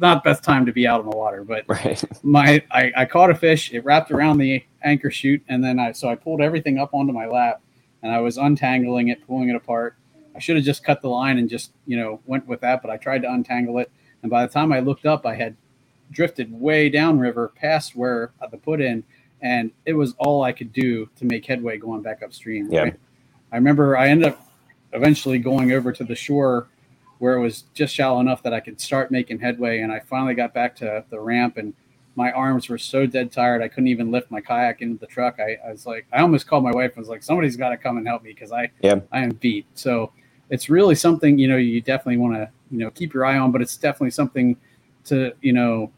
not 0.00 0.24
best 0.24 0.42
time 0.42 0.66
to 0.66 0.72
be 0.72 0.86
out 0.86 1.00
on 1.00 1.08
the 1.08 1.16
water. 1.16 1.44
But 1.44 1.64
right. 1.68 2.02
my 2.24 2.62
I, 2.70 2.92
I 2.96 3.04
caught 3.04 3.30
a 3.30 3.34
fish. 3.34 3.72
It 3.72 3.84
wrapped 3.84 4.10
around 4.10 4.38
the 4.38 4.64
anchor 4.82 5.10
chute, 5.10 5.42
and 5.48 5.62
then 5.62 5.78
I 5.78 5.92
so 5.92 6.08
I 6.08 6.16
pulled 6.16 6.40
everything 6.40 6.78
up 6.78 6.92
onto 6.92 7.12
my 7.12 7.26
lap, 7.26 7.62
and 8.02 8.12
I 8.12 8.20
was 8.20 8.36
untangling 8.36 9.08
it, 9.08 9.24
pulling 9.26 9.48
it 9.48 9.56
apart. 9.56 9.96
I 10.34 10.38
should 10.38 10.56
have 10.56 10.64
just 10.64 10.82
cut 10.82 11.02
the 11.02 11.08
line 11.08 11.38
and 11.38 11.48
just 11.48 11.72
you 11.86 11.96
know 11.96 12.20
went 12.26 12.46
with 12.48 12.60
that, 12.62 12.82
but 12.82 12.90
I 12.90 12.96
tried 12.96 13.22
to 13.22 13.32
untangle 13.32 13.78
it, 13.78 13.90
and 14.22 14.30
by 14.30 14.44
the 14.44 14.52
time 14.52 14.72
I 14.72 14.80
looked 14.80 15.06
up, 15.06 15.24
I 15.24 15.34
had 15.36 15.56
drifted 16.10 16.52
way 16.52 16.88
downriver 16.88 17.52
past 17.56 17.94
where 17.94 18.32
the 18.50 18.56
put 18.56 18.80
in, 18.80 19.04
and 19.40 19.70
it 19.86 19.92
was 19.92 20.14
all 20.18 20.42
I 20.42 20.52
could 20.52 20.72
do 20.72 21.08
to 21.16 21.24
make 21.24 21.46
headway 21.46 21.78
going 21.78 22.02
back 22.02 22.22
upstream. 22.22 22.70
Yeah. 22.70 22.80
Right? 22.80 23.00
I 23.52 23.56
remember 23.56 23.96
I 23.96 24.08
ended 24.08 24.28
up 24.28 24.51
eventually 24.92 25.38
going 25.38 25.72
over 25.72 25.92
to 25.92 26.04
the 26.04 26.14
shore 26.14 26.68
where 27.18 27.34
it 27.34 27.40
was 27.40 27.64
just 27.74 27.94
shallow 27.94 28.20
enough 28.20 28.42
that 28.42 28.52
I 28.52 28.60
could 28.60 28.80
start 28.80 29.10
making 29.10 29.38
headway. 29.38 29.80
And 29.80 29.92
I 29.92 30.00
finally 30.00 30.34
got 30.34 30.52
back 30.52 30.74
to 30.76 31.04
the 31.08 31.20
ramp 31.20 31.56
and 31.56 31.72
my 32.14 32.30
arms 32.32 32.68
were 32.68 32.78
so 32.78 33.06
dead 33.06 33.32
tired 33.32 33.62
I 33.62 33.68
couldn't 33.68 33.88
even 33.88 34.10
lift 34.10 34.30
my 34.30 34.40
kayak 34.40 34.82
into 34.82 34.98
the 34.98 35.06
truck. 35.06 35.38
I, 35.40 35.58
I 35.66 35.70
was 35.70 35.86
like, 35.86 36.06
I 36.12 36.20
almost 36.20 36.46
called 36.46 36.64
my 36.64 36.72
wife 36.72 36.92
and 36.92 36.98
was 36.98 37.08
like, 37.08 37.22
somebody's 37.22 37.56
got 37.56 37.70
to 37.70 37.76
come 37.76 37.96
and 37.96 38.06
help 38.06 38.22
me 38.22 38.32
because 38.32 38.52
I 38.52 38.70
yeah. 38.82 39.00
I 39.12 39.20
am 39.20 39.30
beat. 39.30 39.66
So 39.74 40.12
it's 40.50 40.68
really 40.68 40.94
something 40.94 41.38
you 41.38 41.48
know 41.48 41.56
you 41.56 41.80
definitely 41.80 42.18
want 42.18 42.34
to 42.34 42.50
you 42.70 42.78
know 42.78 42.90
keep 42.90 43.14
your 43.14 43.24
eye 43.24 43.38
on. 43.38 43.52
But 43.52 43.62
it's 43.62 43.76
definitely 43.76 44.10
something 44.10 44.56
to 45.04 45.32
you 45.40 45.52
know 45.52 45.90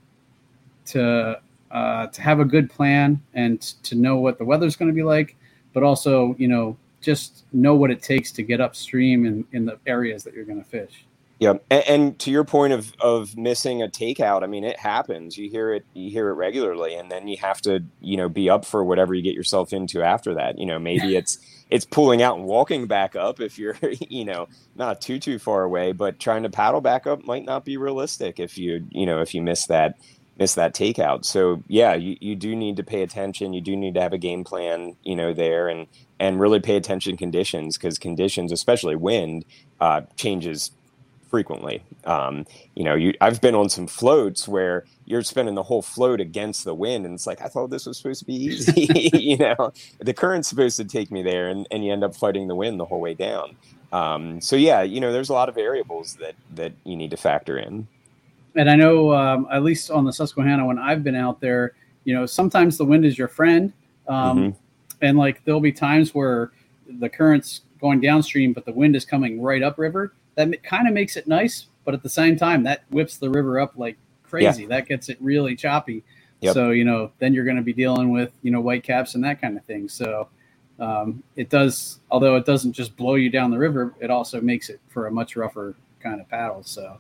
to 0.87 1.40
uh, 1.70 2.07
to 2.07 2.22
have 2.22 2.38
a 2.38 2.44
good 2.44 2.70
plan 2.70 3.20
and 3.35 3.61
to 3.61 3.96
know 3.96 4.18
what 4.18 4.38
the 4.38 4.44
weather's 4.44 4.76
going 4.76 4.90
to 4.90 4.94
be 4.94 5.02
like, 5.02 5.37
but 5.72 5.83
also 5.83 6.37
you 6.38 6.48
know 6.48 6.76
just 7.04 7.44
know 7.52 7.74
what 7.74 7.90
it 7.90 8.02
takes 8.02 8.32
to 8.32 8.42
get 8.42 8.60
upstream 8.60 9.26
in, 9.26 9.44
in 9.52 9.64
the 9.64 9.78
areas 9.86 10.24
that 10.24 10.34
you're 10.34 10.44
going 10.44 10.62
to 10.62 10.68
fish. 10.68 11.04
Yeah, 11.40 11.54
and, 11.68 11.84
and, 11.88 12.18
to 12.20 12.30
your 12.30 12.44
point 12.44 12.72
of 12.72 12.94
of 13.00 13.36
missing 13.36 13.82
a 13.82 13.88
takeout, 13.88 14.44
I 14.44 14.46
mean, 14.46 14.62
it 14.62 14.78
happens. 14.78 15.36
You 15.36 15.50
hear 15.50 15.74
it, 15.74 15.84
you 15.92 16.08
hear 16.08 16.28
it 16.28 16.34
regularly, 16.34 16.94
and 16.94 17.10
then 17.10 17.26
you 17.26 17.36
have 17.38 17.60
to, 17.62 17.82
you 18.00 18.16
know, 18.16 18.28
be 18.28 18.48
up 18.48 18.64
for 18.64 18.84
whatever 18.84 19.14
you 19.14 19.22
get 19.22 19.34
yourself 19.34 19.72
into 19.72 20.00
after 20.00 20.34
that. 20.34 20.58
You 20.58 20.66
know, 20.66 20.78
maybe 20.78 21.16
it's 21.18 21.38
it's 21.70 21.84
pulling 21.84 22.22
out 22.22 22.38
and 22.38 22.46
walking 22.46 22.86
back 22.86 23.16
up 23.16 23.40
if 23.40 23.58
you're, 23.58 23.76
you 23.82 24.24
know, 24.24 24.48
not 24.76 25.00
too 25.00 25.18
too 25.18 25.40
far 25.40 25.64
away, 25.64 25.90
but 25.90 26.20
trying 26.20 26.44
to 26.44 26.50
paddle 26.50 26.80
back 26.80 27.06
up 27.06 27.24
might 27.24 27.44
not 27.44 27.64
be 27.64 27.76
realistic 27.76 28.38
if 28.38 28.56
you, 28.56 28.86
you 28.90 29.04
know, 29.04 29.20
if 29.20 29.34
you 29.34 29.42
miss 29.42 29.66
that 29.66 29.98
miss 30.38 30.54
that 30.54 30.74
takeout. 30.74 31.24
So 31.24 31.62
yeah, 31.68 31.94
you, 31.94 32.16
you 32.20 32.36
do 32.36 32.54
need 32.54 32.76
to 32.76 32.84
pay 32.84 33.02
attention. 33.02 33.52
You 33.52 33.60
do 33.60 33.76
need 33.76 33.94
to 33.94 34.00
have 34.00 34.12
a 34.12 34.18
game 34.18 34.44
plan, 34.44 34.96
you 35.02 35.16
know, 35.16 35.32
there 35.32 35.68
and 35.68 35.86
and 36.20 36.40
really 36.40 36.61
pay 36.61 36.77
attention 36.77 37.12
to 37.12 37.16
conditions 37.16 37.77
because 37.77 37.98
conditions, 37.98 38.53
especially 38.53 38.96
wind, 38.96 39.44
uh, 39.81 40.03
changes 40.16 40.70
frequently. 41.35 41.83
Um, 42.05 42.46
you 42.77 42.85
know, 42.85 42.94
you, 42.94 43.12
I've 43.20 43.40
been 43.40 43.57
on 43.57 43.68
some 43.68 43.88
floats 43.88 44.46
where 44.46 44.85
you're 45.05 45.22
spending 45.22 45.57
the 45.57 45.64
whole 45.64 45.83
float 45.83 46.20
against 46.20 46.64
the 46.64 46.74
wind, 46.74 47.05
and 47.05 47.14
it's 47.14 47.27
like 47.27 47.42
I 47.42 47.48
thought 47.48 47.70
this 47.70 47.87
was 47.87 47.96
supposed 47.96 48.20
to 48.20 48.24
be 48.24 48.35
easy. 48.35 48.88
you 49.12 49.37
know, 49.37 49.72
the 49.98 50.14
current's 50.14 50.48
supposed 50.48 50.77
to 50.77 50.85
take 50.85 51.11
me 51.11 51.22
there, 51.22 51.48
and, 51.48 51.66
and 51.70 51.85
you 51.85 51.92
end 51.92 52.05
up 52.05 52.14
fighting 52.14 52.46
the 52.46 52.55
wind 52.55 52.79
the 52.79 52.85
whole 52.85 53.00
way 53.00 53.14
down. 53.14 53.57
Um, 53.92 54.40
so 54.40 54.55
yeah, 54.55 54.83
you 54.83 55.00
know, 55.00 55.12
there's 55.12 55.29
a 55.29 55.33
lot 55.33 55.48
of 55.48 55.55
variables 55.55 56.14
that 56.16 56.35
that 56.55 56.72
you 56.85 56.96
need 56.96 57.11
to 57.11 57.16
factor 57.16 57.59
in. 57.59 57.87
And 58.57 58.70
I 58.70 58.77
know, 58.77 59.12
um, 59.12 59.48
at 59.53 59.64
least 59.64 59.90
on 59.90 60.05
the 60.05 60.12
Susquehanna, 60.12 60.64
when 60.64 60.79
I've 60.79 61.03
been 61.03 61.16
out 61.16 61.40
there, 61.40 61.72
you 62.05 62.14
know, 62.14 62.27
sometimes 62.27 62.79
the 62.79 62.85
wind 62.85 63.05
is 63.05 63.18
your 63.18 63.29
friend, 63.29 63.72
um, 64.07 64.38
mm-hmm. 64.38 64.59
And 65.00 65.18
like 65.18 65.44
there'll 65.44 65.61
be 65.61 65.72
times 65.72 66.14
where 66.14 66.52
the 66.98 67.09
current's 67.09 67.62
going 67.80 68.00
downstream, 68.00 68.52
but 68.52 68.64
the 68.64 68.72
wind 68.72 68.96
is 68.96 69.04
coming 69.04 69.40
right 69.40 69.62
upriver 69.62 70.12
that 70.35 70.62
kind 70.62 70.88
of 70.88 70.94
makes 70.94 71.16
it 71.16 71.26
nice, 71.26 71.66
but 71.85 71.94
at 71.94 72.02
the 72.02 72.09
same 72.09 72.37
time, 72.37 72.62
that 72.64 72.85
whips 72.90 73.16
the 73.16 73.30
river 73.30 73.61
up 73.61 73.74
like 73.76 73.96
crazy. 74.22 74.62
Yeah. 74.62 74.68
That 74.68 74.88
gets 74.88 75.09
it 75.09 75.18
really 75.20 75.57
choppy. 75.57 76.02
Yep. 76.40 76.54
So 76.54 76.70
you 76.70 76.85
know, 76.85 77.11
then 77.18 77.33
you're 77.33 77.44
going 77.44 77.57
to 77.57 77.62
be 77.62 77.72
dealing 77.72 78.11
with 78.11 78.33
you 78.42 78.50
know 78.50 78.61
white 78.61 78.83
caps 78.83 79.14
and 79.14 79.24
that 79.24 79.40
kind 79.40 79.57
of 79.57 79.64
thing. 79.64 79.88
So 79.88 80.28
um, 80.78 81.22
it 81.37 81.48
does, 81.48 82.00
although 82.11 82.37
it 82.37 82.44
doesn't 82.44 82.72
just 82.72 82.96
blow 82.96 83.14
you 83.14 83.30
down 83.30 83.50
the 83.50 83.59
river, 83.59 83.94
it 84.00 84.11
also 84.11 84.40
makes 84.40 84.68
it 84.68 84.80
for 84.88 85.07
a 85.07 85.11
much 85.11 85.37
rougher 85.37 85.74
kind 86.00 86.20
of 86.20 86.28
paddle. 86.28 86.62
So 86.64 86.98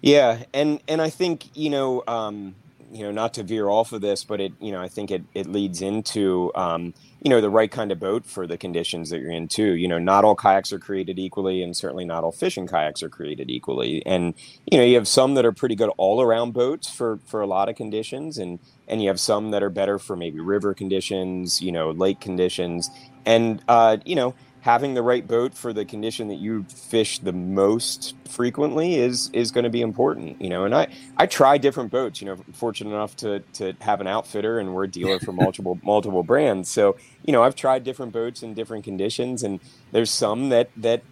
yeah, 0.00 0.42
and 0.52 0.80
and 0.88 1.00
I 1.00 1.10
think 1.10 1.56
you 1.56 1.70
know. 1.70 2.02
Um, 2.06 2.54
you 2.94 3.02
know, 3.02 3.10
not 3.10 3.34
to 3.34 3.42
veer 3.42 3.68
off 3.68 3.92
of 3.92 4.00
this, 4.02 4.24
but 4.24 4.40
it, 4.40 4.52
you 4.60 4.70
know, 4.70 4.80
I 4.80 4.86
think 4.88 5.10
it, 5.10 5.24
it 5.34 5.48
leads 5.48 5.82
into, 5.82 6.52
um, 6.54 6.94
you 7.20 7.28
know, 7.28 7.40
the 7.40 7.50
right 7.50 7.70
kind 7.70 7.90
of 7.90 7.98
boat 7.98 8.24
for 8.24 8.46
the 8.46 8.56
conditions 8.56 9.10
that 9.10 9.18
you're 9.20 9.32
in 9.32 9.48
too. 9.48 9.74
You 9.74 9.88
know, 9.88 9.98
not 9.98 10.24
all 10.24 10.36
kayaks 10.36 10.72
are 10.72 10.78
created 10.78 11.18
equally, 11.18 11.60
and 11.60 11.76
certainly 11.76 12.04
not 12.04 12.22
all 12.22 12.30
fishing 12.30 12.68
kayaks 12.68 13.02
are 13.02 13.08
created 13.08 13.50
equally. 13.50 14.06
And 14.06 14.34
you 14.70 14.78
know, 14.78 14.84
you 14.84 14.94
have 14.94 15.08
some 15.08 15.34
that 15.34 15.44
are 15.44 15.52
pretty 15.52 15.74
good 15.74 15.90
all 15.96 16.22
around 16.22 16.52
boats 16.52 16.88
for 16.88 17.18
for 17.26 17.40
a 17.40 17.48
lot 17.48 17.68
of 17.68 17.74
conditions, 17.74 18.38
and 18.38 18.60
and 18.86 19.02
you 19.02 19.08
have 19.08 19.18
some 19.18 19.50
that 19.50 19.62
are 19.64 19.70
better 19.70 19.98
for 19.98 20.14
maybe 20.14 20.38
river 20.38 20.72
conditions, 20.72 21.60
you 21.60 21.72
know, 21.72 21.90
lake 21.90 22.20
conditions, 22.20 22.90
and 23.26 23.60
uh, 23.66 23.96
you 24.04 24.14
know, 24.14 24.36
having 24.64 24.94
the 24.94 25.02
right 25.02 25.28
boat 25.28 25.52
for 25.52 25.74
the 25.74 25.84
condition 25.84 26.28
that 26.28 26.36
you 26.36 26.64
fish 26.64 27.18
the 27.18 27.34
most 27.34 28.14
frequently 28.26 28.94
is 28.94 29.28
is 29.34 29.50
going 29.50 29.64
to 29.64 29.68
be 29.68 29.82
important 29.82 30.40
you 30.40 30.48
know? 30.48 30.64
And 30.64 30.74
i 30.74 30.88
i 31.18 31.26
try 31.26 31.58
different 31.58 31.90
boats 31.90 32.22
you 32.22 32.26
know 32.26 32.32
I'm 32.32 32.52
fortunate 32.54 32.90
enough 32.90 33.14
to 33.16 33.40
to 33.54 33.74
have 33.82 34.00
an 34.00 34.06
outfitter 34.06 34.58
and 34.58 34.74
we're 34.74 34.84
a 34.84 34.88
dealer 34.88 35.20
for 35.20 35.32
multiple 35.44 35.78
multiple 35.82 36.22
brands. 36.22 36.70
So 36.70 36.96
you 37.26 37.32
know 37.32 37.42
i've 37.42 37.54
tried 37.54 37.84
different 37.84 38.12
boats 38.12 38.42
in 38.42 38.54
different 38.54 38.84
conditions 38.84 39.42
and 39.42 39.60
there's 39.92 40.10
some 40.10 40.48
that 40.48 40.70
that 40.78 41.02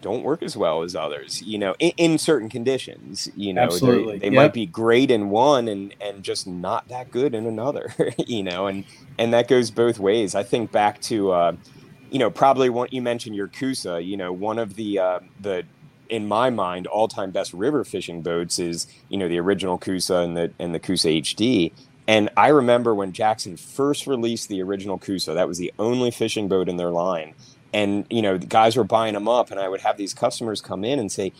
don't 0.00 0.22
work 0.22 0.42
as 0.42 0.54
well 0.56 0.82
as 0.82 0.94
others 0.96 1.42
you 1.42 1.58
know 1.58 1.74
in, 1.78 1.92
in 1.98 2.18
certain 2.18 2.48
conditions 2.48 3.28
you 3.36 3.52
know? 3.52 3.62
Absolutely. 3.62 4.14
they, 4.14 4.30
they 4.30 4.34
yep. 4.34 4.42
might 4.42 4.52
be 4.54 4.64
great 4.64 5.10
in 5.10 5.28
one 5.28 5.68
and 5.68 5.94
and 6.00 6.22
just 6.22 6.46
not 6.46 6.88
that 6.88 7.10
good 7.10 7.34
in 7.34 7.44
another 7.44 7.92
you 8.18 8.42
know? 8.42 8.66
And 8.66 8.84
and 9.18 9.34
that 9.34 9.46
goes 9.46 9.70
both 9.70 9.98
ways. 9.98 10.34
I 10.34 10.42
think 10.42 10.72
back 10.72 11.00
to 11.02 11.32
uh 11.32 11.56
you 12.14 12.20
know, 12.20 12.30
probably 12.30 12.70
you 12.92 13.02
mentioned 13.02 13.34
your 13.34 13.48
Coosa. 13.48 14.00
You 14.00 14.16
know, 14.16 14.32
one 14.32 14.60
of 14.60 14.76
the 14.76 15.00
uh, 15.00 15.18
the 15.40 15.64
in 16.08 16.28
my 16.28 16.48
mind 16.48 16.86
all-time 16.86 17.32
best 17.32 17.52
river 17.52 17.82
fishing 17.82 18.22
boats 18.22 18.60
is 18.60 18.86
you 19.08 19.18
know 19.18 19.26
the 19.26 19.40
original 19.40 19.78
Coosa 19.78 20.18
and 20.18 20.36
the 20.36 20.52
and 20.60 20.72
the 20.72 20.78
Coosa 20.78 21.08
HD. 21.08 21.72
And 22.06 22.30
I 22.36 22.48
remember 22.48 22.94
when 22.94 23.12
Jackson 23.12 23.56
first 23.56 24.06
released 24.06 24.48
the 24.48 24.62
original 24.62 24.96
Coosa, 24.96 25.34
that 25.34 25.48
was 25.48 25.58
the 25.58 25.72
only 25.76 26.12
fishing 26.12 26.46
boat 26.46 26.68
in 26.68 26.76
their 26.76 26.92
line. 26.92 27.34
And 27.72 28.06
you 28.10 28.22
know, 28.22 28.38
guys 28.38 28.76
were 28.76 28.84
buying 28.84 29.14
them 29.14 29.26
up, 29.26 29.50
and 29.50 29.58
I 29.58 29.68
would 29.68 29.80
have 29.80 29.96
these 29.96 30.14
customers 30.14 30.60
come 30.60 30.84
in 30.84 31.00
and 31.00 31.10
say, 31.10 31.32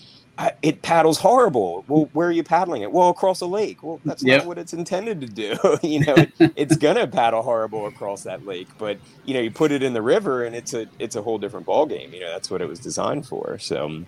it 0.62 0.82
paddles 0.82 1.18
horrible. 1.18 1.84
Well, 1.86 2.08
where 2.12 2.28
are 2.28 2.32
you 2.32 2.42
paddling 2.42 2.82
it? 2.82 2.90
Well, 2.90 3.10
across 3.10 3.40
a 3.40 3.46
lake. 3.46 3.82
Well, 3.82 4.00
that's 4.04 4.22
yep. 4.22 4.40
not 4.40 4.48
what 4.48 4.58
it's 4.58 4.72
intended 4.72 5.20
to 5.20 5.26
do. 5.26 5.56
you 5.82 6.00
know, 6.00 6.14
it, 6.16 6.52
it's 6.56 6.76
gonna 6.76 7.06
paddle 7.06 7.42
horrible 7.42 7.86
across 7.86 8.24
that 8.24 8.44
lake, 8.44 8.68
but 8.78 8.98
you 9.24 9.34
know, 9.34 9.40
you 9.40 9.50
put 9.50 9.70
it 9.70 9.82
in 9.82 9.92
the 9.92 10.02
river 10.02 10.44
and 10.44 10.56
it's 10.56 10.74
a 10.74 10.88
it's 10.98 11.16
a 11.16 11.22
whole 11.22 11.38
different 11.38 11.66
ball 11.66 11.86
game. 11.86 12.12
You 12.12 12.20
know, 12.20 12.30
that's 12.30 12.50
what 12.50 12.60
it 12.60 12.68
was 12.68 12.80
designed 12.80 13.26
for. 13.26 13.58
So, 13.58 14.04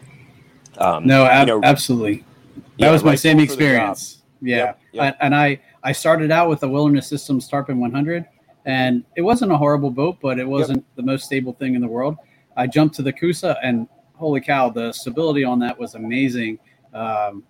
um, 0.79 1.07
no, 1.07 1.25
ab- 1.25 1.47
you 1.47 1.55
know, 1.55 1.61
absolutely. 1.62 2.25
That 2.57 2.87
yeah, 2.87 2.91
was 2.91 3.05
my 3.05 3.11
right 3.11 3.19
same 3.19 3.39
experience. 3.39 4.23
Yeah, 4.41 4.57
yep, 4.57 4.81
yep. 4.93 5.17
and 5.21 5.35
I 5.35 5.61
I 5.85 5.93
started 5.93 6.33
out 6.33 6.49
with 6.49 6.61
the 6.61 6.69
Wilderness 6.69 7.07
Systems 7.07 7.47
Tarpon 7.47 7.79
100, 7.79 8.27
and 8.65 9.05
it 9.17 9.23
wasn't 9.23 9.53
a 9.53 9.57
horrible 9.57 9.91
boat, 9.91 10.19
but 10.21 10.41
it 10.41 10.47
wasn't 10.47 10.85
the 10.97 11.03
most 11.03 11.25
stable 11.25 11.53
thing 11.53 11.77
in 11.77 11.81
the 11.81 11.87
world. 11.87 12.17
I 12.57 12.67
jumped 12.67 12.97
to 12.97 13.03
the 13.03 13.12
Coosa, 13.12 13.57
and 13.62 13.87
holy 14.16 14.40
cow, 14.40 14.68
the 14.70 14.92
stability 14.92 15.44
on 15.44 15.59
that 15.61 15.79
was 15.79 15.94
amazing. 15.94 16.59
Um, 16.92 17.44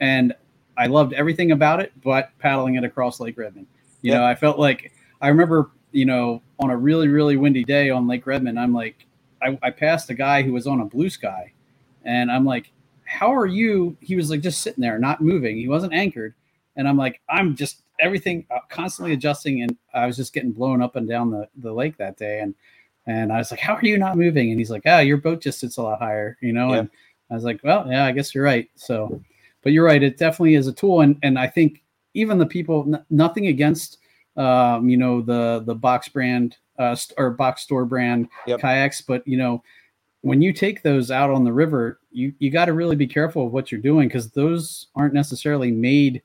and 0.00 0.34
I 0.76 0.86
loved 0.86 1.12
everything 1.12 1.52
about 1.52 1.80
it, 1.80 1.92
but 2.02 2.30
paddling 2.38 2.76
it 2.76 2.84
across 2.84 3.20
Lake 3.20 3.36
Redman. 3.38 3.66
You 4.02 4.12
yep. 4.12 4.20
know, 4.20 4.26
I 4.26 4.34
felt 4.34 4.58
like 4.58 4.92
I 5.20 5.28
remember, 5.28 5.70
you 5.92 6.04
know, 6.04 6.42
on 6.60 6.70
a 6.70 6.76
really, 6.76 7.08
really 7.08 7.36
windy 7.36 7.64
day 7.64 7.90
on 7.90 8.06
Lake 8.06 8.26
Redman, 8.26 8.58
I'm 8.58 8.72
like, 8.72 9.06
I, 9.42 9.58
I 9.62 9.70
passed 9.70 10.10
a 10.10 10.14
guy 10.14 10.42
who 10.42 10.52
was 10.52 10.66
on 10.66 10.80
a 10.80 10.84
blue 10.84 11.10
sky, 11.10 11.52
and 12.04 12.30
I'm 12.30 12.44
like, 12.44 12.72
how 13.04 13.32
are 13.32 13.46
you? 13.46 13.96
He 14.00 14.16
was 14.16 14.30
like 14.30 14.40
just 14.40 14.60
sitting 14.60 14.82
there, 14.82 14.98
not 14.98 15.20
moving. 15.20 15.56
He 15.56 15.68
wasn't 15.68 15.92
anchored. 15.94 16.34
And 16.76 16.86
I'm 16.86 16.96
like, 16.96 17.20
I'm 17.28 17.56
just 17.56 17.82
everything 18.00 18.46
uh, 18.50 18.58
constantly 18.68 19.14
adjusting. 19.14 19.62
And 19.62 19.76
I 19.94 20.06
was 20.06 20.16
just 20.16 20.34
getting 20.34 20.52
blown 20.52 20.82
up 20.82 20.96
and 20.96 21.08
down 21.08 21.30
the, 21.30 21.48
the 21.56 21.72
lake 21.72 21.96
that 21.96 22.16
day. 22.16 22.40
And 22.40 22.54
and 23.06 23.32
I 23.32 23.38
was 23.38 23.50
like, 23.50 23.60
"How 23.60 23.74
are 23.74 23.84
you 23.84 23.98
not 23.98 24.16
moving?" 24.16 24.50
And 24.50 24.58
he's 24.58 24.70
like, 24.70 24.82
"Ah, 24.86 24.96
oh, 24.96 25.00
your 25.00 25.16
boat 25.16 25.40
just 25.40 25.60
sits 25.60 25.76
a 25.76 25.82
lot 25.82 26.00
higher, 26.00 26.36
you 26.40 26.52
know." 26.52 26.72
Yeah. 26.72 26.78
And 26.80 26.90
I 27.30 27.34
was 27.34 27.44
like, 27.44 27.60
"Well, 27.62 27.86
yeah, 27.88 28.04
I 28.04 28.12
guess 28.12 28.34
you're 28.34 28.44
right." 28.44 28.68
So, 28.74 29.20
but 29.62 29.72
you're 29.72 29.84
right. 29.84 30.02
It 30.02 30.18
definitely 30.18 30.54
is 30.54 30.66
a 30.66 30.72
tool, 30.72 31.00
and 31.00 31.18
and 31.22 31.38
I 31.38 31.46
think 31.46 31.82
even 32.14 32.38
the 32.38 32.46
people, 32.46 32.84
n- 32.86 33.04
nothing 33.10 33.46
against, 33.46 33.98
um, 34.36 34.88
you 34.88 34.96
know, 34.96 35.20
the 35.22 35.62
the 35.64 35.74
box 35.74 36.08
brand 36.08 36.56
uh, 36.78 36.96
or 37.16 37.30
box 37.30 37.62
store 37.62 37.84
brand 37.84 38.28
yep. 38.46 38.60
kayaks, 38.60 39.00
but 39.00 39.26
you 39.26 39.36
know, 39.36 39.62
when 40.22 40.42
you 40.42 40.52
take 40.52 40.82
those 40.82 41.10
out 41.10 41.30
on 41.30 41.44
the 41.44 41.52
river, 41.52 42.00
you 42.10 42.32
you 42.38 42.50
got 42.50 42.64
to 42.64 42.72
really 42.72 42.96
be 42.96 43.06
careful 43.06 43.46
of 43.46 43.52
what 43.52 43.70
you're 43.70 43.80
doing 43.80 44.08
because 44.08 44.30
those 44.30 44.88
aren't 44.94 45.14
necessarily 45.14 45.70
made 45.70 46.22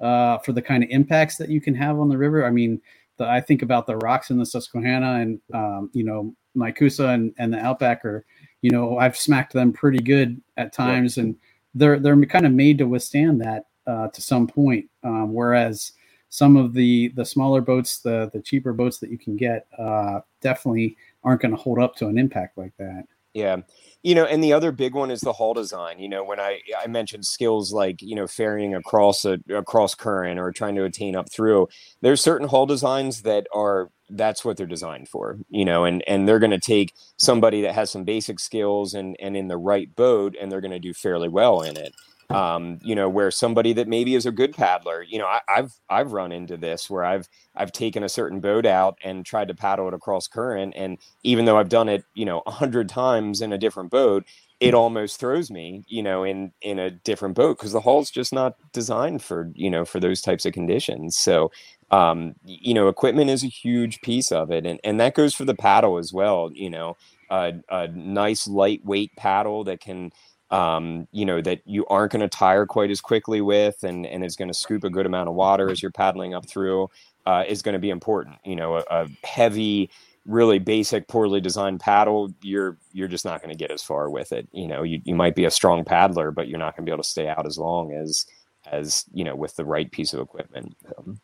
uh, 0.00 0.38
for 0.38 0.52
the 0.52 0.62
kind 0.62 0.82
of 0.82 0.90
impacts 0.90 1.36
that 1.36 1.48
you 1.48 1.60
can 1.60 1.74
have 1.74 1.98
on 1.98 2.08
the 2.08 2.16
river. 2.16 2.46
I 2.46 2.50
mean 2.50 2.80
the, 3.18 3.28
I 3.28 3.40
think 3.40 3.62
about 3.62 3.86
the 3.86 3.96
rocks 3.96 4.30
in 4.30 4.38
the 4.38 4.46
Susquehanna 4.46 5.20
and 5.20 5.40
um, 5.54 5.90
you 5.92 6.04
know 6.04 6.34
my 6.54 6.70
Coosa 6.70 7.08
and, 7.08 7.34
and 7.38 7.52
the 7.52 7.58
Outback 7.58 8.04
are, 8.04 8.24
you 8.60 8.70
know, 8.70 8.98
I've 8.98 9.16
smacked 9.16 9.52
them 9.52 9.72
pretty 9.72 9.98
good 9.98 10.40
at 10.56 10.72
times, 10.72 11.16
yeah. 11.16 11.24
and 11.24 11.36
they're 11.74 11.98
they're 11.98 12.20
kind 12.26 12.46
of 12.46 12.52
made 12.52 12.78
to 12.78 12.86
withstand 12.86 13.40
that 13.40 13.66
uh, 13.86 14.08
to 14.08 14.22
some 14.22 14.46
point. 14.46 14.88
Um, 15.02 15.32
whereas 15.32 15.92
some 16.28 16.56
of 16.56 16.74
the 16.74 17.08
the 17.16 17.24
smaller 17.24 17.60
boats, 17.60 17.98
the 17.98 18.30
the 18.32 18.40
cheaper 18.40 18.72
boats 18.72 18.98
that 18.98 19.10
you 19.10 19.18
can 19.18 19.36
get, 19.36 19.66
uh, 19.78 20.20
definitely 20.40 20.96
aren't 21.24 21.42
going 21.42 21.54
to 21.54 21.60
hold 21.60 21.78
up 21.78 21.96
to 21.96 22.08
an 22.08 22.18
impact 22.18 22.58
like 22.58 22.72
that. 22.78 23.04
Yeah. 23.34 23.58
You 24.02 24.14
know, 24.16 24.24
and 24.24 24.42
the 24.42 24.52
other 24.52 24.72
big 24.72 24.94
one 24.94 25.10
is 25.10 25.20
the 25.20 25.32
hull 25.32 25.54
design. 25.54 25.98
You 25.98 26.08
know, 26.08 26.24
when 26.24 26.40
I 26.40 26.60
I 26.78 26.86
mentioned 26.88 27.24
skills 27.24 27.72
like, 27.72 28.02
you 28.02 28.14
know, 28.16 28.26
ferrying 28.26 28.74
across 28.74 29.24
a 29.24 29.38
across 29.54 29.94
current 29.94 30.40
or 30.40 30.50
trying 30.50 30.74
to 30.74 30.84
attain 30.84 31.14
up 31.16 31.30
through, 31.30 31.68
there's 32.00 32.20
certain 32.20 32.48
hull 32.48 32.66
designs 32.66 33.22
that 33.22 33.46
are 33.54 33.90
that's 34.10 34.44
what 34.44 34.56
they're 34.56 34.66
designed 34.66 35.08
for, 35.08 35.38
you 35.50 35.64
know, 35.64 35.84
and 35.84 36.02
and 36.08 36.28
they're 36.28 36.40
going 36.40 36.50
to 36.50 36.58
take 36.58 36.92
somebody 37.16 37.62
that 37.62 37.74
has 37.74 37.90
some 37.90 38.04
basic 38.04 38.40
skills 38.40 38.92
and 38.92 39.16
and 39.20 39.36
in 39.36 39.48
the 39.48 39.56
right 39.56 39.94
boat 39.94 40.36
and 40.40 40.50
they're 40.50 40.60
going 40.60 40.72
to 40.72 40.78
do 40.80 40.92
fairly 40.92 41.28
well 41.28 41.62
in 41.62 41.76
it 41.76 41.94
um, 42.30 42.78
you 42.82 42.94
know, 42.94 43.08
where 43.08 43.30
somebody 43.30 43.72
that 43.74 43.88
maybe 43.88 44.14
is 44.14 44.26
a 44.26 44.32
good 44.32 44.54
paddler, 44.54 45.02
you 45.02 45.18
know, 45.18 45.26
I, 45.26 45.40
have 45.48 45.72
I've 45.90 46.12
run 46.12 46.32
into 46.32 46.56
this 46.56 46.88
where 46.88 47.04
I've 47.04 47.28
I've 47.54 47.72
taken 47.72 48.02
a 48.02 48.08
certain 48.08 48.40
boat 48.40 48.66
out 48.66 48.98
and 49.04 49.24
tried 49.26 49.48
to 49.48 49.54
paddle 49.54 49.88
it 49.88 49.94
across 49.94 50.28
current, 50.28 50.74
and 50.76 50.98
even 51.22 51.44
though 51.44 51.58
I've 51.58 51.68
done 51.68 51.88
it, 51.88 52.04
you 52.14 52.24
know, 52.24 52.42
a 52.46 52.50
hundred 52.50 52.88
times 52.88 53.40
in 53.40 53.52
a 53.52 53.58
different 53.58 53.90
boat, 53.90 54.24
it 54.62 54.74
almost 54.74 55.18
throws 55.18 55.50
me, 55.50 55.84
you 55.88 56.02
know, 56.02 56.22
in 56.22 56.52
in 56.62 56.78
a 56.78 56.90
different 56.90 57.34
boat 57.34 57.58
because 57.58 57.72
the 57.72 57.80
hull's 57.80 58.10
just 58.10 58.32
not 58.32 58.56
designed 58.72 59.22
for 59.22 59.50
you 59.54 59.68
know 59.68 59.84
for 59.84 59.98
those 59.98 60.20
types 60.22 60.46
of 60.46 60.52
conditions. 60.52 61.16
So, 61.16 61.50
um, 61.90 62.36
you 62.44 62.72
know, 62.72 62.88
equipment 62.88 63.28
is 63.28 63.42
a 63.42 63.48
huge 63.48 64.00
piece 64.02 64.30
of 64.30 64.52
it, 64.52 64.64
and 64.64 64.78
and 64.84 65.00
that 65.00 65.14
goes 65.14 65.34
for 65.34 65.44
the 65.44 65.54
paddle 65.54 65.98
as 65.98 66.12
well. 66.12 66.50
You 66.54 66.70
know, 66.70 66.96
a, 67.28 67.54
a 67.68 67.88
nice 67.88 68.46
lightweight 68.46 69.16
paddle 69.16 69.64
that 69.64 69.80
can. 69.80 70.12
Um, 70.52 71.08
you 71.12 71.24
know 71.24 71.40
that 71.40 71.62
you 71.64 71.86
aren't 71.86 72.12
going 72.12 72.20
to 72.20 72.28
tire 72.28 72.66
quite 72.66 72.90
as 72.90 73.00
quickly 73.00 73.40
with, 73.40 73.82
and 73.82 74.06
and 74.06 74.24
is 74.24 74.36
going 74.36 74.48
to 74.48 74.54
scoop 74.54 74.84
a 74.84 74.90
good 74.90 75.06
amount 75.06 75.28
of 75.28 75.34
water 75.34 75.70
as 75.70 75.82
you're 75.82 75.90
paddling 75.90 76.34
up 76.34 76.46
through, 76.46 76.90
uh, 77.26 77.44
is 77.48 77.62
going 77.62 77.72
to 77.72 77.78
be 77.78 77.90
important. 77.90 78.36
You 78.44 78.56
know, 78.56 78.76
a, 78.76 78.84
a 78.90 79.08
heavy 79.24 79.90
really 80.26 80.58
basic 80.58 81.08
poorly 81.08 81.40
designed 81.40 81.80
paddle 81.80 82.32
you're 82.42 82.78
you're 82.92 83.08
just 83.08 83.24
not 83.24 83.42
going 83.42 83.50
to 83.50 83.58
get 83.58 83.72
as 83.72 83.82
far 83.82 84.08
with 84.08 84.30
it 84.30 84.46
you 84.52 84.68
know 84.68 84.84
you, 84.84 85.00
you 85.04 85.14
might 85.14 85.34
be 85.34 85.44
a 85.44 85.50
strong 85.50 85.84
paddler 85.84 86.30
but 86.30 86.46
you're 86.46 86.58
not 86.58 86.76
going 86.76 86.84
to 86.84 86.88
be 86.88 86.92
able 86.92 87.02
to 87.02 87.08
stay 87.08 87.26
out 87.26 87.44
as 87.44 87.58
long 87.58 87.92
as 87.92 88.26
as 88.70 89.04
you 89.12 89.24
know 89.24 89.34
with 89.34 89.56
the 89.56 89.64
right 89.64 89.90
piece 89.90 90.12
of 90.12 90.20
equipment 90.20 90.76
um, 90.96 91.20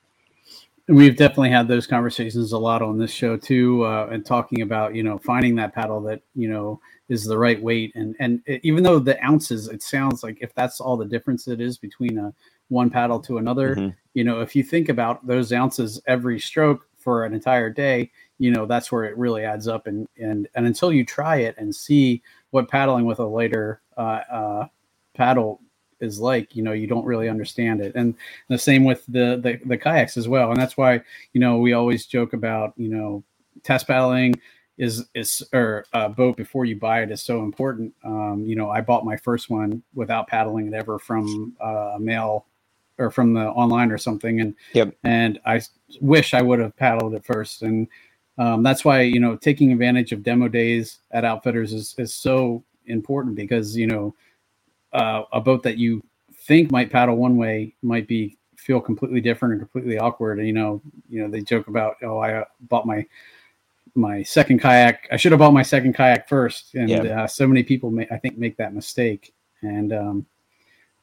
we've 0.89 1.16
definitely 1.16 1.51
had 1.51 1.68
those 1.68 1.87
conversations 1.87 2.51
a 2.51 2.59
lot 2.59 2.83
on 2.83 2.99
this 2.99 3.12
show 3.12 3.37
too 3.37 3.85
uh, 3.85 4.09
and 4.11 4.26
talking 4.26 4.62
about 4.62 4.97
you 4.97 5.05
know 5.05 5.16
finding 5.18 5.55
that 5.55 5.72
paddle 5.72 6.01
that 6.01 6.20
you 6.35 6.49
know 6.49 6.81
is 7.09 7.24
the 7.24 7.38
right 7.38 7.61
weight. 7.62 7.92
And 7.94 8.14
and 8.20 8.42
it, 8.46 8.61
even 8.64 8.82
though 8.84 8.98
the 8.98 9.22
ounces 9.24 9.68
it 9.68 9.82
sounds 9.82 10.22
like 10.22 10.38
if 10.40 10.54
that's 10.54 10.80
all 10.80 10.96
the 10.96 11.04
difference 11.04 11.48
it 11.48 11.61
is 11.61 11.78
between 11.78 12.18
a 12.18 12.32
one 12.68 12.90
paddle 12.90 13.18
to 13.18 13.38
another 13.38 13.74
mm-hmm. 13.74 13.88
you 14.12 14.24
know 14.24 14.40
if 14.40 14.54
you 14.54 14.62
think 14.62 14.90
about 14.90 15.26
those 15.26 15.54
ounces 15.54 16.02
every 16.06 16.38
stroke 16.38 16.86
for 16.98 17.24
an 17.24 17.32
entire 17.32 17.70
day 17.70 18.11
you 18.38 18.52
know 18.52 18.66
that's 18.66 18.90
where 18.90 19.04
it 19.04 19.16
really 19.18 19.44
adds 19.44 19.68
up. 19.68 19.86
And 19.86 20.09
and 20.16 20.48
and 20.54 20.66
until 20.66 20.92
you 20.92 21.04
try 21.04 21.38
it 21.38 21.56
and 21.59 21.74
see 21.74 22.22
what 22.50 22.68
paddling 22.68 23.04
with 23.04 23.18
a 23.18 23.24
lighter 23.24 23.82
uh, 23.96 24.20
uh, 24.30 24.66
paddle 25.14 25.61
is 26.00 26.20
like 26.20 26.54
you 26.54 26.62
know 26.62 26.72
you 26.72 26.86
don't 26.86 27.04
really 27.04 27.28
understand 27.28 27.80
it. 27.80 27.94
And 27.94 28.14
the 28.48 28.59
same 28.59 28.84
with 28.84 29.04
the, 29.06 29.40
the 29.42 29.61
the 29.66 29.76
kayaks 29.76 30.16
as 30.16 30.28
well. 30.28 30.50
And 30.50 30.61
that's 30.61 30.76
why 30.76 31.02
you 31.32 31.40
know 31.40 31.59
we 31.59 31.72
always 31.72 32.06
joke 32.06 32.32
about 32.32 32.72
you 32.76 32.88
know 32.88 33.22
test 33.64 33.86
paddling 33.86 34.34
is 34.79 35.07
is 35.14 35.43
or 35.53 35.85
a 35.93 36.09
boat 36.09 36.37
before 36.37 36.64
you 36.64 36.76
buy 36.76 37.03
it 37.03 37.11
is 37.11 37.20
so 37.20 37.43
important 37.43 37.93
um, 38.05 38.45
you 38.47 38.57
know 38.57 38.70
i 38.70 38.81
bought 38.81 39.05
my 39.05 39.16
first 39.16 39.51
one 39.51 39.83
without 39.95 40.26
paddling 40.29 40.68
it 40.68 40.74
ever 40.74 40.99
from 40.99 41.55
uh, 41.62 41.93
a 41.97 42.01
mail 42.01 42.47
or 42.99 43.11
from 43.11 43.35
the 43.35 43.47
online 43.51 43.91
or 43.91 43.99
something 43.99 44.41
and 44.41 44.55
yep. 44.72 44.95
and 45.05 45.41
i 45.45 45.61
wish 46.01 46.33
i 46.33 46.41
would 46.41 46.59
have 46.59 46.76
paddled 46.76 47.14
it 47.14 47.24
first 47.24 47.62
and 47.62 47.89
um, 48.39 48.62
that's 48.62 48.85
why 48.85 49.01
you 49.01 49.18
know 49.18 49.37
taking 49.37 49.72
advantage 49.72 50.12
of 50.12 50.22
demo 50.22 50.49
days 50.49 50.99
at 51.11 51.24
outfitters 51.24 51.72
is, 51.72 51.95
is 51.99 52.14
so 52.14 52.62
important 52.87 53.35
because 53.35 53.76
you 53.76 53.87
know 53.87 54.14
uh, 54.93 55.22
a 55.33 55.41
boat 55.41 55.62
that 55.62 55.76
you 55.76 56.03
think 56.47 56.70
might 56.70 56.91
paddle 56.91 57.16
one 57.16 57.37
way 57.37 57.74
might 57.83 58.09
be 58.09 58.39
feel 58.57 58.81
completely 58.81 59.20
different 59.20 59.53
and 59.53 59.61
completely 59.61 59.99
awkward. 59.99 60.39
And, 60.39 60.47
you 60.47 60.53
know, 60.53 60.83
you 61.09 61.22
know 61.22 61.31
they 61.31 61.41
joke 61.41 61.68
about 61.68 61.97
oh 62.03 62.18
I 62.18 62.35
uh, 62.35 62.45
bought 62.62 62.87
my 62.87 63.07
my 63.95 64.22
second 64.22 64.61
kayak. 64.61 65.09
I 65.11 65.16
should 65.16 65.32
have 65.32 65.39
bought 65.39 65.53
my 65.53 65.62
second 65.62 65.95
kayak 65.95 66.28
first, 66.28 66.74
and 66.74 66.89
yeah. 66.89 67.24
uh, 67.24 67.26
so 67.26 67.47
many 67.47 67.62
people 67.62 67.91
may, 67.91 68.07
I 68.11 68.18
think 68.18 68.39
make 68.39 68.57
that 68.59 68.74
mistake. 68.74 69.34
And 69.62 69.93
um, 69.93 70.26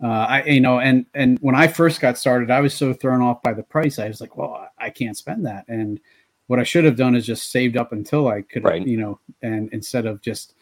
uh, 0.03 0.07
I 0.07 0.43
you 0.43 0.61
know 0.61 0.79
and 0.79 1.05
and 1.13 1.37
when 1.39 1.55
I 1.55 1.67
first 1.67 2.01
got 2.01 2.17
started, 2.17 2.51
I 2.51 2.61
was 2.61 2.73
so 2.73 2.93
thrown 2.93 3.21
off 3.21 3.41
by 3.41 3.53
the 3.53 3.63
price. 3.63 3.99
I 3.99 4.07
was 4.07 4.21
like, 4.21 4.37
well, 4.37 4.67
I 4.77 4.89
can't 4.89 5.17
spend 5.17 5.45
that, 5.45 5.65
and 5.67 5.99
what 6.47 6.59
I 6.59 6.63
should 6.63 6.85
have 6.85 6.95
done 6.95 7.15
is 7.15 7.25
just 7.25 7.51
saved 7.51 7.77
up 7.77 7.91
until 7.91 8.27
I 8.27 8.41
could, 8.41 8.63
right. 8.63 8.85
you 8.85 8.97
know, 8.97 9.19
and 9.41 9.69
instead 9.73 10.05
of 10.05 10.21
just 10.21 10.53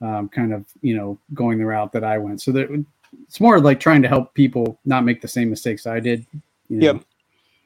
um, 0.00 0.28
kind 0.28 0.52
of, 0.52 0.66
you 0.82 0.96
know, 0.96 1.18
going 1.34 1.58
the 1.58 1.66
route 1.66 1.92
that 1.92 2.04
I 2.04 2.18
went. 2.18 2.42
So 2.42 2.52
that 2.52 2.84
it's 3.26 3.40
more 3.40 3.60
like 3.60 3.80
trying 3.80 4.02
to 4.02 4.08
help 4.08 4.34
people 4.34 4.78
not 4.84 5.04
make 5.04 5.20
the 5.20 5.28
same 5.28 5.50
mistakes 5.50 5.86
I 5.86 6.00
did. 6.00 6.26
You 6.68 6.78
know? 6.78 6.86
Yep. 6.86 7.04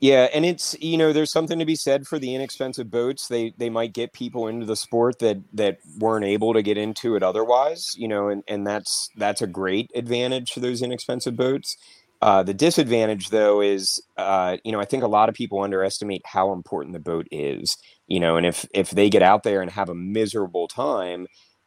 Yeah, 0.04 0.28
and 0.34 0.44
it's 0.44 0.76
you 0.82 0.98
know 0.98 1.14
there's 1.14 1.32
something 1.32 1.58
to 1.58 1.64
be 1.64 1.76
said 1.76 2.06
for 2.06 2.18
the 2.18 2.34
inexpensive 2.34 2.90
boats. 2.90 3.28
They 3.28 3.54
they 3.56 3.70
might 3.70 3.94
get 3.94 4.12
people 4.12 4.48
into 4.48 4.66
the 4.66 4.76
sport 4.76 5.18
that 5.20 5.38
that 5.54 5.78
weren't 5.98 6.26
able 6.26 6.52
to 6.52 6.62
get 6.62 6.76
into 6.76 7.16
it 7.16 7.22
otherwise. 7.22 7.94
You 7.96 8.08
know, 8.08 8.28
and 8.28 8.42
and 8.46 8.66
that's 8.66 9.08
that's 9.16 9.40
a 9.40 9.46
great 9.46 9.90
advantage 9.94 10.52
for 10.52 10.60
those 10.60 10.82
inexpensive 10.82 11.36
boats. 11.36 11.78
Uh, 12.20 12.42
the 12.42 12.52
disadvantage, 12.54 13.30
though, 13.30 13.62
is 13.62 14.02
uh, 14.18 14.58
you 14.62 14.72
know 14.72 14.80
I 14.80 14.84
think 14.84 15.04
a 15.04 15.08
lot 15.08 15.30
of 15.30 15.34
people 15.34 15.62
underestimate 15.62 16.22
how 16.26 16.52
important 16.52 16.92
the 16.92 17.00
boat 17.00 17.26
is. 17.30 17.78
You 18.06 18.20
know, 18.20 18.36
and 18.36 18.44
if 18.44 18.66
if 18.74 18.90
they 18.90 19.08
get 19.08 19.22
out 19.22 19.42
there 19.42 19.62
and 19.62 19.70
have 19.70 19.88
a 19.88 19.94
miserable 19.94 20.68
time, 20.68 21.26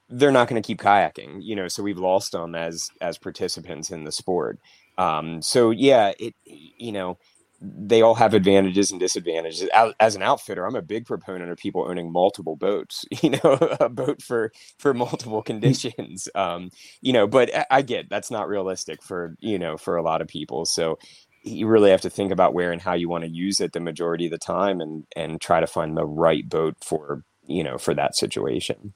they're 0.09 0.31
not 0.31 0.47
going 0.47 0.61
to 0.61 0.67
keep 0.67 0.79
kayaking. 0.79 1.39
You 1.41 1.55
know, 1.55 1.67
so 1.69 1.81
we've 1.81 1.97
lost 1.97 2.33
them 2.33 2.53
as 2.53 2.89
as 3.01 3.17
participants 3.17 3.89
in 3.89 4.03
the 4.03 4.11
sport. 4.11 4.59
Um, 4.99 5.41
so 5.41 5.71
yeah, 5.71 6.13
it 6.19 6.35
you 6.45 6.91
know 6.91 7.17
they 7.59 8.01
all 8.01 8.15
have 8.15 8.33
advantages 8.33 8.91
and 8.91 8.99
disadvantages. 8.99 9.67
As, 9.99 10.15
an 10.15 10.21
outfitter, 10.21 10.65
I'm 10.65 10.75
a 10.75 10.81
big 10.81 11.05
proponent 11.05 11.49
of 11.49 11.57
people 11.57 11.87
owning 11.87 12.11
multiple 12.11 12.55
boats. 12.55 13.05
You 13.23 13.31
know, 13.31 13.57
a 13.79 13.89
boat 13.89 14.21
for 14.21 14.51
for 14.77 14.93
multiple 14.93 15.41
conditions. 15.51 16.29
Um, 16.35 16.69
you 17.01 17.13
know, 17.13 17.27
but 17.27 17.49
I 17.71 17.81
get 17.81 18.09
that's 18.09 18.31
not 18.31 18.47
realistic 18.47 19.01
for 19.01 19.35
you 19.39 19.57
know 19.57 19.75
for 19.75 19.97
a 19.97 20.03
lot 20.03 20.21
of 20.21 20.27
people. 20.27 20.65
So 20.65 20.99
you 21.43 21.67
really 21.67 21.89
have 21.91 22.01
to 22.01 22.09
think 22.09 22.31
about 22.31 22.53
where 22.53 22.71
and 22.71 22.81
how 22.81 22.93
you 22.93 23.09
want 23.09 23.23
to 23.23 23.29
use 23.29 23.59
it 23.59 23.73
the 23.73 23.79
majority 23.79 24.25
of 24.25 24.31
the 24.31 24.37
time, 24.37 24.81
and 24.81 25.05
and 25.15 25.41
try 25.41 25.59
to 25.59 25.67
find 25.67 25.97
the 25.97 26.05
right 26.05 26.47
boat 26.47 26.77
for 26.83 27.23
you 27.47 27.63
know 27.63 27.77
for 27.77 27.93
that 27.95 28.15
situation. 28.15 28.93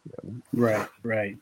Right, 0.54 0.88
right. 1.04 1.38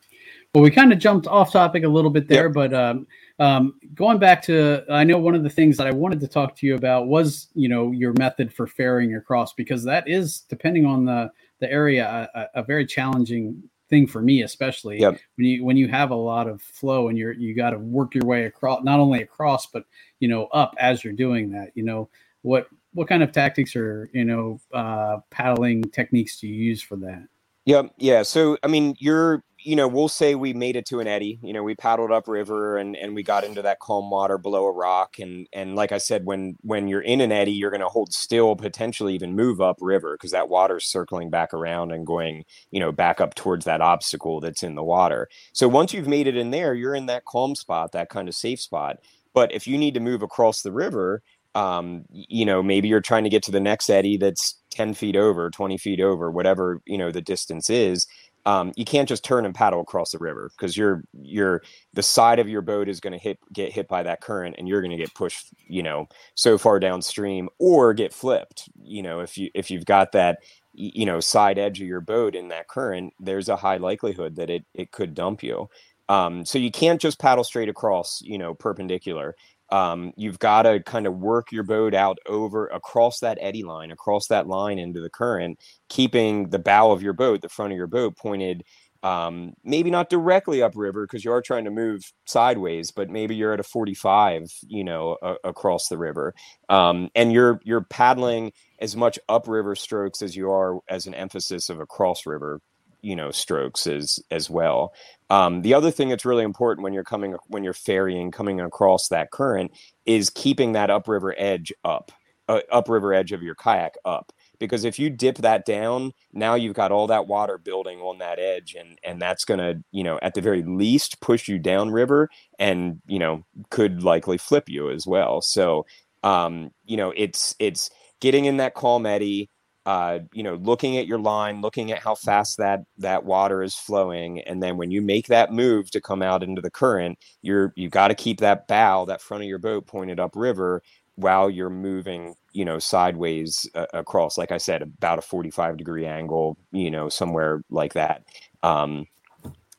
Well, 0.54 0.64
we 0.64 0.70
kind 0.72 0.92
of 0.92 0.98
jumped 0.98 1.28
off 1.28 1.52
topic 1.52 1.84
a 1.84 1.88
little 1.88 2.10
bit 2.10 2.26
there, 2.26 2.46
yep. 2.46 2.54
but 2.54 2.74
um, 2.74 3.06
um, 3.38 3.74
going 3.94 4.18
back 4.18 4.42
to, 4.42 4.84
I 4.90 5.04
know 5.04 5.16
one 5.16 5.36
of 5.36 5.44
the 5.44 5.50
things 5.50 5.76
that 5.76 5.86
I 5.86 5.92
wanted 5.92 6.18
to 6.20 6.28
talk 6.28 6.56
to 6.56 6.66
you 6.66 6.74
about 6.74 7.06
was, 7.06 7.48
you 7.54 7.68
know, 7.68 7.92
your 7.92 8.12
method 8.14 8.52
for 8.52 8.66
ferrying 8.66 9.14
across 9.14 9.54
because 9.54 9.84
that 9.84 10.08
is, 10.08 10.40
depending 10.48 10.86
on 10.86 11.04
the 11.04 11.30
the 11.60 11.70
area, 11.70 12.28
a, 12.34 12.60
a 12.60 12.62
very 12.64 12.86
challenging 12.86 13.62
thing 13.90 14.06
for 14.06 14.22
me, 14.22 14.42
especially 14.42 14.98
yep. 14.98 15.20
when 15.36 15.46
you 15.46 15.64
when 15.64 15.76
you 15.76 15.86
have 15.88 16.10
a 16.10 16.16
lot 16.16 16.48
of 16.48 16.62
flow 16.62 17.08
and 17.08 17.18
you're 17.18 17.32
you 17.32 17.54
got 17.54 17.70
to 17.70 17.78
work 17.78 18.14
your 18.14 18.24
way 18.24 18.46
across, 18.46 18.82
not 18.82 18.98
only 18.98 19.22
across, 19.22 19.66
but 19.66 19.84
you 20.18 20.26
know, 20.28 20.46
up 20.46 20.74
as 20.78 21.04
you're 21.04 21.12
doing 21.12 21.50
that. 21.50 21.70
You 21.74 21.84
know, 21.84 22.08
what 22.42 22.66
what 22.94 23.08
kind 23.08 23.22
of 23.22 23.30
tactics 23.30 23.76
or 23.76 24.10
you 24.12 24.24
know 24.24 24.60
uh, 24.72 25.18
paddling 25.30 25.82
techniques 25.82 26.40
do 26.40 26.48
you 26.48 26.54
use 26.54 26.82
for 26.82 26.96
that? 26.96 27.26
Yeah, 27.66 27.82
yeah. 27.98 28.22
So 28.22 28.56
I 28.62 28.68
mean, 28.68 28.96
you're 28.98 29.44
you 29.62 29.76
know, 29.76 29.86
we'll 29.86 30.08
say 30.08 30.34
we 30.34 30.52
made 30.52 30.76
it 30.76 30.86
to 30.86 31.00
an 31.00 31.06
eddy. 31.06 31.38
You 31.42 31.52
know, 31.52 31.62
we 31.62 31.74
paddled 31.74 32.10
upriver 32.10 32.76
and 32.76 32.96
and 32.96 33.14
we 33.14 33.22
got 33.22 33.44
into 33.44 33.62
that 33.62 33.80
calm 33.80 34.10
water 34.10 34.38
below 34.38 34.66
a 34.66 34.72
rock. 34.72 35.18
And 35.18 35.46
and 35.52 35.76
like 35.76 35.92
I 35.92 35.98
said, 35.98 36.24
when 36.24 36.56
when 36.62 36.88
you're 36.88 37.00
in 37.02 37.20
an 37.20 37.32
eddy, 37.32 37.52
you're 37.52 37.70
going 37.70 37.80
to 37.80 37.88
hold 37.88 38.12
still, 38.12 38.56
potentially 38.56 39.14
even 39.14 39.36
move 39.36 39.60
upriver 39.60 40.16
because 40.16 40.30
that 40.30 40.48
water's 40.48 40.84
circling 40.84 41.30
back 41.30 41.52
around 41.52 41.92
and 41.92 42.06
going, 42.06 42.44
you 42.70 42.80
know, 42.80 42.92
back 42.92 43.20
up 43.20 43.34
towards 43.34 43.64
that 43.66 43.80
obstacle 43.80 44.40
that's 44.40 44.62
in 44.62 44.74
the 44.74 44.84
water. 44.84 45.28
So 45.52 45.68
once 45.68 45.92
you've 45.92 46.08
made 46.08 46.26
it 46.26 46.36
in 46.36 46.50
there, 46.50 46.74
you're 46.74 46.94
in 46.94 47.06
that 47.06 47.24
calm 47.26 47.54
spot, 47.54 47.92
that 47.92 48.08
kind 48.08 48.28
of 48.28 48.34
safe 48.34 48.60
spot. 48.60 48.98
But 49.34 49.52
if 49.52 49.66
you 49.66 49.78
need 49.78 49.94
to 49.94 50.00
move 50.00 50.22
across 50.22 50.62
the 50.62 50.72
river, 50.72 51.22
um, 51.54 52.04
you 52.10 52.44
know, 52.44 52.62
maybe 52.62 52.88
you're 52.88 53.00
trying 53.00 53.24
to 53.24 53.30
get 53.30 53.42
to 53.44 53.50
the 53.50 53.60
next 53.60 53.90
eddy 53.90 54.16
that's 54.16 54.60
10 54.70 54.94
feet 54.94 55.16
over, 55.16 55.50
20 55.50 55.78
feet 55.78 56.00
over, 56.00 56.30
whatever, 56.30 56.80
you 56.86 56.96
know, 56.96 57.10
the 57.10 57.20
distance 57.20 57.68
is 57.68 58.06
um, 58.46 58.72
you 58.76 58.84
can't 58.84 59.08
just 59.08 59.24
turn 59.24 59.44
and 59.44 59.54
paddle 59.54 59.80
across 59.80 60.12
the 60.12 60.18
river 60.18 60.50
because 60.56 60.76
you're 60.76 61.02
you're 61.22 61.62
the 61.92 62.02
side 62.02 62.38
of 62.38 62.48
your 62.48 62.62
boat 62.62 62.88
is 62.88 63.00
going 63.00 63.12
to 63.12 63.18
hit 63.18 63.38
get 63.52 63.72
hit 63.72 63.88
by 63.88 64.02
that 64.02 64.20
current 64.20 64.56
and 64.58 64.68
you're 64.68 64.80
going 64.80 64.90
to 64.90 64.96
get 64.96 65.14
pushed 65.14 65.48
you 65.66 65.82
know 65.82 66.08
so 66.34 66.56
far 66.56 66.80
downstream 66.80 67.48
or 67.58 67.92
get 67.92 68.12
flipped 68.12 68.68
you 68.82 69.02
know 69.02 69.20
if 69.20 69.36
you 69.36 69.50
if 69.54 69.70
you've 69.70 69.84
got 69.84 70.12
that 70.12 70.38
you 70.72 71.04
know 71.04 71.20
side 71.20 71.58
edge 71.58 71.80
of 71.80 71.86
your 71.86 72.00
boat 72.00 72.34
in 72.34 72.48
that 72.48 72.68
current 72.68 73.12
there's 73.20 73.48
a 73.48 73.56
high 73.56 73.76
likelihood 73.76 74.36
that 74.36 74.50
it 74.50 74.64
it 74.74 74.90
could 74.92 75.14
dump 75.14 75.42
you. 75.42 75.68
Um, 76.08 76.44
so 76.44 76.58
you 76.58 76.72
can't 76.72 77.00
just 77.00 77.20
paddle 77.20 77.44
straight 77.44 77.68
across 77.68 78.20
you 78.22 78.38
know 78.38 78.54
perpendicular 78.54 79.36
um, 79.70 80.12
you've 80.16 80.38
got 80.38 80.62
to 80.62 80.82
kind 80.82 81.06
of 81.06 81.16
work 81.18 81.52
your 81.52 81.62
boat 81.62 81.94
out 81.94 82.18
over 82.26 82.66
across 82.68 83.20
that 83.20 83.38
eddy 83.40 83.62
line, 83.62 83.90
across 83.90 84.26
that 84.28 84.46
line 84.46 84.78
into 84.78 85.00
the 85.00 85.10
current, 85.10 85.58
keeping 85.88 86.50
the 86.50 86.58
bow 86.58 86.90
of 86.90 87.02
your 87.02 87.12
boat, 87.12 87.42
the 87.42 87.48
front 87.48 87.72
of 87.72 87.76
your 87.76 87.86
boat 87.86 88.16
pointed 88.16 88.64
um, 89.02 89.54
maybe 89.64 89.90
not 89.90 90.10
directly 90.10 90.62
upriver 90.62 91.06
because 91.06 91.24
you 91.24 91.32
are 91.32 91.40
trying 91.40 91.64
to 91.64 91.70
move 91.70 92.02
sideways, 92.26 92.90
but 92.90 93.08
maybe 93.08 93.34
you're 93.34 93.54
at 93.54 93.60
a 93.60 93.64
45, 93.64 94.44
you 94.66 94.84
know, 94.84 95.16
a, 95.22 95.36
across 95.44 95.88
the 95.88 95.96
river, 95.96 96.34
um, 96.68 97.08
and 97.14 97.32
you're 97.32 97.60
you're 97.64 97.84
paddling 97.84 98.52
as 98.78 98.96
much 98.96 99.18
upriver 99.28 99.74
strokes 99.74 100.20
as 100.22 100.36
you 100.36 100.50
are 100.50 100.80
as 100.88 101.06
an 101.06 101.14
emphasis 101.14 101.70
of 101.70 101.80
a 101.80 101.86
cross 101.86 102.26
river 102.26 102.60
you 103.02 103.16
know 103.16 103.30
strokes 103.30 103.86
as 103.86 104.18
as 104.30 104.48
well 104.48 104.92
um, 105.30 105.62
the 105.62 105.74
other 105.74 105.90
thing 105.90 106.08
that's 106.08 106.24
really 106.24 106.44
important 106.44 106.82
when 106.82 106.92
you're 106.92 107.04
coming 107.04 107.36
when 107.48 107.64
you're 107.64 107.72
ferrying 107.72 108.30
coming 108.30 108.60
across 108.60 109.08
that 109.08 109.30
current 109.30 109.70
is 110.06 110.30
keeping 110.30 110.72
that 110.72 110.90
upriver 110.90 111.34
edge 111.38 111.72
up 111.84 112.12
uh, 112.48 112.60
upriver 112.72 113.14
edge 113.14 113.32
of 113.32 113.42
your 113.42 113.54
kayak 113.54 113.94
up 114.04 114.32
because 114.60 114.84
if 114.84 114.98
you 114.98 115.10
dip 115.10 115.38
that 115.38 115.64
down, 115.64 116.12
now 116.32 116.54
you've 116.54 116.74
got 116.74 116.92
all 116.92 117.08
that 117.08 117.26
water 117.26 117.58
building 117.58 117.98
on 118.00 118.18
that 118.18 118.38
edge, 118.38 118.76
and 118.78 118.98
and 119.02 119.20
that's 119.20 119.44
gonna 119.44 119.82
you 119.90 120.04
know 120.04 120.20
at 120.22 120.34
the 120.34 120.40
very 120.40 120.62
least 120.62 121.20
push 121.20 121.48
you 121.48 121.58
downriver, 121.58 122.28
and 122.58 123.00
you 123.06 123.18
know 123.18 123.44
could 123.70 124.04
likely 124.04 124.38
flip 124.38 124.68
you 124.68 124.90
as 124.90 125.06
well. 125.06 125.40
So 125.40 125.86
um, 126.22 126.70
you 126.84 126.96
know 126.96 127.12
it's 127.16 127.56
it's 127.58 127.90
getting 128.20 128.44
in 128.44 128.58
that 128.58 128.74
calm 128.74 129.06
eddy 129.06 129.48
uh, 129.90 130.20
you 130.32 130.44
know, 130.44 130.54
looking 130.54 130.98
at 130.98 131.08
your 131.08 131.18
line, 131.18 131.62
looking 131.62 131.90
at 131.90 131.98
how 131.98 132.14
fast 132.14 132.58
that 132.58 132.84
that 132.98 133.24
water 133.24 133.60
is 133.60 133.74
flowing, 133.74 134.40
and 134.42 134.62
then 134.62 134.76
when 134.76 134.92
you 134.92 135.02
make 135.02 135.26
that 135.26 135.52
move 135.52 135.90
to 135.90 136.00
come 136.00 136.22
out 136.22 136.44
into 136.44 136.62
the 136.62 136.70
current, 136.70 137.18
you're 137.42 137.72
you've 137.74 137.90
got 137.90 138.06
to 138.06 138.14
keep 138.14 138.38
that 138.38 138.68
bow, 138.68 139.04
that 139.06 139.20
front 139.20 139.42
of 139.42 139.48
your 139.48 139.58
boat 139.58 139.88
pointed 139.88 140.20
upriver 140.20 140.80
while 141.16 141.50
you're 141.50 141.68
moving, 141.68 142.36
you 142.52 142.64
know, 142.64 142.78
sideways 142.78 143.68
uh, 143.74 143.86
across. 143.92 144.38
Like 144.38 144.52
I 144.52 144.58
said, 144.58 144.82
about 144.82 145.18
a 145.18 145.22
45 145.22 145.76
degree 145.76 146.06
angle, 146.06 146.56
you 146.70 146.92
know, 146.92 147.08
somewhere 147.08 147.64
like 147.68 147.94
that. 147.94 148.22
Um, 148.62 149.06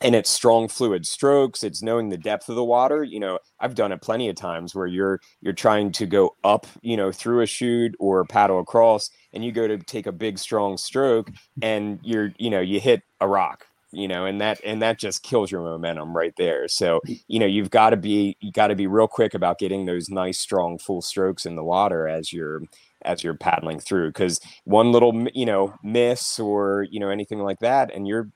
and 0.02 0.16
it's 0.16 0.30
strong 0.30 0.68
fluid 0.68 1.06
strokes 1.06 1.64
it's 1.64 1.82
knowing 1.82 2.10
the 2.10 2.18
depth 2.18 2.50
of 2.50 2.56
the 2.56 2.64
water 2.64 3.04
you 3.04 3.20
know 3.20 3.38
i've 3.60 3.76
done 3.76 3.92
it 3.92 4.02
plenty 4.02 4.30
of 4.30 4.36
times 4.36 4.74
where 4.76 4.88
you're 4.88 5.20
you're 5.42 5.54
trying 5.54 5.92
to 5.92 6.06
go 6.06 6.36
up 6.44 6.68
you 6.82 6.98
know 6.98 7.12
through 7.12 7.42
a 7.42 7.46
chute 7.46 7.96
or 8.00 8.26
paddle 8.26 8.60
across 8.60 9.10
and 9.34 9.46
you 9.46 9.52
go 9.52 9.68
to 9.68 9.78
take 9.78 10.08
a 10.08 10.12
big 10.12 10.38
strong 10.38 10.78
stroke 10.78 11.30
and 11.62 12.00
you're 12.04 12.32
you 12.38 12.50
know 12.50 12.62
you 12.62 12.80
hit 12.80 13.02
a 13.20 13.28
rock 13.28 13.68
you 13.92 14.08
know 14.08 14.26
and 14.26 14.40
that 14.42 14.60
and 14.64 14.82
that 14.82 14.98
just 14.98 15.24
kills 15.24 15.52
your 15.52 15.62
momentum 15.62 16.16
right 16.16 16.34
there. 16.38 16.68
So 16.68 17.02
you 17.28 17.40
know 17.40 17.46
you've 17.46 17.70
got 17.70 17.92
to 17.92 17.98
be 17.98 18.38
you 18.40 18.52
got 18.52 18.68
to 18.68 18.76
be 18.76 18.88
real 18.88 19.08
quick 19.08 19.34
about 19.34 19.60
getting 19.60 19.86
those 19.86 20.10
nice 20.10 20.40
strong 20.40 20.78
full 20.78 21.02
strokes 21.02 21.46
in 21.46 21.56
the 21.56 21.64
water 21.64 22.08
as 22.08 22.32
you're 22.32 22.62
as 23.04 23.24
you're 23.24 23.36
paddling 23.36 23.80
through 23.80 24.10
because 24.10 24.40
one 24.64 24.92
little 24.92 25.28
you 25.34 25.46
know 25.46 25.74
miss 25.84 26.40
or 26.40 26.88
you 26.90 27.00
know 27.00 27.10
anything 27.10 27.40
like 27.40 27.60
that 27.60 27.94
and 27.94 28.08
you're 28.08 28.30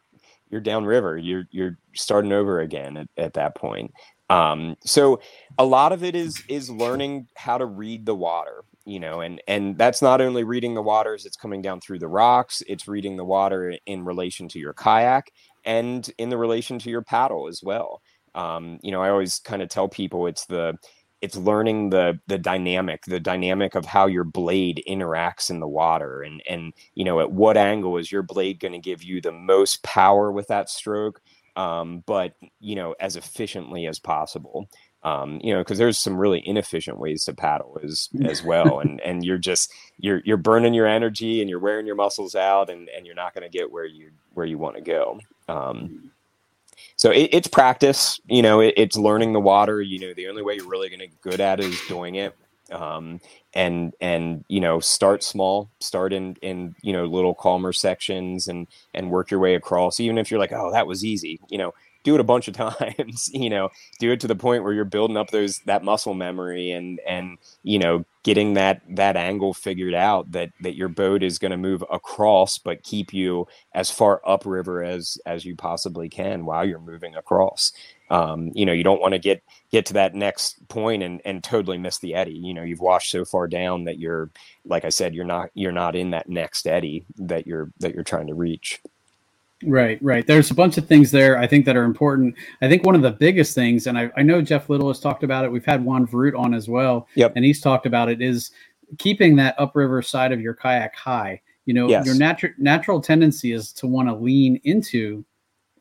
you're 0.50 0.62
downriver. 0.62 1.18
You're 1.18 1.48
you're 1.52 1.78
starting 1.96 2.32
over 2.32 2.60
again 2.60 2.98
at, 2.98 3.08
at 3.18 3.34
that 3.34 3.56
point. 3.56 3.91
Um, 4.30 4.76
so 4.84 5.20
a 5.58 5.66
lot 5.66 5.91
of 5.91 6.04
it 6.04 6.16
is 6.16 6.41
is 6.50 6.70
learning 6.70 7.28
how 7.36 7.58
to 7.58 7.66
read 7.66 8.06
the 8.06 8.16
water, 8.16 8.64
you 8.86 9.00
know, 9.00 9.22
and 9.22 9.41
and 9.48 9.78
that's 9.78 10.02
not 10.02 10.22
only 10.22 10.43
reading 10.43 10.74
the 10.74 10.82
waters, 10.82 11.26
it's 11.26 11.38
coming 11.38 11.62
down 11.62 11.80
through 11.82 12.00
the 12.00 12.08
rocks, 12.08 12.64
it's 12.68 12.88
reading 12.88 13.18
the 13.18 13.26
water 13.26 13.76
in 13.86 14.04
relation 14.04 14.48
to 14.50 14.60
your 14.60 14.74
kayak 14.74 15.32
and 15.66 16.10
in 16.18 16.30
the 16.30 16.38
relation 16.38 16.80
to 16.80 16.89
your 16.89 17.02
paddle 17.04 17.48
as 17.48 17.62
well. 17.64 18.02
Um, 18.34 18.80
you 18.82 18.91
know, 18.91 19.02
I 19.02 19.10
always 19.10 19.39
kind 19.39 19.62
of 19.62 19.70
tell 19.70 19.88
people 19.88 20.28
it's 20.28 20.46
the 20.46 20.76
it's 21.26 21.36
learning 21.36 21.89
the 21.89 22.19
the 22.28 22.38
dynamic 22.38 23.03
the 23.05 23.19
dynamic 23.19 23.73
of 23.73 23.86
how 23.86 24.05
your 24.05 24.23
blade 24.23 24.84
interacts 24.88 25.49
in 25.49 25.59
the 25.59 25.67
water 25.67 26.21
and 26.21 26.41
and 26.47 26.71
you 26.93 27.03
know 27.03 27.19
at 27.19 27.32
what 27.32 27.57
angle 27.57 27.97
is 27.97 28.11
your 28.11 28.21
blade 28.21 28.59
going 28.59 28.71
to 28.71 28.80
give 28.80 29.01
you 29.03 29.19
the 29.19 29.32
most 29.32 29.82
power 29.84 30.32
with 30.32 30.47
that 30.47 30.69
stroke 30.69 31.19
um, 31.55 32.03
but 32.05 32.36
you 32.59 32.76
know 32.76 32.95
as 32.99 33.15
efficiently 33.15 33.88
as 33.88 33.99
possible. 33.99 34.69
Um, 35.03 35.39
you 35.43 35.53
know 35.53 35.61
because 35.61 35.78
there's 35.78 35.99
some 35.99 36.17
really 36.17 36.41
inefficient 36.47 36.97
ways 36.97 37.26
to 37.26 37.34
paddle 37.36 37.78
as 37.84 38.09
as 38.23 38.43
well 38.43 38.80
and 38.80 38.99
and 39.01 39.23
you're 39.23 39.38
just 39.38 39.71
you're 39.97 40.19
you're 40.26 40.36
burning 40.36 40.73
your 40.73 40.88
energy 40.88 41.41
and 41.41 41.49
you're 41.49 41.59
wearing 41.59 41.86
your 41.86 41.95
muscles 41.95 42.34
out 42.34 42.71
and 42.71 42.89
and 42.89 43.05
you're 43.05 43.13
not 43.13 43.36
going 43.36 43.43
to 43.43 43.55
get 43.55 43.71
where 43.71 43.86
you 43.86 44.09
where 44.34 44.47
you 44.47 44.57
want 44.57 44.78
to 44.78 44.82
go. 44.82 45.19
Um, 45.47 46.11
so 46.96 47.12
it, 47.12 47.30
it's 47.32 47.48
practice 47.48 48.20
you 48.28 48.41
know 48.41 48.60
it, 48.60 48.74
it's 48.78 48.98
learning 48.98 49.34
the 49.34 49.39
water 49.39 49.82
you 49.82 50.00
know 50.00 50.14
the 50.14 50.28
only 50.28 50.41
way 50.41 50.56
you're 50.56 50.68
really 50.68 50.89
going 50.89 51.00
to 51.00 51.08
get 51.08 51.22
good 51.22 51.41
at 51.41 51.60
it 51.60 51.66
is 51.66 51.82
doing 51.88 52.16
it. 52.16 52.36
Um, 52.72 53.22
and 53.54 53.93
and 54.02 54.43
you 54.48 54.60
know 54.60 54.80
start 54.80 55.22
small 55.24 55.70
start 55.80 56.12
in 56.12 56.36
in 56.41 56.76
you 56.82 56.93
know 56.93 57.06
little 57.06 57.36
calmer 57.36 57.72
sections 57.72 58.48
and 58.48 58.66
and 58.96 59.12
work 59.12 59.30
your 59.30 59.39
way 59.39 59.54
across. 59.54 60.00
Even 60.00 60.18
if 60.18 60.32
you're 60.32 60.39
like 60.39 60.52
oh 60.52 60.72
that 60.72 60.88
was 60.88 61.06
easy 61.06 61.39
you 61.50 61.60
know 61.60 61.74
do 62.06 62.16
it 62.16 62.22
a 62.22 62.24
bunch 62.24 62.47
of 62.47 62.53
times 62.53 63.30
you 63.34 63.49
know 63.49 63.70
do 63.99 64.12
it 64.12 64.22
to 64.22 64.28
the 64.28 64.36
point 64.36 64.64
where 64.64 64.72
you're 64.72 64.86
building 64.86 65.18
up 65.18 65.32
those 65.32 65.60
that 65.66 65.84
muscle 65.84 66.14
memory 66.14 66.72
and 66.72 67.01
and 67.06 67.38
you 67.64 67.78
know 67.78 68.06
getting 68.24 68.53
that 68.53 68.82
that 68.89 69.18
angle 69.18 69.53
figured 69.53 69.93
out 69.93 70.32
that 70.32 70.49
that 70.62 70.76
your 70.76 70.88
boat 70.88 71.22
is 71.22 71.38
going 71.38 71.51
to 71.51 71.58
move 71.58 71.84
across 71.91 72.58
but 72.58 72.84
keep 72.84 73.14
you 73.14 73.45
as 73.74 73.91
far 73.91 74.22
upriver 74.26 74.84
as 74.84 75.18
as 75.26 75.43
you 75.43 75.56
possibly 75.56 76.08
can 76.08 76.45
while 76.45 76.66
you're 76.66 76.80
moving 76.80 77.16
across. 77.16 77.74
Um, 78.12 78.51
you 78.53 78.68
know 78.68 78.74
you 78.74 78.84
don't 78.84 79.01
want 79.01 79.14
to 79.14 79.20
get 79.20 79.41
get 79.72 79.88
to 79.88 79.93
that 79.93 80.14
next 80.14 80.68
point 80.68 81.01
and 81.01 81.22
and 81.26 81.43
totally 81.43 81.80
miss 81.80 81.97
the 81.97 82.14
eddy. 82.14 82.34
You 82.34 82.53
know 82.53 82.62
you've 82.62 82.80
washed 82.80 83.10
so 83.10 83.26
far 83.26 83.47
down 83.47 83.86
that 83.86 83.97
you're 83.99 84.30
like 84.64 84.86
i 84.86 84.89
said 84.89 85.14
you're 85.14 85.26
not 85.26 85.49
you're 85.53 85.72
not 85.72 85.95
in 85.95 86.12
that 86.12 86.28
next 86.30 86.68
eddy 86.68 87.06
that 87.18 87.47
you're 87.47 87.72
that 87.80 87.93
you're 87.93 88.03
trying 88.03 88.28
to 88.28 88.34
reach 88.34 88.82
Right, 89.64 89.97
right. 90.01 90.28
There's 90.28 90.51
a 90.51 90.53
bunch 90.53 90.78
of 90.78 90.86
things 90.88 91.12
there 91.12 91.38
I 91.38 91.47
think 91.47 91.66
that 91.66 91.78
are 91.78 91.86
important. 91.86 92.36
I 92.62 92.68
think 92.68 92.84
one 92.84 92.95
of 92.95 93.01
the 93.01 93.12
biggest 93.12 93.56
things, 93.56 93.88
and 93.88 93.97
I, 93.97 94.12
I 94.18 94.22
know 94.22 94.41
Jeff 94.41 94.70
Little 94.70 94.89
has 94.89 94.99
talked 94.99 95.24
about 95.24 95.45
it. 95.45 95.51
We've 95.51 95.66
had 95.66 95.84
Juan 95.84 96.06
Veruete 96.06 96.38
on 96.38 96.53
as 96.53 96.68
well. 96.68 97.08
Yep. 97.16 97.34
And 97.36 97.45
he's 97.45 97.62
talked 97.62 97.86
about 97.86 98.10
it 98.10 98.22
is 98.22 98.51
keeping 98.97 99.36
that 99.38 99.56
upriver 99.58 100.01
side 100.01 100.32
of 100.32 100.41
your 100.41 100.53
kayak 100.53 100.95
high. 100.95 101.41
You 101.66 101.74
know, 101.74 101.89
Yes. 101.89 102.06
your 102.06 102.16
natural 102.16 102.53
natural 102.60 103.01
tendency 103.01 103.53
is 103.53 103.72
to 103.74 103.88
want 103.88 104.08
to 104.10 104.14
lean 104.16 104.60
into 104.66 105.26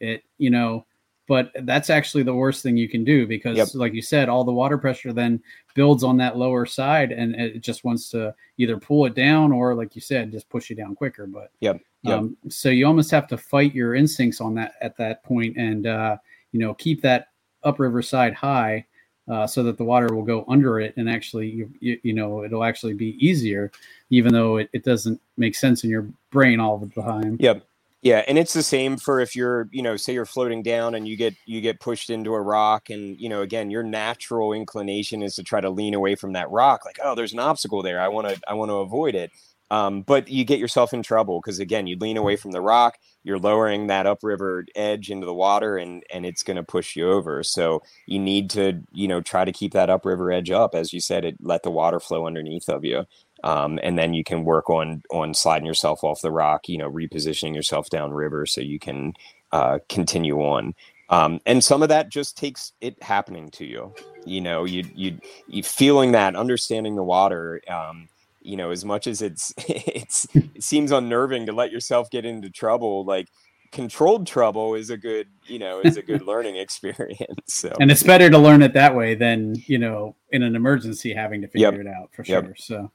it, 0.01 0.23
you 0.39 0.51
know, 0.51 0.87
but 1.27 1.53
that's 1.63 1.91
actually 1.91 2.23
the 2.23 2.35
worst 2.35 2.63
thing 2.63 2.77
you 2.77 2.89
can 2.89 3.05
do 3.05 3.27
because 3.27 3.57
Yep. 3.57 3.69
like 3.75 3.95
you 3.95 4.03
said, 4.03 4.29
all 4.29 4.45
the 4.45 4.53
water 4.53 4.77
pressure 4.77 5.13
then 5.13 5.43
builds 5.75 6.05
on 6.05 6.17
that 6.19 6.37
lower 6.37 6.67
side 6.67 7.13
and 7.13 7.35
it 7.35 7.61
just 7.61 7.85
wants 7.85 8.11
to 8.11 8.35
either 8.59 8.79
pull 8.79 9.07
it 9.07 9.15
down 9.15 9.51
or 9.53 9.75
like 9.75 9.95
you 9.95 10.01
said, 10.01 10.31
just 10.31 10.49
push 10.49 10.69
you 10.71 10.77
down 10.77 10.95
quicker. 10.95 11.27
But 11.27 11.51
Yep. 11.61 11.81
Yep. 12.03 12.19
um, 12.19 12.37
so 12.49 12.69
you 12.69 12.87
almost 12.87 13.11
have 13.11 13.27
to 13.29 13.39
fight 13.39 13.75
your 13.75 13.95
instincts 13.95 14.41
on 14.41 14.55
that 14.55 14.75
at 14.83 14.97
that 14.99 15.23
point, 15.25 15.57
and 15.57 15.87
uh, 15.87 16.17
you 16.53 16.61
know 16.61 16.75
keep 16.75 17.01
that 17.01 17.29
upriver 17.63 18.03
side 18.03 18.35
high, 18.35 18.85
uh, 19.27 19.47
so 19.47 19.63
that 19.63 19.79
the 19.79 19.85
water 19.85 20.15
will 20.15 20.23
go 20.23 20.45
under 20.47 20.81
it, 20.81 20.95
and 20.99 21.09
actually 21.09 21.49
you, 21.49 21.71
you, 21.81 21.99
you 22.03 22.13
know 22.13 22.45
it'll 22.45 22.63
actually 22.63 22.93
be 22.93 23.17
easier, 23.27 23.73
even 24.11 24.35
though 24.35 24.59
it, 24.59 24.69
it 24.75 24.85
doesn't 24.85 25.19
make 25.39 25.55
sense 25.55 25.83
in 25.83 25.89
your 25.89 26.07
brain 26.31 26.61
all 26.61 26.77
the 26.77 27.03
time. 27.03 27.39
Yep. 27.41 27.65
Yeah, 28.05 28.25
and 28.29 28.39
it's 28.39 28.55
the 28.55 28.63
same 28.63 28.99
for 28.99 29.21
if 29.21 29.35
you're, 29.35 29.69
you 29.73 29.83
know, 29.83 29.97
say 29.97 30.15
you're 30.15 30.27
floating 30.27 30.63
down 30.63 30.95
and 30.95 31.09
you 31.09 31.17
get 31.17 31.37
you 31.47 31.63
get 31.63 31.81
pushed 31.81 32.11
into 32.11 32.35
a 32.35 32.43
rock 32.43 32.91
and, 32.91 33.19
you 33.21 33.31
know, 33.31 33.43
again, 33.43 33.71
your 33.71 33.83
natural 33.83 34.53
inclination 34.53 35.23
is 35.23 35.37
to 35.37 35.45
try 35.45 35.61
to 35.63 35.71
lean 35.71 35.95
away 35.95 36.15
from 36.17 36.35
that 36.35 36.51
rock 36.51 36.85
like, 36.87 36.99
oh, 37.05 37.17
there's 37.17 37.35
an 37.35 37.41
obstacle 37.41 37.83
there. 37.83 38.01
I 38.01 38.09
want 38.09 38.29
to 38.29 38.41
I 38.49 38.55
want 38.55 38.71
to 38.71 38.77
avoid 38.77 39.17
it. 39.17 39.33
Um, 39.73 40.03
but 40.03 40.29
you 40.29 40.45
get 40.45 40.61
yourself 40.61 40.95
in 40.95 41.03
trouble 41.03 41.41
because 41.43 41.61
again, 41.61 41.89
you 41.89 41.99
lean 41.99 42.19
away 42.19 42.37
from 42.37 42.53
the 42.53 42.63
rock, 42.63 42.99
you're 43.25 43.39
lowering 43.39 43.89
that 43.89 44.07
upriver 44.07 44.67
edge 44.77 45.11
into 45.11 45.27
the 45.27 45.35
water 45.35 45.79
and 45.79 46.05
and 46.13 46.27
it's 46.27 46.45
going 46.45 46.59
to 46.59 46.65
push 46.65 46.97
you 46.97 47.11
over. 47.11 47.43
So 47.45 47.83
you 48.07 48.21
need 48.21 48.51
to, 48.53 48.83
you 48.93 49.09
know, 49.09 49.23
try 49.23 49.47
to 49.47 49.53
keep 49.53 49.75
that 49.75 49.91
upriver 49.91 50.33
edge 50.33 50.51
up 50.53 50.75
as 50.75 50.93
you 50.95 51.01
said 51.01 51.25
it 51.25 51.37
let 51.43 51.65
the 51.65 51.71
water 51.73 52.01
flow 52.01 52.27
underneath 52.27 52.69
of 52.69 52.85
you 52.85 53.07
um, 53.45 53.81
and 53.85 53.99
then 53.99 54.15
you 54.15 54.25
can 54.25 54.45
work 54.45 54.71
on 54.71 55.05
on 55.13 55.35
sliding 55.35 55.67
yourself 55.67 56.05
off 56.05 56.23
the 56.23 56.33
rock 56.33 56.69
you 56.69 56.79
know 56.79 56.91
repositioning 56.93 57.55
yourself 57.57 57.91
downriver 57.91 58.47
so 58.47 58.63
you 58.63 58.81
can 58.81 59.15
uh, 59.53 59.81
continue 59.91 60.41
on 60.41 60.75
um, 61.11 61.41
and 61.47 61.65
some 61.65 61.83
of 61.85 61.91
that 61.91 62.11
just 62.11 62.39
takes 62.39 62.73
it 62.83 63.03
happening 63.03 63.51
to 63.53 63.67
you 63.67 63.97
you 64.25 64.43
know 64.43 64.65
you 64.67 64.85
you, 64.95 65.21
you 65.47 65.65
feeling 65.65 66.13
that 66.13 66.37
understanding 66.37 66.97
the 66.97 67.05
water 67.05 67.63
um, 67.69 68.09
you 68.43 68.57
know 68.59 68.73
as 68.73 68.85
much 68.87 69.09
as 69.09 69.23
it's 69.23 69.55
it's 69.69 70.29
it 70.55 70.65
seems 70.65 70.93
unnerving 70.93 71.47
to 71.47 71.53
let 71.55 71.73
yourself 71.73 72.11
get 72.11 72.27
into 72.27 72.51
trouble 72.51 73.07
like 73.07 73.29
controlled 73.73 74.27
trouble 74.27 74.75
is 74.77 74.91
a 74.91 74.99
good 74.99 75.29
you 75.47 75.61
know 75.61 75.81
is 75.81 75.99
a 75.99 76.03
good 76.03 76.23
learning 76.25 76.57
experience 76.57 77.19
so 77.47 77.71
And 77.81 77.91
it's 77.91 78.05
better 78.05 78.31
to 78.31 78.39
learn 78.39 78.63
it 78.63 78.75
that 78.75 78.95
way 78.97 79.17
than 79.17 79.65
you 79.67 79.79
know 79.79 80.17
in 80.33 80.43
an 80.45 80.57
emergency 80.57 81.15
having 81.15 81.43
to 81.43 81.49
figure 81.49 81.73
Yep. 81.73 81.81
it 81.81 81.89
out 81.89 82.11
for 82.15 82.25
Yep. 82.27 82.47
sure. 82.47 82.55
So, 82.59 82.93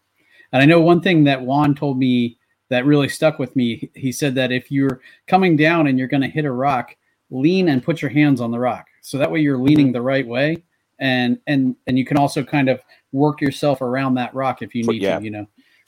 and 0.51 0.61
I 0.61 0.65
know 0.65 0.81
one 0.81 1.01
thing 1.01 1.23
that 1.25 1.41
Juan 1.41 1.75
told 1.75 1.97
me 1.97 2.37
that 2.69 2.85
really 2.85 3.09
stuck 3.09 3.39
with 3.39 3.55
me. 3.55 3.89
He- 3.95 4.11
said 4.11 4.35
that 4.35 4.51
if 4.51 4.71
you're 4.71 5.01
coming 5.27 5.55
down 5.55 5.87
and 5.87 5.97
you're 5.97 6.07
going 6.07 6.21
to 6.21 6.27
hit 6.27 6.45
a 6.45 6.51
rock, 6.51 6.95
lean 7.29 7.69
and 7.69 7.83
put 7.83 8.01
your 8.01 8.11
hands 8.11 8.41
on 8.41 8.51
the 8.51 8.59
rock, 8.59 8.87
so 9.01 9.17
that 9.17 9.31
way 9.31 9.39
you're 9.39 9.57
leaning 9.57 9.91
the 9.91 10.01
right 10.01 10.27
way, 10.27 10.63
and 10.99 11.39
and 11.47 11.75
and 11.87 11.97
you 11.97 12.05
can 12.05 12.17
also 12.17 12.43
kind 12.43 12.69
of 12.69 12.81
work 13.11 13.41
yourself 13.41 13.81
around 13.81 14.15
that 14.15 14.33
rock 14.33 14.61
if 14.61 14.75
you 14.75 14.83
need 14.83 15.01
yeah. 15.01 15.19
to, 15.19 15.25
you 15.25 15.31
know. 15.31 15.47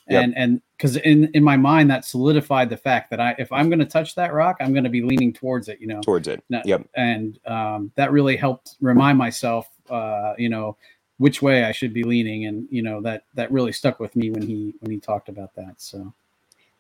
Yep. 0.10 0.24
And 0.24 0.38
and 0.38 0.62
because 0.78 0.98
in 0.98 1.30
in 1.34 1.44
my 1.44 1.58
mind 1.58 1.90
that 1.92 2.06
solidified 2.06 2.70
the 2.70 2.78
fact 2.78 3.12
that 3.12 3.20
I 3.20 3.36
if 3.38 3.52
I'm 3.52 3.70
going 3.70 3.80
to 3.80 3.86
touch 3.86 4.16
that 4.16 4.34
rock, 4.34 4.58
I'm 4.60 4.74
going 4.74 4.84
to 4.84 4.90
be 4.90 5.02
leaning 5.02 5.32
towards 5.32 5.68
it, 5.70 5.80
you 5.80 5.88
know 5.88 6.02
towards 6.02 6.28
it 6.28 6.44
yep 6.66 6.88
and 6.96 7.40
um, 7.46 7.92
that 7.96 8.12
really 8.12 8.36
helped 8.36 8.76
remind 8.82 9.18
myself 9.18 9.70
uh, 9.90 10.34
you 10.38 10.50
know 10.50 10.76
which 11.22 11.42
way 11.42 11.64
i 11.66 11.72
should 11.72 11.94
be 11.94 12.04
leaning 12.04 12.46
and 12.48 12.68
you 12.72 12.82
know 12.82 13.02
that 13.02 13.26
that 13.36 13.52
really 13.52 13.72
stuck 13.72 14.00
with 14.00 14.16
me 14.16 14.32
when 14.32 14.42
he 14.44 14.74
when 14.80 14.92
he 14.92 15.00
talked 15.00 15.30
about 15.30 15.54
that 15.56 15.76
so 15.78 16.14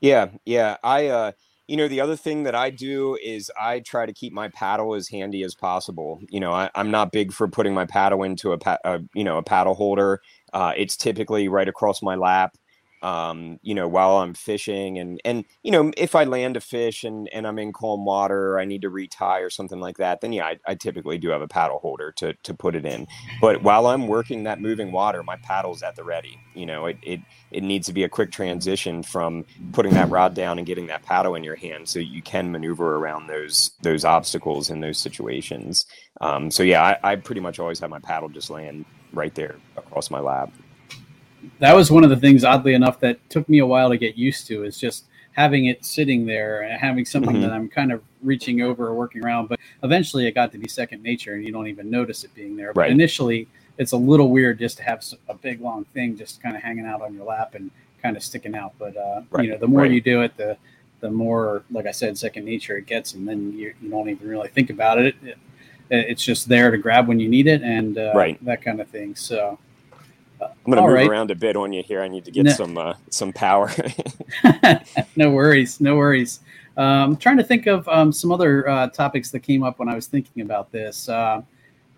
Yeah, 0.01 0.29
yeah. 0.45 0.77
I 0.83 1.07
uh 1.07 1.31
you 1.67 1.77
know, 1.77 1.87
the 1.87 2.01
other 2.01 2.17
thing 2.17 2.43
that 2.43 2.55
I 2.55 2.69
do 2.69 3.17
is 3.23 3.49
I 3.59 3.79
try 3.79 4.05
to 4.05 4.11
keep 4.13 4.33
my 4.33 4.49
paddle 4.49 4.93
as 4.93 5.07
handy 5.07 5.41
as 5.43 5.55
possible. 5.55 6.21
You 6.29 6.41
know, 6.41 6.51
I, 6.51 6.69
I'm 6.75 6.91
not 6.91 7.13
big 7.13 7.31
for 7.31 7.47
putting 7.47 7.73
my 7.73 7.85
paddle 7.85 8.23
into 8.23 8.51
a, 8.51 8.57
pa- 8.57 8.79
a 8.83 8.99
you 9.15 9.23
know 9.23 9.37
a 9.37 9.43
paddle 9.43 9.75
holder. 9.75 10.21
Uh, 10.53 10.73
it's 10.75 10.97
typically 10.97 11.47
right 11.47 11.69
across 11.69 12.01
my 12.01 12.15
lap. 12.15 12.57
Um, 13.01 13.59
you 13.63 13.73
know, 13.73 13.87
while 13.87 14.17
I'm 14.17 14.33
fishing 14.33 14.99
and, 14.99 15.19
and, 15.25 15.43
you 15.63 15.71
know, 15.71 15.91
if 15.97 16.13
I 16.13 16.23
land 16.23 16.55
a 16.55 16.61
fish 16.61 17.03
and, 17.03 17.27
and 17.29 17.47
I'm 17.47 17.57
in 17.57 17.73
calm 17.73 18.05
water, 18.05 18.51
or 18.51 18.59
I 18.59 18.65
need 18.65 18.83
to 18.83 18.89
retie 18.89 19.41
or 19.41 19.49
something 19.49 19.79
like 19.79 19.97
that, 19.97 20.21
then 20.21 20.33
yeah, 20.33 20.45
I, 20.45 20.59
I, 20.67 20.75
typically 20.75 21.17
do 21.17 21.29
have 21.29 21.41
a 21.41 21.47
paddle 21.47 21.79
holder 21.79 22.11
to, 22.17 22.33
to 22.33 22.53
put 22.53 22.75
it 22.75 22.85
in. 22.85 23.07
But 23.39 23.63
while 23.63 23.87
I'm 23.87 24.07
working 24.07 24.43
that 24.43 24.61
moving 24.61 24.91
water, 24.91 25.23
my 25.23 25.35
paddle's 25.37 25.81
at 25.81 25.95
the 25.95 26.03
ready, 26.03 26.39
you 26.53 26.65
know, 26.65 26.85
it, 26.85 26.97
it, 27.01 27.19
it 27.49 27.63
needs 27.63 27.87
to 27.87 27.93
be 27.93 28.03
a 28.03 28.09
quick 28.09 28.31
transition 28.31 29.01
from 29.01 29.45
putting 29.71 29.93
that 29.93 30.09
rod 30.09 30.35
down 30.35 30.59
and 30.59 30.67
getting 30.67 30.87
that 30.87 31.03
paddle 31.03 31.33
in 31.35 31.43
your 31.43 31.55
hand. 31.55 31.89
So 31.89 31.99
you 31.99 32.21
can 32.21 32.51
maneuver 32.51 32.97
around 32.97 33.27
those, 33.27 33.71
those 33.81 34.05
obstacles 34.05 34.69
in 34.69 34.79
those 34.79 34.99
situations. 34.99 35.87
Um, 36.21 36.51
so 36.51 36.61
yeah, 36.61 36.97
I, 37.03 37.11
I 37.11 37.15
pretty 37.15 37.41
much 37.41 37.57
always 37.57 37.79
have 37.79 37.89
my 37.89 37.99
paddle 37.99 38.29
just 38.29 38.51
land 38.51 38.85
right 39.11 39.33
there 39.33 39.55
across 39.75 40.11
my 40.11 40.19
lap 40.19 40.51
that 41.59 41.75
was 41.75 41.91
one 41.91 42.03
of 42.03 42.09
the 42.09 42.17
things, 42.17 42.43
oddly 42.43 42.73
enough, 42.73 42.99
that 42.99 43.17
took 43.29 43.47
me 43.49 43.59
a 43.59 43.65
while 43.65 43.89
to 43.89 43.97
get 43.97 44.15
used 44.15 44.47
to. 44.47 44.63
Is 44.63 44.77
just 44.77 45.05
having 45.33 45.65
it 45.65 45.85
sitting 45.85 46.25
there 46.25 46.61
and 46.61 46.79
having 46.79 47.05
something 47.05 47.33
mm-hmm. 47.33 47.41
that 47.41 47.51
I'm 47.51 47.69
kind 47.69 47.91
of 47.91 48.03
reaching 48.21 48.61
over 48.61 48.87
or 48.87 48.93
working 48.93 49.23
around. 49.23 49.47
But 49.47 49.59
eventually, 49.83 50.27
it 50.27 50.35
got 50.35 50.51
to 50.51 50.57
be 50.57 50.67
second 50.67 51.03
nature, 51.03 51.33
and 51.33 51.45
you 51.45 51.51
don't 51.51 51.67
even 51.67 51.89
notice 51.89 52.23
it 52.23 52.33
being 52.35 52.55
there. 52.55 52.73
But 52.73 52.89
initially, 52.89 53.47
it's 53.77 53.93
a 53.93 53.97
little 53.97 54.29
weird 54.29 54.59
just 54.59 54.77
to 54.77 54.83
have 54.83 55.03
a 55.29 55.33
big 55.33 55.61
long 55.61 55.85
thing 55.85 56.17
just 56.17 56.41
kind 56.41 56.55
of 56.55 56.61
hanging 56.61 56.85
out 56.85 57.01
on 57.01 57.13
your 57.13 57.25
lap 57.25 57.55
and 57.55 57.71
kind 58.01 58.17
of 58.17 58.23
sticking 58.23 58.55
out. 58.55 58.73
But 58.77 58.97
uh, 58.97 59.21
right. 59.31 59.45
you 59.45 59.51
know, 59.51 59.57
the 59.57 59.67
more 59.67 59.81
right. 59.81 59.91
you 59.91 60.01
do 60.01 60.21
it, 60.21 60.35
the 60.37 60.57
the 60.99 61.09
more, 61.09 61.63
like 61.71 61.87
I 61.87 61.91
said, 61.91 62.17
second 62.17 62.45
nature 62.45 62.77
it 62.77 62.85
gets, 62.85 63.13
and 63.15 63.27
then 63.27 63.53
you, 63.53 63.73
you 63.81 63.89
don't 63.89 64.07
even 64.09 64.27
really 64.27 64.49
think 64.49 64.69
about 64.69 64.99
it. 64.99 65.15
it, 65.23 65.37
it's 65.89 66.23
just 66.23 66.47
there 66.47 66.71
to 66.71 66.77
grab 66.77 67.07
when 67.07 67.19
you 67.19 67.27
need 67.27 67.47
it, 67.47 67.63
and 67.63 67.97
uh, 67.97 68.13
right. 68.15 68.43
that 68.45 68.61
kind 68.61 68.81
of 68.81 68.87
thing. 68.87 69.15
So. 69.15 69.57
I'm 70.41 70.71
going 70.71 70.77
to 70.77 70.81
move 70.81 70.93
right. 70.93 71.07
around 71.07 71.31
a 71.31 71.35
bit 71.35 71.55
on 71.55 71.73
you 71.73 71.83
here. 71.83 72.01
I 72.01 72.07
need 72.07 72.25
to 72.25 72.31
get 72.31 72.43
no. 72.43 72.51
some 72.51 72.77
uh, 72.77 72.93
some 73.09 73.33
power. 73.33 73.71
no 75.15 75.31
worries, 75.31 75.79
no 75.79 75.95
worries. 75.95 76.39
Um, 76.77 77.11
I'm 77.11 77.17
trying 77.17 77.37
to 77.37 77.43
think 77.43 77.67
of 77.67 77.87
um, 77.87 78.11
some 78.11 78.31
other 78.31 78.67
uh, 78.67 78.87
topics 78.87 79.29
that 79.31 79.41
came 79.41 79.63
up 79.63 79.79
when 79.79 79.89
I 79.89 79.95
was 79.95 80.07
thinking 80.07 80.41
about 80.41 80.71
this. 80.71 81.09
Uh, 81.09 81.41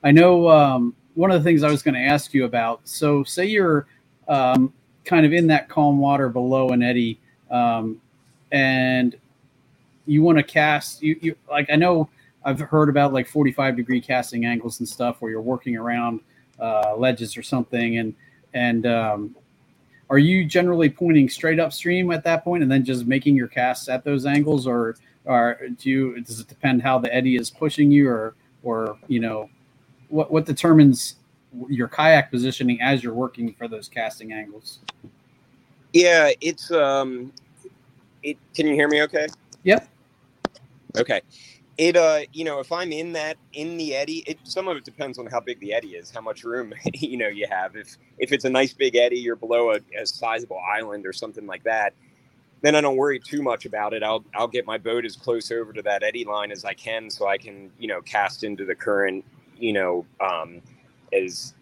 I 0.03 0.11
know 0.11 0.49
um, 0.49 0.95
one 1.13 1.31
of 1.31 1.41
the 1.41 1.47
things 1.47 1.63
I 1.63 1.69
was 1.69 1.83
going 1.83 1.93
to 1.93 2.01
ask 2.01 2.33
you 2.33 2.45
about. 2.45 2.81
So, 2.83 3.23
say 3.23 3.45
you're 3.45 3.87
um, 4.27 4.73
kind 5.05 5.25
of 5.25 5.33
in 5.33 5.47
that 5.47 5.69
calm 5.69 5.99
water 5.99 6.29
below 6.29 6.69
an 6.69 6.81
eddy, 6.81 7.19
um, 7.51 8.01
and 8.51 9.15
you 10.05 10.23
want 10.23 10.37
to 10.37 10.43
cast. 10.43 11.01
You, 11.01 11.17
you 11.21 11.35
like 11.49 11.69
I 11.69 11.75
know 11.75 12.09
I've 12.43 12.59
heard 12.59 12.89
about 12.89 13.13
like 13.13 13.27
45 13.27 13.75
degree 13.75 14.01
casting 14.01 14.45
angles 14.45 14.79
and 14.79 14.89
stuff 14.89 15.17
where 15.21 15.31
you're 15.31 15.41
working 15.41 15.77
around 15.77 16.19
uh, 16.59 16.95
ledges 16.97 17.37
or 17.37 17.43
something, 17.43 17.99
and 17.99 18.15
and 18.53 18.85
um, 18.85 19.35
are 20.09 20.17
you 20.17 20.45
generally 20.45 20.89
pointing 20.89 21.29
straight 21.29 21.59
upstream 21.59 22.11
at 22.11 22.23
that 22.23 22.43
point 22.43 22.63
and 22.63 22.71
then 22.71 22.83
just 22.83 23.05
making 23.05 23.35
your 23.35 23.47
casts 23.47 23.89
at 23.89 24.03
those 24.03 24.25
angles, 24.25 24.67
or 24.67 24.95
or 25.25 25.59
do 25.79 25.89
you 25.89 26.21
does 26.21 26.39
it 26.39 26.47
depend 26.47 26.81
how 26.81 26.99
the 26.99 27.13
eddy 27.13 27.35
is 27.35 27.49
pushing 27.49 27.91
you, 27.91 28.07
or 28.09 28.35
or 28.63 28.97
you 29.07 29.19
know 29.19 29.49
what 30.09 30.31
what 30.31 30.45
determines 30.45 31.15
your 31.67 31.87
kayak 31.87 32.31
positioning 32.31 32.81
as 32.81 33.03
you're 33.03 33.13
working 33.13 33.53
for 33.53 33.67
those 33.67 33.87
casting 33.87 34.33
angles? 34.33 34.79
Yeah, 35.93 36.31
it's 36.41 36.71
um, 36.71 37.31
it. 38.23 38.37
Can 38.55 38.67
you 38.67 38.73
hear 38.73 38.87
me? 38.87 39.01
Okay. 39.03 39.27
Yep. 39.63 39.87
Okay 40.97 41.21
it 41.77 41.95
uh 41.95 42.19
you 42.31 42.43
know 42.43 42.59
if 42.59 42.71
i'm 42.71 42.91
in 42.91 43.13
that 43.13 43.37
in 43.53 43.77
the 43.77 43.95
eddy 43.95 44.23
it 44.27 44.37
some 44.43 44.67
of 44.67 44.77
it 44.77 44.85
depends 44.85 45.17
on 45.17 45.25
how 45.25 45.39
big 45.39 45.59
the 45.59 45.73
eddy 45.73 45.89
is 45.89 46.11
how 46.11 46.21
much 46.21 46.43
room 46.43 46.73
you 46.93 47.17
know 47.17 47.27
you 47.27 47.47
have. 47.49 47.75
If 47.75 47.97
if 48.19 48.31
it's 48.31 48.45
a 48.45 48.49
nice 48.49 48.73
big 48.73 48.95
eddy 48.95 49.17
you're 49.17 49.35
below 49.35 49.71
a, 49.71 49.79
a 49.99 50.05
sizable 50.05 50.59
island 50.71 51.05
or 51.05 51.13
something 51.13 51.47
like 51.47 51.63
that 51.63 51.93
then 52.61 52.75
i 52.75 52.81
don't 52.81 52.95
worry 52.95 53.19
too 53.19 53.41
much 53.41 53.65
about 53.65 53.93
it. 53.93 54.03
I'll 54.03 54.23
i'll 54.35 54.47
get 54.47 54.65
my 54.65 54.77
boat 54.77 55.05
as 55.05 55.15
close 55.15 55.51
over 55.51 55.73
to 55.73 55.81
that 55.81 56.03
eddy 56.03 56.25
line 56.25 56.51
as 56.51 56.63
i 56.63 56.73
can 56.73 57.09
so 57.09 57.27
i 57.27 57.37
can 57.37 57.71
you 57.79 57.87
know 57.87 58.01
cast 58.01 58.43
into 58.43 58.65
the 58.65 58.75
current 58.75 59.25
you 59.57 59.73
know 59.73 60.05
um 60.21 60.61
as 61.11 61.53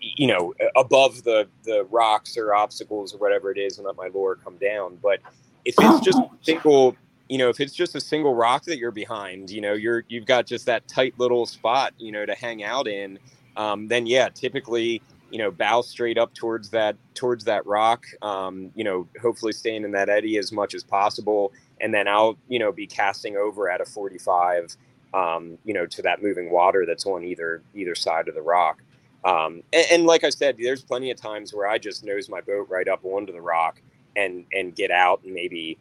you 0.00 0.26
know 0.26 0.54
above 0.76 1.22
the 1.24 1.48
the 1.64 1.84
rocks 1.90 2.36
or 2.36 2.54
obstacles 2.54 3.14
or 3.14 3.18
whatever 3.18 3.50
it 3.50 3.58
is 3.58 3.78
and 3.78 3.86
let 3.86 3.96
my 3.96 4.08
lure 4.12 4.36
come 4.36 4.56
down. 4.58 4.98
But 5.02 5.20
if 5.64 5.74
it's 5.78 6.04
just 6.04 6.18
single 6.42 6.96
you 7.28 7.38
know, 7.38 7.48
if 7.48 7.60
it's 7.60 7.74
just 7.74 7.94
a 7.94 8.00
single 8.00 8.34
rock 8.34 8.64
that 8.64 8.78
you're 8.78 8.90
behind, 8.92 9.50
you 9.50 9.60
know, 9.60 9.72
you're 9.72 10.04
you've 10.08 10.26
got 10.26 10.46
just 10.46 10.66
that 10.66 10.86
tight 10.88 11.14
little 11.18 11.46
spot, 11.46 11.92
you 11.98 12.12
know, 12.12 12.24
to 12.24 12.34
hang 12.34 12.62
out 12.62 12.86
in, 12.86 13.18
um, 13.56 13.88
then 13.88 14.06
yeah, 14.06 14.28
typically, 14.28 15.02
you 15.30 15.38
know, 15.38 15.50
bow 15.50 15.82
straight 15.82 16.18
up 16.18 16.34
towards 16.34 16.70
that 16.70 16.96
towards 17.14 17.44
that 17.44 17.66
rock. 17.66 18.06
Um, 18.22 18.70
you 18.74 18.84
know, 18.84 19.08
hopefully 19.20 19.52
staying 19.52 19.84
in 19.84 19.92
that 19.92 20.08
eddy 20.08 20.38
as 20.38 20.52
much 20.52 20.74
as 20.74 20.84
possible, 20.84 21.52
and 21.80 21.92
then 21.92 22.06
I'll 22.06 22.36
you 22.48 22.58
know 22.58 22.70
be 22.70 22.86
casting 22.86 23.36
over 23.36 23.68
at 23.68 23.80
a 23.80 23.84
45, 23.84 24.76
um, 25.14 25.58
you 25.64 25.74
know, 25.74 25.86
to 25.86 26.02
that 26.02 26.22
moving 26.22 26.50
water 26.50 26.84
that's 26.86 27.06
on 27.06 27.24
either 27.24 27.62
either 27.74 27.96
side 27.96 28.28
of 28.28 28.34
the 28.36 28.42
rock. 28.42 28.82
Um, 29.24 29.64
and, 29.72 29.86
and 29.90 30.06
like 30.06 30.22
I 30.22 30.30
said, 30.30 30.56
there's 30.60 30.82
plenty 30.82 31.10
of 31.10 31.20
times 31.20 31.52
where 31.52 31.66
I 31.66 31.78
just 31.78 32.04
nose 32.04 32.28
my 32.28 32.40
boat 32.40 32.68
right 32.70 32.86
up 32.86 33.04
onto 33.04 33.32
the 33.32 33.40
rock 33.40 33.80
and 34.14 34.44
and 34.52 34.76
get 34.76 34.92
out 34.92 35.22
and 35.24 35.34
maybe 35.34 35.76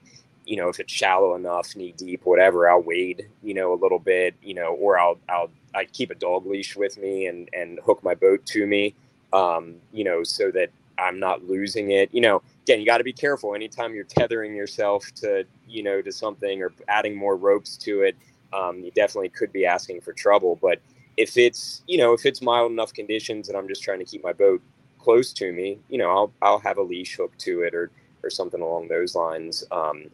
you 0.45 0.57
know, 0.57 0.69
if 0.69 0.79
it's 0.79 0.93
shallow 0.93 1.35
enough, 1.35 1.75
knee 1.75 1.93
deep, 1.97 2.21
whatever, 2.23 2.69
I'll 2.69 2.81
wade, 2.81 3.27
you 3.43 3.53
know, 3.53 3.73
a 3.73 3.79
little 3.81 3.99
bit, 3.99 4.35
you 4.41 4.53
know, 4.53 4.73
or 4.75 4.99
I'll, 4.99 5.17
I'll, 5.27 5.49
I 5.73 5.85
keep 5.85 6.11
a 6.11 6.15
dog 6.15 6.45
leash 6.45 6.75
with 6.75 6.97
me 6.97 7.25
and, 7.25 7.49
and 7.53 7.79
hook 7.85 8.03
my 8.03 8.15
boat 8.15 8.45
to 8.47 8.65
me, 8.67 8.93
um, 9.33 9.75
you 9.91 10.03
know, 10.03 10.23
so 10.23 10.51
that 10.51 10.69
I'm 10.97 11.19
not 11.19 11.43
losing 11.43 11.91
it. 11.91 12.13
You 12.13 12.21
know, 12.21 12.41
again, 12.63 12.79
you 12.79 12.85
got 12.85 12.99
to 12.99 13.03
be 13.03 13.13
careful 13.13 13.55
anytime 13.55 13.93
you're 13.93 14.03
tethering 14.03 14.55
yourself 14.55 15.11
to, 15.15 15.45
you 15.67 15.83
know, 15.83 16.01
to 16.01 16.11
something 16.11 16.61
or 16.61 16.73
adding 16.87 17.15
more 17.15 17.35
ropes 17.35 17.75
to 17.77 18.01
it. 18.01 18.15
Um, 18.53 18.79
you 18.79 18.91
definitely 18.91 19.29
could 19.29 19.51
be 19.51 19.65
asking 19.65 20.01
for 20.01 20.13
trouble. 20.13 20.57
But 20.61 20.79
if 21.17 21.37
it's, 21.37 21.81
you 21.87 21.97
know, 21.97 22.13
if 22.13 22.25
it's 22.25 22.41
mild 22.41 22.71
enough 22.71 22.93
conditions 22.93 23.49
and 23.49 23.57
I'm 23.57 23.67
just 23.67 23.83
trying 23.83 23.99
to 23.99 24.05
keep 24.05 24.23
my 24.23 24.33
boat 24.33 24.61
close 24.99 25.33
to 25.33 25.51
me, 25.51 25.79
you 25.89 25.97
know, 25.97 26.09
I'll, 26.09 26.33
I'll 26.41 26.59
have 26.59 26.77
a 26.77 26.83
leash 26.83 27.15
hooked 27.15 27.39
to 27.39 27.63
it 27.63 27.73
or, 27.73 27.89
or 28.23 28.29
something 28.29 28.61
along 28.61 28.87
those 28.87 29.15
lines. 29.15 29.63
Um, 29.71 30.05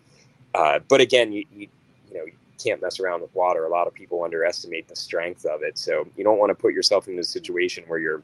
uh, 0.55 0.79
but 0.87 1.01
again, 1.01 1.31
you, 1.31 1.45
you, 1.53 1.67
you 2.09 2.17
know 2.17 2.25
you 2.25 2.33
can't 2.61 2.81
mess 2.81 2.99
around 2.99 3.21
with 3.21 3.33
water. 3.35 3.65
A 3.65 3.69
lot 3.69 3.87
of 3.87 3.93
people 3.93 4.23
underestimate 4.23 4.87
the 4.87 4.95
strength 4.95 5.45
of 5.45 5.63
it, 5.63 5.77
so 5.77 6.07
you 6.17 6.23
don't 6.23 6.37
want 6.37 6.49
to 6.49 6.55
put 6.55 6.73
yourself 6.73 7.07
in 7.07 7.17
a 7.19 7.23
situation 7.23 7.83
where 7.87 7.99
you're, 7.99 8.23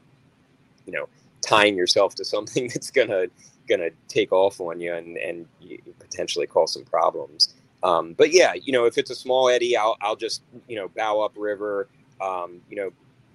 you 0.86 0.92
know, 0.92 1.08
tying 1.40 1.76
yourself 1.76 2.14
to 2.16 2.24
something 2.24 2.68
that's 2.74 2.90
gonna 2.90 3.26
gonna 3.68 3.90
take 4.08 4.32
off 4.32 4.60
on 4.60 4.80
you 4.80 4.94
and 4.94 5.16
and 5.18 5.46
you 5.60 5.78
potentially 5.98 6.46
cause 6.46 6.72
some 6.72 6.84
problems. 6.84 7.54
Um, 7.82 8.14
but 8.14 8.32
yeah, 8.32 8.54
you 8.54 8.72
know, 8.72 8.86
if 8.86 8.98
it's 8.98 9.10
a 9.10 9.14
small 9.14 9.48
eddy, 9.48 9.76
I'll 9.76 9.96
I'll 10.00 10.16
just 10.16 10.42
you 10.66 10.76
know 10.76 10.88
bow 10.88 11.20
up 11.20 11.32
river, 11.36 11.88
um, 12.20 12.60
you 12.68 12.76
know, 12.76 12.90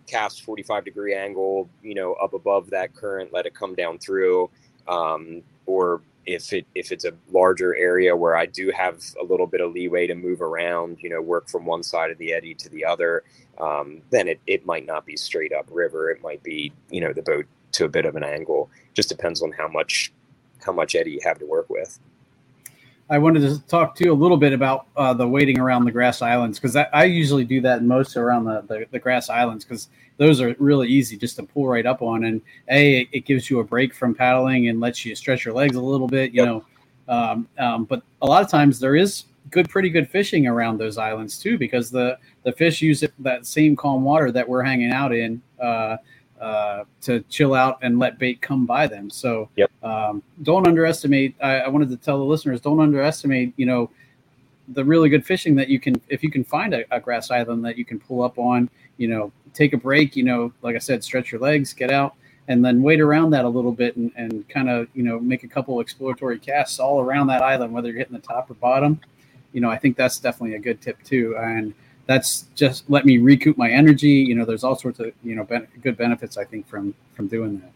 cast 0.07 0.43
45 0.43 0.85
degree 0.85 1.15
angle, 1.15 1.69
you 1.81 1.95
know, 1.95 2.13
up 2.13 2.33
above 2.33 2.69
that 2.71 2.93
current, 2.93 3.31
let 3.33 3.45
it 3.45 3.53
come 3.53 3.75
down 3.75 3.97
through, 3.99 4.49
um, 4.87 5.41
or 5.65 6.01
if 6.25 6.53
it 6.53 6.65
if 6.75 6.91
it's 6.91 7.05
a 7.05 7.13
larger 7.31 7.75
area 7.75 8.15
where 8.15 8.35
I 8.35 8.45
do 8.45 8.71
have 8.71 9.01
a 9.19 9.23
little 9.23 9.47
bit 9.47 9.61
of 9.61 9.71
leeway 9.73 10.07
to 10.07 10.15
move 10.15 10.41
around, 10.41 10.97
you 11.01 11.09
know, 11.09 11.21
work 11.21 11.49
from 11.49 11.65
one 11.65 11.83
side 11.83 12.11
of 12.11 12.17
the 12.17 12.33
eddy 12.33 12.53
to 12.55 12.69
the 12.69 12.85
other, 12.85 13.23
um, 13.59 14.01
then 14.09 14.27
it, 14.27 14.39
it 14.47 14.65
might 14.65 14.85
not 14.85 15.05
be 15.05 15.17
straight 15.17 15.53
up 15.53 15.65
river. 15.71 16.09
It 16.09 16.21
might 16.21 16.43
be, 16.43 16.71
you 16.89 17.01
know, 17.01 17.13
the 17.13 17.21
boat 17.21 17.45
to 17.73 17.85
a 17.85 17.89
bit 17.89 18.05
of 18.05 18.15
an 18.15 18.23
angle. 18.23 18.69
Just 18.93 19.09
depends 19.09 19.41
on 19.41 19.51
how 19.51 19.67
much 19.67 20.11
how 20.65 20.71
much 20.71 20.95
eddy 20.95 21.11
you 21.11 21.19
have 21.23 21.39
to 21.39 21.45
work 21.45 21.69
with. 21.69 21.99
I 23.09 23.17
wanted 23.17 23.41
to 23.41 23.59
talk 23.67 23.95
to 23.95 24.05
you 24.05 24.13
a 24.13 24.15
little 24.15 24.37
bit 24.37 24.53
about 24.53 24.87
uh, 24.95 25.13
the 25.13 25.27
waiting 25.27 25.59
around 25.59 25.85
the 25.85 25.91
grass 25.91 26.21
islands 26.21 26.59
because 26.59 26.75
I 26.75 27.03
usually 27.03 27.43
do 27.43 27.61
that 27.61 27.83
most 27.83 28.15
around 28.15 28.45
the, 28.45 28.61
the, 28.61 28.85
the 28.91 28.99
grass 28.99 29.29
islands 29.29 29.65
because 29.65 29.89
those 30.17 30.39
are 30.41 30.55
really 30.57 30.87
easy 30.87 31.17
just 31.17 31.35
to 31.35 31.43
pull 31.43 31.67
right 31.67 31.85
up 31.85 32.01
on. 32.01 32.23
And 32.23 32.41
a 32.69 33.01
it, 33.01 33.07
it, 33.11 33.25
gives 33.25 33.49
you 33.49 33.59
a 33.59 33.63
break 33.63 33.93
from 33.93 34.15
paddling 34.15 34.69
and 34.69 34.79
lets 34.79 35.05
you 35.05 35.15
stretch 35.15 35.43
your 35.43 35.53
legs 35.53 35.75
a 35.75 35.81
little 35.81 36.07
bit, 36.07 36.33
you 36.33 36.43
yep. 36.43 36.47
know. 36.47 36.65
Um, 37.09 37.47
um, 37.57 37.83
but 37.83 38.01
a 38.21 38.25
lot 38.25 38.41
of 38.41 38.49
times 38.49 38.79
there 38.79 38.95
is 38.95 39.25
good, 39.49 39.69
pretty 39.69 39.89
good 39.89 40.09
fishing 40.09 40.47
around 40.47 40.77
those 40.77 40.97
islands 40.97 41.37
too 41.37 41.57
because 41.57 41.91
the 41.91 42.17
the 42.43 42.51
fish 42.53 42.81
use 42.81 43.03
it, 43.03 43.13
that 43.19 43.45
same 43.45 43.75
calm 43.75 44.03
water 44.03 44.31
that 44.31 44.47
we're 44.47 44.63
hanging 44.63 44.91
out 44.91 45.13
in. 45.13 45.41
Uh, 45.61 45.97
uh, 46.43 46.83
to 46.99 47.21
chill 47.29 47.53
out 47.53 47.79
and 47.81 47.99
let 47.99 48.19
bait 48.19 48.41
come 48.41 48.65
by 48.65 48.85
them. 48.85 49.09
So 49.09 49.47
yep. 49.55 49.71
um, 49.81 50.21
don't 50.41 50.67
underestimate. 50.67 51.35
I, 51.41 51.59
I, 51.59 51.67
wanted 51.69 51.89
to 51.91 51.95
tell 51.95 52.17
the 52.17 52.25
listeners, 52.25 52.59
don't 52.59 52.81
underestimate. 52.81 53.53
You 53.55 53.65
know, 53.65 53.89
the 54.67 54.83
really 54.83 55.07
good 55.07 55.25
fishing 55.25 55.55
that 55.55 55.69
you 55.69 55.79
can, 55.79 56.01
if 56.09 56.21
you 56.21 56.29
can 56.29 56.43
find 56.43 56.73
a, 56.73 56.83
a, 56.93 56.99
grass 56.99 57.31
island 57.31 57.63
that 57.63 57.77
you 57.77 57.85
can 57.85 57.97
pull 57.97 58.21
up 58.21 58.37
on. 58.37 58.69
You 58.97 59.07
know, 59.07 59.31
take 59.53 59.71
a 59.71 59.77
break. 59.77 60.17
You 60.17 60.23
know, 60.23 60.51
like 60.61 60.75
I 60.75 60.79
said, 60.79 61.01
stretch 61.01 61.31
your 61.31 61.39
legs, 61.39 61.71
get 61.71 61.89
out, 61.89 62.15
and 62.49 62.63
then 62.63 62.83
wait 62.83 62.99
around 62.99 63.29
that 63.29 63.45
a 63.45 63.49
little 63.49 63.71
bit 63.71 63.95
and, 63.95 64.11
and 64.17 64.47
kind 64.49 64.69
of 64.69 64.89
you 64.93 65.03
know 65.03 65.21
make 65.21 65.45
a 65.45 65.47
couple 65.47 65.79
exploratory 65.79 66.39
casts 66.39 66.77
all 66.77 66.99
around 66.99 67.27
that 67.27 67.41
island, 67.41 67.71
whether 67.71 67.87
you're 67.87 67.99
hitting 67.99 68.17
the 68.17 68.19
top 68.19 68.51
or 68.51 68.55
bottom. 68.55 68.99
You 69.53 69.61
know, 69.61 69.69
I 69.69 69.77
think 69.77 69.95
that's 69.95 70.19
definitely 70.19 70.57
a 70.57 70.59
good 70.59 70.81
tip 70.81 71.01
too. 71.03 71.37
And 71.37 71.73
that's 72.05 72.45
just 72.55 72.89
let 72.89 73.05
me 73.05 73.17
recoup 73.17 73.57
my 73.57 73.69
energy. 73.69 74.09
You 74.09 74.35
know, 74.35 74.45
there's 74.45 74.63
all 74.63 74.75
sorts 74.75 74.99
of 74.99 75.11
you 75.23 75.35
know 75.35 75.43
ben- 75.43 75.67
good 75.81 75.97
benefits 75.97 76.37
I 76.37 76.43
think 76.43 76.67
from 76.67 76.93
from 77.13 77.27
doing 77.27 77.59
that. 77.59 77.71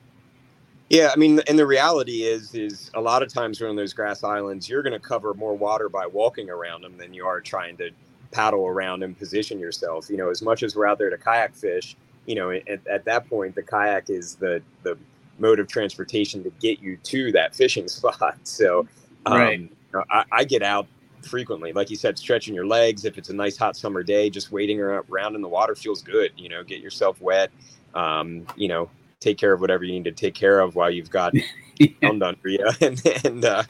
Yeah, 0.90 1.12
I 1.14 1.18
mean, 1.18 1.42
and 1.50 1.60
the 1.60 1.66
reality 1.66 2.24
is, 2.24 2.56
is 2.56 2.90
a 2.94 3.02
lot 3.02 3.22
of 3.22 3.34
times 3.34 3.62
on 3.62 3.76
those 3.76 3.94
grass 3.94 4.24
islands, 4.24 4.70
you're 4.70 4.84
going 4.84 4.94
to 4.94 5.06
cover 5.06 5.34
more 5.34 5.54
water 5.54 5.90
by 5.90 6.08
walking 6.08 6.50
around 6.50 6.82
them 6.82 6.98
than 6.98 7.14
you 7.14 7.26
are 7.26 7.42
trying 7.42 7.76
to 7.78 7.92
paddle 8.32 8.66
around 8.66 9.04
and 9.04 9.18
position 9.18 9.60
yourself. 9.60 10.10
You 10.10 10.16
know, 10.16 10.30
as 10.30 10.42
much 10.42 10.64
as 10.64 10.78
we're 10.78 10.88
out 10.88 10.98
there 10.98 11.10
to 11.10 11.18
kayak 11.18 11.56
fish, 11.56 11.98
you 12.26 12.36
know, 12.36 12.52
at, 12.52 12.88
at 12.88 13.04
that 13.04 13.28
point, 13.28 13.56
the 13.56 13.64
kayak 13.64 14.10
is 14.10 14.36
the 14.36 14.62
the 14.84 14.98
mode 15.40 15.60
of 15.60 15.68
transportation 15.68 16.44
to 16.44 16.50
get 16.62 16.80
you 16.80 16.98
to 17.04 17.32
that 17.34 17.54
fishing 17.54 17.88
spot. 17.90 18.38
So, 18.44 18.88
um, 19.26 19.38
right. 19.38 19.72
I, 20.10 20.24
I 20.32 20.44
get 20.46 20.64
out 20.64 20.88
frequently. 21.24 21.74
Like 21.74 21.90
you 21.90 21.96
said, 21.96 22.18
stretching 22.18 22.54
your 22.54 22.66
legs. 22.66 23.06
If 23.06 23.18
it's 23.18 23.30
a 23.30 23.34
nice 23.34 23.58
hot 23.58 23.76
summer 23.76 24.04
day, 24.04 24.30
just 24.30 24.52
waiting 24.52 24.80
around 24.80 25.36
in 25.36 25.42
the 25.42 25.48
water 25.48 25.76
feels 25.76 26.02
good. 26.02 26.32
You 26.38 26.50
know, 26.50 26.64
get 26.64 26.82
yourself 26.82 27.22
wet. 27.22 27.52
Um, 27.94 28.46
you 28.56 28.68
know, 28.68 28.90
take 29.20 29.38
care 29.38 29.54
of 29.54 29.62
whatever 29.62 29.84
you 29.84 29.94
need 29.94 30.06
to 30.06 30.12
take 30.12 30.36
care 30.36 30.60
of 30.60 30.76
while 30.76 30.92
you've 30.92 31.10
got 31.10 31.34
yeah. 31.80 31.90
under 32.02 32.50
you, 32.50 32.70
and 32.82 33.02
and 33.24 33.46
uh, 33.46 33.64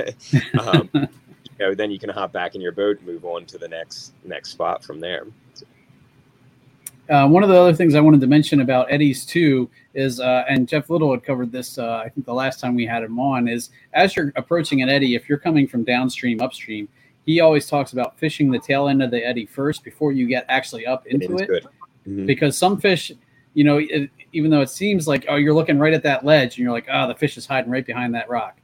um, 0.60 0.89
you 0.93 1.08
know, 1.60 1.76
then 1.76 1.91
you 1.91 2.00
can 2.00 2.10
hop 2.10 2.32
back 2.32 2.56
in 2.56 2.62
your 2.62 2.72
boat 2.72 2.98
and 2.98 3.08
move 3.08 3.26
on 3.26 3.45
to 3.45 3.58
the 3.58 3.68
next 3.68 4.14
next 4.24 4.52
spot 4.52 4.84
from 4.84 5.00
there. 5.00 5.26
Uh, 7.10 7.26
one 7.26 7.41
of 7.41 7.48
the 7.48 7.58
other 7.58 7.74
things 7.74 7.95
I 7.95 8.02
wanted 8.02 8.20
to 8.22 8.28
mention 8.28 8.60
about 8.60 8.91
eddies 8.91 9.26
too 9.26 9.70
is, 9.93 10.20
uh, 10.20 10.43
and 10.50 10.68
Jeff 10.68 10.89
Little 10.89 11.12
had 11.12 11.24
covered 11.24 11.54
this, 11.54 11.78
uh, 11.78 12.02
I 12.06 12.10
think 12.10 12.26
the 12.26 12.34
last 12.34 12.60
time 12.60 12.76
we 12.76 12.86
had 12.86 13.02
him 13.02 13.18
on, 13.18 13.48
is 13.48 13.70
as 13.93 14.16
you're 14.16 14.34
approaching 14.36 14.82
an 14.82 14.89
eddy, 14.89 15.16
if 15.16 15.30
you're 15.30 15.38
coming 15.38 15.68
from 15.68 15.86
downstream, 15.86 16.41
upstream, 16.41 16.89
he 17.28 17.41
always 17.41 17.67
talks 17.67 17.91
about 17.91 18.17
fishing 18.17 18.49
the 18.49 18.57
tail 18.57 18.88
end 18.88 19.03
of 19.03 19.11
the 19.11 19.23
eddy 19.23 19.45
first 19.45 19.84
before 19.84 20.13
you 20.13 20.25
get 20.28 20.45
actually 20.47 20.88
up 20.88 21.05
into 21.05 21.36
it. 21.36 21.49
Mm-hmm. 22.07 22.25
Because 22.25 22.57
some 22.57 22.80
fish, 22.80 23.11
you 23.53 23.65
know, 23.65 23.80
it, 23.80 24.09
even 24.32 24.49
though 24.49 24.61
it 24.61 24.69
seems 24.69 25.09
like 25.09 25.25
oh 25.28 25.36
you're 25.36 25.53
looking 25.53 25.78
right 25.78 25.93
at 25.93 26.03
that 26.03 26.23
ledge 26.25 26.55
and 26.55 26.63
you're 26.63 26.71
like 26.71 26.88
oh 26.91 27.07
the 27.07 27.13
fish 27.13 27.38
is 27.38 27.45
hiding 27.45 27.69
right 27.69 27.86
behind 27.86 28.15
that 28.15 28.30
rock. 28.30 28.57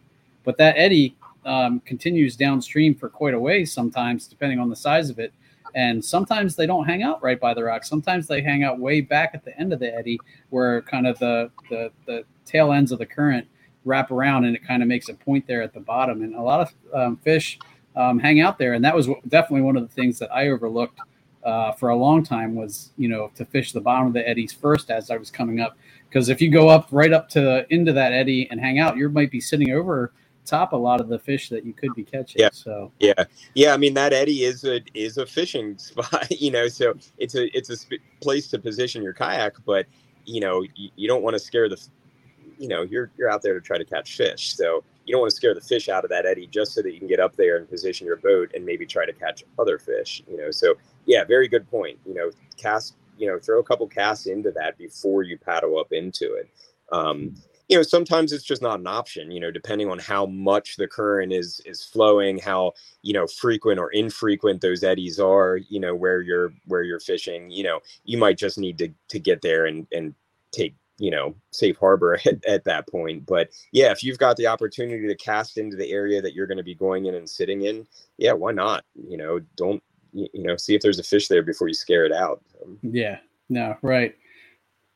But 0.45 0.57
that 0.57 0.75
eddy 0.77 1.15
um, 1.45 1.81
continues 1.81 2.37
downstream 2.37 2.95
for 2.95 3.09
quite 3.09 3.33
a 3.33 3.39
ways 3.39 3.73
sometimes 3.73 4.27
depending 4.27 4.59
on 4.59 4.69
the 4.69 4.75
size 4.77 5.09
of 5.09 5.19
it. 5.19 5.33
And 5.75 6.03
sometimes 6.03 6.55
they 6.55 6.65
don't 6.65 6.85
hang 6.85 7.03
out 7.03 7.21
right 7.21 7.39
by 7.39 7.53
the 7.53 7.63
rock. 7.65 7.83
Sometimes 7.83 8.27
they 8.27 8.41
hang 8.41 8.63
out 8.63 8.79
way 8.79 9.01
back 9.01 9.31
at 9.33 9.43
the 9.43 9.57
end 9.59 9.73
of 9.73 9.79
the 9.79 9.93
eddy 9.93 10.19
where 10.51 10.83
kind 10.83 11.05
of 11.05 11.19
the 11.19 11.51
the, 11.69 11.91
the 12.05 12.23
tail 12.45 12.71
ends 12.71 12.93
of 12.93 12.99
the 12.99 13.05
current 13.05 13.45
wrap 13.83 14.09
around 14.09 14.45
and 14.45 14.55
it 14.55 14.65
kind 14.65 14.81
of 14.81 14.87
makes 14.87 15.09
a 15.09 15.13
point 15.13 15.45
there 15.47 15.61
at 15.61 15.73
the 15.73 15.81
bottom. 15.81 16.21
And 16.21 16.33
a 16.35 16.41
lot 16.41 16.61
of 16.61 16.73
um, 16.93 17.17
fish 17.17 17.59
um, 17.95 18.19
hang 18.19 18.39
out 18.41 18.57
there 18.57 18.73
and 18.73 18.83
that 18.83 18.95
was 18.95 19.07
definitely 19.27 19.61
one 19.61 19.77
of 19.77 19.87
the 19.87 19.93
things 19.93 20.19
that 20.19 20.33
i 20.33 20.47
overlooked 20.47 20.99
uh, 21.43 21.73
for 21.73 21.89
a 21.89 21.95
long 21.95 22.23
time 22.23 22.55
was 22.55 22.91
you 22.97 23.07
know 23.07 23.29
to 23.35 23.45
fish 23.45 23.71
the 23.71 23.81
bottom 23.81 24.07
of 24.07 24.13
the 24.13 24.27
eddies 24.27 24.53
first 24.53 24.89
as 24.89 25.11
I 25.11 25.17
was 25.17 25.29
coming 25.29 25.59
up 25.59 25.77
because 26.09 26.29
if 26.29 26.41
you 26.41 26.49
go 26.49 26.69
up 26.69 26.87
right 26.91 27.11
up 27.11 27.27
to 27.29 27.65
into 27.73 27.91
that 27.93 28.13
eddy 28.13 28.47
and 28.49 28.59
hang 28.59 28.79
out, 28.79 28.97
you 28.97 29.09
might 29.09 29.31
be 29.31 29.41
sitting 29.41 29.71
over 29.71 30.13
top 30.45 30.73
a 30.73 30.77
lot 30.77 30.99
of 30.99 31.07
the 31.07 31.17
fish 31.17 31.49
that 31.49 31.65
you 31.65 31.73
could 31.73 31.93
be 31.95 32.03
catching. 32.03 32.41
Yeah. 32.41 32.49
So 32.51 32.91
yeah, 32.99 33.13
yeah. 33.55 33.73
I 33.73 33.77
mean 33.77 33.93
that 33.95 34.13
eddy 34.13 34.43
is 34.43 34.63
a 34.63 34.81
is 34.93 35.17
a 35.17 35.25
fishing 35.25 35.77
spot, 35.77 36.29
you 36.31 36.51
know. 36.51 36.67
So 36.67 36.93
it's 37.17 37.35
a 37.35 37.55
it's 37.57 37.69
a 37.69 37.77
sp- 37.77 38.03
place 38.21 38.47
to 38.49 38.59
position 38.59 39.03
your 39.03 39.13
kayak, 39.13 39.53
but 39.65 39.85
you 40.25 40.39
know 40.39 40.61
you, 40.75 40.89
you 40.95 41.07
don't 41.07 41.23
want 41.23 41.33
to 41.33 41.39
scare 41.39 41.67
the, 41.67 41.81
you 42.57 42.67
know, 42.69 42.83
you're 42.83 43.11
you're 43.17 43.29
out 43.29 43.41
there 43.41 43.53
to 43.53 43.61
try 43.61 43.77
to 43.77 43.85
catch 43.85 44.15
fish. 44.15 44.55
So 44.55 44.83
you 45.05 45.11
don't 45.11 45.21
want 45.21 45.31
to 45.31 45.35
scare 45.35 45.53
the 45.53 45.61
fish 45.61 45.89
out 45.89 46.03
of 46.03 46.09
that 46.09 46.25
eddy 46.25 46.47
just 46.47 46.73
so 46.73 46.81
that 46.81 46.93
you 46.93 46.99
can 46.99 47.07
get 47.07 47.19
up 47.19 47.35
there 47.35 47.57
and 47.57 47.69
position 47.69 48.07
your 48.07 48.17
boat 48.17 48.51
and 48.53 48.65
maybe 48.65 48.85
try 48.85 49.05
to 49.05 49.13
catch 49.13 49.43
other 49.59 49.77
fish. 49.77 50.23
You 50.27 50.37
know, 50.37 50.51
so 50.51 50.75
yeah, 51.05 51.23
very 51.23 51.47
good 51.47 51.69
point. 51.69 51.99
You 52.05 52.13
know, 52.13 52.31
cast, 52.57 52.95
you 53.17 53.27
know, 53.27 53.39
throw 53.39 53.59
a 53.59 53.63
couple 53.63 53.87
casts 53.87 54.25
into 54.27 54.51
that 54.51 54.77
before 54.77 55.23
you 55.23 55.37
paddle 55.37 55.77
up 55.77 55.91
into 55.91 56.33
it. 56.33 56.49
Um, 56.91 57.35
you 57.69 57.77
know, 57.77 57.83
sometimes 57.83 58.33
it's 58.33 58.43
just 58.43 58.61
not 58.61 58.79
an 58.79 58.87
option. 58.87 59.31
You 59.31 59.39
know, 59.39 59.51
depending 59.51 59.89
on 59.89 59.99
how 59.99 60.25
much 60.25 60.75
the 60.75 60.87
current 60.87 61.31
is 61.31 61.61
is 61.65 61.83
flowing, 61.83 62.37
how 62.37 62.73
you 63.01 63.13
know 63.13 63.25
frequent 63.27 63.79
or 63.79 63.89
infrequent 63.91 64.61
those 64.61 64.83
eddies 64.83 65.19
are. 65.19 65.57
You 65.57 65.79
know, 65.79 65.95
where 65.95 66.21
you're 66.21 66.53
where 66.65 66.83
you're 66.83 66.99
fishing. 66.99 67.49
You 67.49 67.63
know, 67.63 67.79
you 68.03 68.17
might 68.17 68.37
just 68.37 68.57
need 68.57 68.77
to 68.79 68.89
to 69.09 69.19
get 69.19 69.41
there 69.41 69.65
and 69.65 69.87
and 69.91 70.13
take 70.51 70.75
you 70.97 71.11
know 71.11 71.35
safe 71.51 71.77
harbor 71.77 72.19
at, 72.25 72.43
at, 72.45 72.63
that 72.65 72.87
point. 72.87 73.25
But 73.25 73.49
yeah 73.71 73.91
if 73.91 74.03
you've 74.03 74.17
got 74.17 74.37
the 74.37 74.47
opportunity 74.47 75.07
to 75.07 75.15
cast 75.15 75.57
into 75.57 75.75
the 75.75 75.91
area 75.91 76.21
that 76.21 76.33
you're 76.33 76.47
going 76.47 76.57
to 76.57 76.63
be 76.63 76.75
going 76.75 77.05
in 77.05 77.15
and 77.15 77.29
sitting 77.29 77.63
in 77.63 77.87
yeah 78.17 78.33
why 78.33 78.51
not? 78.51 78.83
You 78.95 79.17
know 79.17 79.39
don't 79.55 79.81
you, 80.13 80.29
know 80.35 80.57
see 80.57 80.75
if 80.75 80.81
there's 80.81 80.99
a 80.99 81.03
fish 81.03 81.27
there 81.27 81.43
before 81.43 81.67
you 81.67 81.73
scare 81.73 82.05
it 82.05 82.11
out 82.11 82.41
yeah 82.81 83.17
no 83.49 83.75
right. 83.81 84.15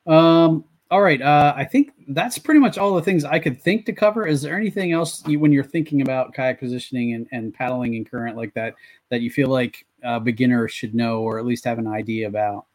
Um 0.06 0.64
all 0.89 1.02
right 1.02 1.22
uh 1.22 1.54
i 1.58 1.66
think 1.66 1.91
that's 2.08 2.38
pretty 2.38 2.62
much 2.62 2.78
all 2.78 2.95
the 2.95 3.02
things 3.02 3.26
i 3.26 3.39
could 3.39 3.62
think 3.62 3.86
to 3.86 3.91
cover. 3.91 4.26
Is 4.26 4.41
there 4.41 4.56
anything 4.56 4.93
else 4.93 5.22
you, 5.28 5.39
when 5.39 5.52
you're 5.52 5.64
thinking 5.64 6.02
about 6.02 6.34
kayak 6.34 6.60
positioning 6.60 7.14
and, 7.14 7.28
and 7.34 7.54
paddling 7.54 7.95
in 7.95 8.06
current 8.06 8.38
like 8.38 8.54
that 8.54 8.76
that 9.10 9.22
you 9.22 9.30
feel 9.30 9.50
like 9.50 9.86
a 10.04 10.20
beginner 10.20 10.68
should 10.68 10.95
know 10.95 11.22
or 11.22 11.39
at 11.39 11.45
least 11.45 11.66
have 11.66 11.80
an 11.80 11.88
idea 11.88 12.28
about 12.28 12.68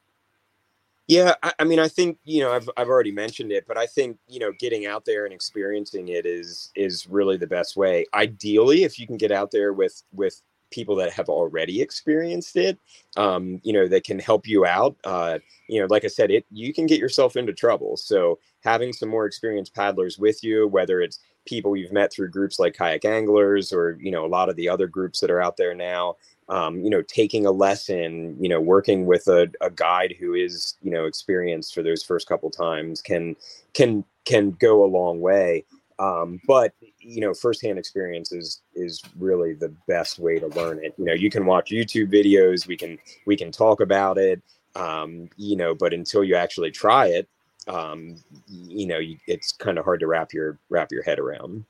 yeah, 1.09 1.35
I, 1.43 1.53
I, 1.59 1.65
mean, 1.65 1.79
I 1.79 1.89
think 1.89 2.19
you 2.25 2.43
know, 2.43 2.53
I've 2.53 2.69
I've 2.77 2.89
already 2.89 3.13
mentioned 3.13 3.53
it, 3.53 3.67
but 3.67 3.77
I 3.77 3.87
think 3.87 4.19
you 4.29 4.39
know, 4.41 4.53
getting 4.59 4.87
out 4.87 5.05
there 5.05 5.25
and 5.25 5.35
experiencing 5.35 6.09
it 6.09 6.27
is 6.27 6.71
is 6.75 7.07
really 7.09 7.37
the 7.37 7.47
best 7.47 7.77
way. 7.77 8.07
Ideally, 8.15 8.85
if 8.85 8.99
you 8.99 9.07
can 9.07 9.17
get 9.17 9.33
out 9.33 9.51
there 9.51 9.73
with 9.73 10.03
with 10.13 10.43
people 10.73 10.97
that 10.97 11.13
have 11.13 11.29
already 11.29 11.81
experienced 11.81 12.57
it 12.57 12.79
um, 13.17 13.61
you 13.63 13.73
know 13.73 13.87
that 13.87 14.05
can 14.05 14.19
help 14.19 14.49
you 14.49 14.65
out 14.65 14.97
uh, 15.05 15.39
you 15.69 15.79
know 15.79 15.87
like 15.91 16.05
i 16.05 16.09
said 16.09 16.31
it 16.31 16.45
you 16.51 16.73
can 16.73 16.87
get 16.87 16.99
yourself 16.99 17.37
into 17.37 17.53
trouble 17.53 17.97
so 17.97 18.39
having 18.61 18.93
some 18.93 19.09
more 19.09 19.27
experienced 19.27 19.75
paddlers 19.75 20.19
with 20.19 20.43
you 20.43 20.67
whether 20.67 21.01
it's 21.01 21.21
people 21.45 21.77
you've 21.77 21.93
met 21.93 22.13
through 22.13 22.31
groups 22.31 22.59
like 22.59 22.75
kayak 22.75 23.05
anglers 23.05 23.73
or 23.73 23.99
you 24.01 24.11
know 24.11 24.25
a 24.25 24.27
lot 24.27 24.49
of 24.49 24.57
the 24.57 24.69
other 24.69 24.87
groups 24.87 25.21
that 25.21 25.31
are 25.31 25.43
out 25.43 25.57
there 25.57 25.75
now 25.75 26.17
um, 26.49 26.81
you 26.81 26.91
know 26.91 27.03
taking 27.03 27.47
a 27.47 27.51
lesson 27.51 28.37
you 28.41 28.49
know 28.49 28.61
working 28.61 29.07
with 29.07 29.27
a, 29.29 29.49
a 29.61 29.71
guide 29.71 30.15
who 30.19 30.35
is 30.35 30.75
you 30.83 30.91
know 30.91 31.05
experienced 31.05 31.75
for 31.75 31.83
those 31.83 32.03
first 32.03 32.27
couple 32.27 32.51
times 32.51 33.01
can 33.01 33.37
can 33.75 34.05
can 34.25 34.53
go 34.53 34.85
a 34.85 34.87
long 34.87 35.21
way 35.21 35.65
um, 35.99 36.41
but 36.47 36.73
you 36.99 37.21
know, 37.21 37.35
firsthand 37.35 37.79
experience 37.79 38.33
is 38.33 38.63
is 38.75 39.03
really 39.19 39.55
the 39.55 39.73
best 39.87 40.19
way 40.19 40.39
to 40.39 40.47
learn 40.49 40.85
it. 40.85 40.95
You 40.97 41.05
know, 41.05 41.13
you 41.13 41.31
can 41.31 41.47
watch 41.47 41.71
YouTube 41.71 42.13
videos, 42.13 42.67
we 42.67 42.77
can 42.77 42.99
we 43.27 43.37
can 43.37 43.53
talk 43.53 43.81
about 43.81 44.19
it, 44.19 44.43
um, 44.75 45.29
you 45.37 45.57
know, 45.57 45.75
but 45.75 45.93
until 45.93 46.25
you 46.25 46.35
actually 46.35 46.71
try 46.71 47.07
it, 47.07 47.29
um, 47.69 48.17
you 48.49 48.87
know, 48.87 48.99
you, 48.99 49.19
it's 49.27 49.53
kind 49.53 49.79
of 49.79 49.85
hard 49.85 50.01
to 50.01 50.07
wrap 50.07 50.33
your 50.33 50.59
wrap 50.71 50.91
your 50.91 51.03
head 51.03 51.19
around. 51.19 51.65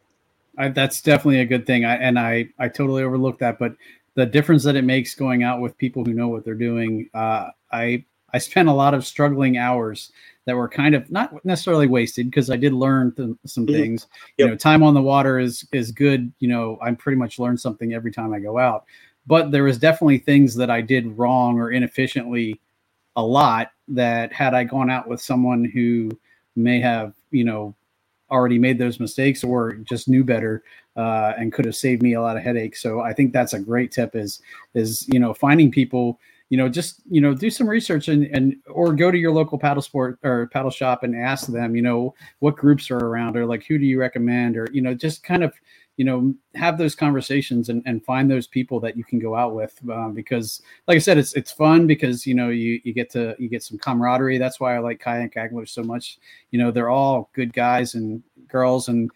I, 0.58 0.68
that's 0.68 1.00
definitely 1.00 1.40
a 1.40 1.46
good 1.46 1.66
thing. 1.66 1.84
I, 1.84 1.96
and 1.96 2.18
I 2.18 2.48
I 2.58 2.68
totally 2.68 3.02
overlooked 3.02 3.40
that, 3.40 3.58
but 3.58 3.74
the 4.14 4.26
difference 4.26 4.62
that 4.64 4.76
it 4.76 4.84
makes 4.84 5.14
going 5.14 5.42
out 5.42 5.60
with 5.60 5.78
people 5.78 6.04
who 6.04 6.12
know 6.12 6.28
what 6.28 6.44
they're 6.44 6.54
doing. 6.54 7.08
Uh, 7.14 7.48
I 7.70 8.04
I 8.34 8.38
spent 8.38 8.68
a 8.68 8.72
lot 8.72 8.94
of 8.94 9.06
struggling 9.06 9.58
hours 9.58 10.12
that 10.46 10.56
were 10.56 10.68
kind 10.68 10.94
of 10.94 11.10
not 11.10 11.44
necessarily 11.44 11.86
wasted 11.86 12.30
because 12.30 12.50
I 12.50 12.56
did 12.56 12.72
learn 12.72 13.12
th- 13.12 13.36
some 13.46 13.66
mm-hmm. 13.66 13.74
things. 13.74 14.06
Yep. 14.38 14.44
You 14.44 14.50
know, 14.50 14.56
time 14.56 14.82
on 14.82 14.94
the 14.94 15.02
water 15.02 15.38
is 15.38 15.66
is 15.72 15.92
good. 15.92 16.32
You 16.38 16.48
know, 16.48 16.78
I 16.82 16.92
pretty 16.92 17.16
much 17.16 17.38
learn 17.38 17.56
something 17.56 17.94
every 17.94 18.12
time 18.12 18.32
I 18.32 18.40
go 18.40 18.58
out. 18.58 18.84
But 19.26 19.50
there 19.50 19.64
was 19.64 19.78
definitely 19.78 20.18
things 20.18 20.54
that 20.56 20.70
I 20.70 20.80
did 20.80 21.16
wrong 21.16 21.60
or 21.60 21.70
inefficiently 21.70 22.60
a 23.14 23.22
lot 23.24 23.72
that 23.88 24.32
had 24.32 24.54
I 24.54 24.64
gone 24.64 24.90
out 24.90 25.06
with 25.06 25.20
someone 25.20 25.64
who 25.64 26.10
may 26.56 26.80
have, 26.80 27.14
you 27.30 27.44
know, 27.44 27.74
already 28.33 28.59
made 28.59 28.78
those 28.78 28.99
mistakes 28.99 29.45
or 29.45 29.74
just 29.74 30.09
knew 30.09 30.24
better 30.24 30.64
uh, 30.97 31.35
and 31.39 31.53
could 31.53 31.64
have 31.64 31.76
saved 31.76 32.03
me 32.03 32.14
a 32.14 32.20
lot 32.20 32.37
of 32.37 32.43
headaches. 32.43 32.83
So 32.83 33.01
I 33.01 33.12
think 33.12 33.33
that's 33.33 33.53
a 33.53 33.61
great 33.61 33.93
tip 33.93 34.16
is 34.16 34.41
is 34.74 35.07
you 35.09 35.20
know 35.20 35.35
finding 35.35 35.70
people 35.70 36.18
you 36.53 36.59
know, 36.59 36.68
just 36.68 37.01
you 37.11 37.22
know, 37.22 37.33
do 37.33 37.49
some 37.49 37.66
research 37.66 38.09
and 38.09 38.24
and 38.26 38.57
or 38.66 38.93
go 38.93 39.11
to 39.11 39.16
your 39.16 39.33
local 39.33 39.59
paddle 39.59 39.80
sport 39.80 40.18
or 40.22 40.49
paddle 40.49 40.70
shop 40.70 41.03
and 41.03 41.16
ask 41.16 41.47
them, 41.47 41.74
you 41.74 41.80
know, 41.80 42.14
what 42.41 42.57
groups 42.57 42.91
are 42.91 42.99
around 42.99 43.39
or 43.39 43.47
like 43.47 43.64
who 43.64 43.78
do 43.78 43.87
you 43.87 43.99
recommend 43.99 44.59
or 44.59 44.68
you 44.70 44.83
know, 44.83 44.93
just 44.93 45.24
kind 45.24 45.43
of 45.43 45.55
you 45.97 46.05
know 46.05 46.34
have 46.55 46.78
those 46.78 46.95
conversations 46.95 47.68
and, 47.68 47.82
and 47.86 48.05
find 48.05 48.30
those 48.30 48.47
people 48.47 48.80
that 48.80 48.97
you 48.97 49.05
can 49.05 49.18
go 49.18 49.34
out 49.34 49.55
with 49.55 49.78
um, 49.90 50.14
because 50.14 50.62
like 50.88 50.97
i 50.97 50.99
said 50.99 51.18
it's 51.18 51.34
it's 51.34 51.53
fun 51.53 51.86
because 51.86 52.26
you 52.26 52.34
know 52.34 52.49
you 52.49 52.80
you 52.84 52.93
get 52.93 53.11
to 53.11 53.34
you 53.38 53.49
get 53.49 53.62
some 53.62 53.78
camaraderie 53.78 54.38
that's 54.38 54.59
why 54.59 54.74
i 54.74 54.78
like 54.78 55.01
kayak 55.01 55.36
anglers 55.36 55.70
so 55.70 55.82
much 55.82 56.18
you 56.51 56.59
know 56.59 56.70
they're 56.70 56.90
all 56.90 57.30
good 57.34 57.53
guys 57.53 57.95
and 57.95 58.22
girls 58.49 58.88
and 58.88 59.11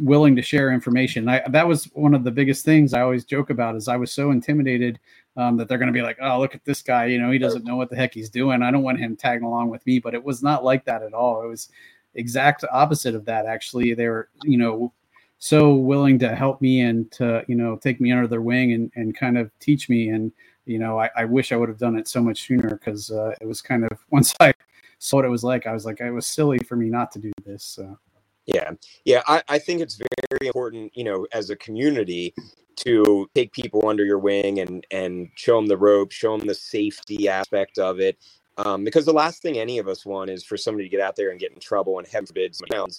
willing 0.00 0.36
to 0.36 0.42
share 0.42 0.72
information 0.72 1.28
I, 1.28 1.42
that 1.48 1.66
was 1.66 1.86
one 1.86 2.14
of 2.14 2.22
the 2.22 2.30
biggest 2.30 2.64
things 2.64 2.94
i 2.94 3.00
always 3.00 3.24
joke 3.24 3.50
about 3.50 3.74
is 3.74 3.88
i 3.88 3.96
was 3.96 4.12
so 4.12 4.30
intimidated 4.30 5.00
um, 5.38 5.56
that 5.56 5.68
they're 5.68 5.78
going 5.78 5.86
to 5.86 5.92
be 5.92 6.02
like, 6.02 6.18
oh, 6.20 6.40
look 6.40 6.56
at 6.56 6.64
this 6.64 6.82
guy. 6.82 7.06
You 7.06 7.20
know, 7.20 7.30
he 7.30 7.38
doesn't 7.38 7.64
know 7.64 7.76
what 7.76 7.90
the 7.90 7.96
heck 7.96 8.12
he's 8.12 8.28
doing. 8.28 8.60
I 8.60 8.72
don't 8.72 8.82
want 8.82 8.98
him 8.98 9.14
tagging 9.14 9.46
along 9.46 9.70
with 9.70 9.86
me. 9.86 10.00
But 10.00 10.14
it 10.14 10.22
was 10.22 10.42
not 10.42 10.64
like 10.64 10.84
that 10.86 11.02
at 11.02 11.14
all. 11.14 11.42
It 11.42 11.46
was 11.46 11.70
exact 12.14 12.64
opposite 12.72 13.14
of 13.14 13.24
that. 13.26 13.46
Actually, 13.46 13.94
they 13.94 14.08
were, 14.08 14.30
you 14.42 14.58
know, 14.58 14.92
so 15.38 15.74
willing 15.74 16.18
to 16.18 16.34
help 16.34 16.60
me 16.60 16.80
and 16.80 17.10
to, 17.12 17.44
you 17.48 17.54
know, 17.54 17.76
take 17.76 18.00
me 18.00 18.12
under 18.12 18.26
their 18.26 18.40
wing 18.40 18.72
and, 18.72 18.90
and 18.96 19.16
kind 19.16 19.38
of 19.38 19.50
teach 19.60 19.88
me. 19.88 20.08
And, 20.08 20.32
you 20.66 20.78
know, 20.78 20.98
I, 20.98 21.10
I 21.16 21.24
wish 21.24 21.52
I 21.52 21.56
would 21.56 21.68
have 21.68 21.78
done 21.78 21.96
it 21.96 22.08
so 22.08 22.22
much 22.22 22.46
sooner 22.46 22.70
because 22.70 23.10
uh, 23.10 23.34
it 23.40 23.46
was 23.46 23.62
kind 23.62 23.84
of 23.84 23.98
once 24.10 24.34
I 24.40 24.52
saw 24.98 25.18
what 25.18 25.24
it 25.24 25.28
was 25.28 25.44
like, 25.44 25.66
I 25.66 25.72
was 25.72 25.84
like, 25.84 26.00
it 26.00 26.10
was 26.10 26.26
silly 26.26 26.58
for 26.58 26.76
me 26.76 26.88
not 26.88 27.12
to 27.12 27.18
do 27.18 27.32
this. 27.44 27.64
So. 27.64 27.98
Yeah, 28.46 28.70
yeah, 29.04 29.20
I, 29.26 29.42
I 29.50 29.58
think 29.58 29.82
it's 29.82 30.00
very 30.30 30.46
important, 30.46 30.90
you 30.96 31.04
know, 31.04 31.26
as 31.32 31.50
a 31.50 31.56
community 31.56 32.32
to 32.76 33.28
take 33.34 33.52
people 33.52 33.86
under 33.86 34.06
your 34.06 34.18
wing 34.18 34.60
and 34.60 34.86
and 34.90 35.28
show 35.34 35.56
them 35.56 35.66
the 35.66 35.76
ropes, 35.76 36.16
show 36.16 36.36
them 36.36 36.46
the 36.46 36.54
safety 36.54 37.28
aspect 37.28 37.78
of 37.78 38.00
it. 38.00 38.16
Um, 38.56 38.84
because 38.84 39.04
the 39.04 39.12
last 39.12 39.42
thing 39.42 39.58
any 39.58 39.78
of 39.78 39.86
us 39.86 40.06
want 40.06 40.30
is 40.30 40.44
for 40.44 40.56
somebody 40.56 40.88
to 40.88 40.90
get 40.90 41.00
out 41.00 41.14
there 41.14 41.30
and 41.30 41.38
get 41.38 41.52
in 41.52 41.60
trouble 41.60 41.98
and 41.98 42.08
heaven 42.08 42.26
forbid 42.26 42.56
somebody 42.56 42.92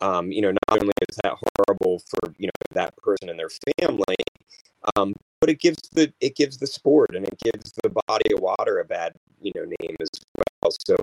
Um, 0.00 0.32
you 0.32 0.42
know, 0.42 0.50
not 0.50 0.80
only 0.80 0.92
is 1.08 1.16
that 1.22 1.34
horrible 1.56 2.00
for 2.00 2.34
you 2.38 2.46
know 2.48 2.52
that 2.72 2.96
person 2.96 3.28
and 3.28 3.38
their 3.38 3.50
family, 3.80 4.16
um, 4.96 5.14
but 5.40 5.50
it 5.50 5.60
gives 5.60 5.88
the 5.92 6.12
it 6.20 6.36
gives 6.36 6.58
the 6.58 6.66
sport 6.66 7.14
and 7.14 7.26
it 7.26 7.38
gives 7.42 7.72
the 7.82 7.90
body 8.06 8.34
of 8.34 8.40
water 8.40 8.80
a 8.80 8.84
bad 8.84 9.14
you 9.40 9.52
know 9.54 9.64
name 9.80 9.96
as 10.00 10.08
well. 10.36 10.72
So 10.86 10.96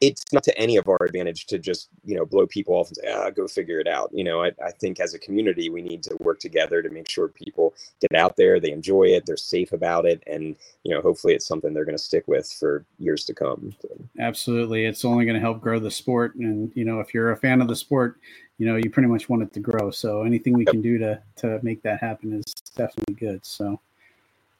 it's 0.00 0.22
not 0.30 0.42
to 0.42 0.56
any 0.58 0.76
of 0.76 0.88
our 0.88 0.98
advantage 1.02 1.46
to 1.46 1.58
just 1.58 1.88
you 2.04 2.14
know 2.14 2.26
blow 2.26 2.46
people 2.46 2.74
off 2.74 2.88
and 2.88 2.96
say 2.96 3.10
ah 3.10 3.30
go 3.30 3.48
figure 3.48 3.80
it 3.80 3.88
out 3.88 4.10
you 4.12 4.24
know 4.24 4.42
I, 4.42 4.52
I 4.62 4.70
think 4.70 5.00
as 5.00 5.14
a 5.14 5.18
community 5.18 5.70
we 5.70 5.80
need 5.80 6.02
to 6.04 6.16
work 6.20 6.38
together 6.38 6.82
to 6.82 6.90
make 6.90 7.08
sure 7.08 7.28
people 7.28 7.74
get 8.00 8.14
out 8.14 8.36
there 8.36 8.60
they 8.60 8.72
enjoy 8.72 9.04
it 9.04 9.24
they're 9.24 9.36
safe 9.36 9.72
about 9.72 10.04
it 10.04 10.22
and 10.26 10.54
you 10.82 10.94
know 10.94 11.00
hopefully 11.00 11.34
it's 11.34 11.46
something 11.46 11.72
they're 11.72 11.86
going 11.86 11.96
to 11.96 12.02
stick 12.02 12.24
with 12.26 12.50
for 12.52 12.84
years 12.98 13.24
to 13.24 13.34
come 13.34 13.74
so. 13.80 13.88
absolutely 14.20 14.84
it's 14.84 15.04
only 15.04 15.24
going 15.24 15.34
to 15.34 15.40
help 15.40 15.60
grow 15.60 15.78
the 15.78 15.90
sport 15.90 16.34
and 16.34 16.70
you 16.74 16.84
know 16.84 17.00
if 17.00 17.14
you're 17.14 17.32
a 17.32 17.36
fan 17.36 17.62
of 17.62 17.68
the 17.68 17.76
sport 17.76 18.18
you 18.58 18.66
know 18.66 18.76
you 18.76 18.90
pretty 18.90 19.08
much 19.08 19.28
want 19.30 19.42
it 19.42 19.52
to 19.52 19.60
grow 19.60 19.90
so 19.90 20.22
anything 20.22 20.52
we 20.52 20.64
yep. 20.64 20.72
can 20.72 20.82
do 20.82 20.98
to 20.98 21.20
to 21.36 21.58
make 21.62 21.82
that 21.82 22.00
happen 22.00 22.34
is 22.34 22.44
definitely 22.76 23.14
good 23.14 23.44
so 23.44 23.80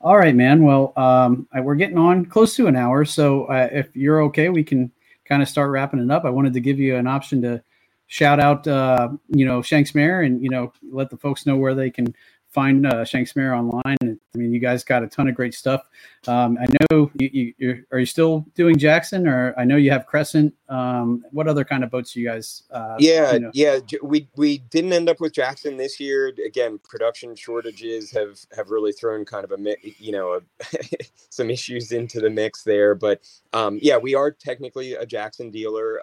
all 0.00 0.16
right 0.16 0.34
man 0.34 0.62
well 0.62 0.94
um, 0.96 1.46
we're 1.62 1.74
getting 1.74 1.98
on 1.98 2.24
close 2.24 2.56
to 2.56 2.66
an 2.66 2.76
hour 2.76 3.04
so 3.04 3.44
uh, 3.46 3.68
if 3.70 3.94
you're 3.94 4.22
okay 4.22 4.48
we 4.48 4.64
can 4.64 4.90
kind 5.28 5.42
of 5.42 5.48
start 5.48 5.70
wrapping 5.70 6.00
it 6.00 6.10
up, 6.10 6.24
I 6.24 6.30
wanted 6.30 6.54
to 6.54 6.60
give 6.60 6.78
you 6.78 6.96
an 6.96 7.06
option 7.06 7.42
to 7.42 7.62
shout 8.06 8.40
out, 8.40 8.66
uh, 8.66 9.08
you 9.28 9.44
know, 9.44 9.62
Shank's 9.62 9.94
Mare 9.94 10.22
and, 10.22 10.42
you 10.42 10.50
know, 10.50 10.72
let 10.90 11.10
the 11.10 11.16
folks 11.16 11.46
know 11.46 11.56
where 11.56 11.74
they 11.74 11.90
can 11.90 12.14
find 12.50 12.86
uh, 12.86 13.04
Shank's 13.04 13.36
Mare 13.36 13.54
online. 13.54 13.96
I 14.02 14.38
mean, 14.38 14.52
you 14.52 14.58
guys 14.58 14.82
got 14.82 15.02
a 15.02 15.06
ton 15.06 15.28
of 15.28 15.34
great 15.34 15.54
stuff. 15.54 15.82
Um, 16.26 16.58
I 16.60 16.66
know 16.90 17.10
you, 17.18 17.54
you 17.58 17.84
are 17.92 17.98
you 17.98 18.06
still 18.06 18.46
doing 18.54 18.78
Jackson, 18.78 19.28
or 19.28 19.54
I 19.58 19.64
know 19.64 19.76
you 19.76 19.90
have 19.90 20.06
Crescent. 20.06 20.54
Um, 20.68 21.24
what 21.30 21.48
other 21.48 21.64
kind 21.64 21.84
of 21.84 21.90
boats 21.90 22.12
do 22.12 22.20
you 22.20 22.28
guys? 22.28 22.62
Uh, 22.70 22.96
yeah, 22.98 23.32
you 23.34 23.40
know? 23.40 23.50
yeah. 23.52 23.78
We 24.02 24.28
we 24.36 24.58
didn't 24.58 24.92
end 24.92 25.08
up 25.08 25.20
with 25.20 25.32
Jackson 25.32 25.76
this 25.76 26.00
year. 26.00 26.32
Again, 26.44 26.78
production 26.82 27.36
shortages 27.36 28.10
have 28.12 28.38
have 28.56 28.70
really 28.70 28.92
thrown 28.92 29.24
kind 29.24 29.44
of 29.44 29.52
a 29.52 29.76
you 29.98 30.12
know 30.12 30.40
a, 30.40 30.66
some 31.30 31.50
issues 31.50 31.92
into 31.92 32.20
the 32.20 32.30
mix 32.30 32.62
there. 32.62 32.94
But 32.94 33.20
um, 33.52 33.78
yeah, 33.82 33.98
we 33.98 34.14
are 34.14 34.30
technically 34.30 34.94
a 34.94 35.06
Jackson 35.06 35.50
dealer. 35.50 36.00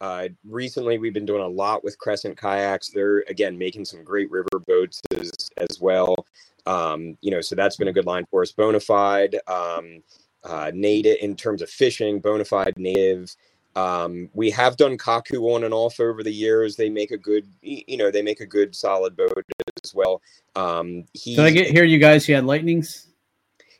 Uh, 0.00 0.28
recently, 0.48 0.98
we've 0.98 1.12
been 1.12 1.26
doing 1.26 1.42
a 1.42 1.48
lot 1.48 1.84
with 1.84 1.98
Crescent 1.98 2.40
kayaks. 2.40 2.88
They're 2.88 3.24
again 3.28 3.58
making 3.58 3.84
some 3.84 4.02
great 4.02 4.30
river 4.30 4.48
boats 4.66 5.00
as, 5.18 5.30
as 5.58 5.80
well. 5.80 6.26
Um, 6.66 7.16
you 7.20 7.30
know, 7.30 7.40
so 7.40 7.54
that's 7.54 7.76
been 7.76 7.88
a 7.88 7.92
good 7.92 8.06
line 8.06 8.26
for 8.30 8.42
us. 8.42 8.52
Bonafide, 8.52 9.36
um, 9.48 10.02
uh, 10.44 10.70
native 10.74 11.18
in 11.20 11.36
terms 11.36 11.62
of 11.62 11.68
fishing, 11.68 12.20
Bonafide 12.20 12.78
native. 12.78 13.34
Um, 13.76 14.28
we 14.34 14.50
have 14.50 14.76
done 14.76 14.98
Kaku 14.98 15.54
on 15.54 15.64
and 15.64 15.74
off 15.74 16.00
over 16.00 16.22
the 16.22 16.32
years. 16.32 16.76
They 16.76 16.90
make 16.90 17.12
a 17.12 17.16
good, 17.16 17.46
you 17.62 17.96
know, 17.96 18.10
they 18.10 18.22
make 18.22 18.40
a 18.40 18.46
good 18.46 18.74
solid 18.74 19.16
boat 19.16 19.44
as 19.84 19.94
well. 19.94 20.20
Um, 20.56 21.04
he, 21.12 21.36
Did 21.36 21.44
I 21.44 21.50
get 21.50 21.70
here, 21.70 21.84
you 21.84 21.98
guys? 21.98 22.28
You 22.28 22.34
had 22.34 22.44
lightnings. 22.44 23.09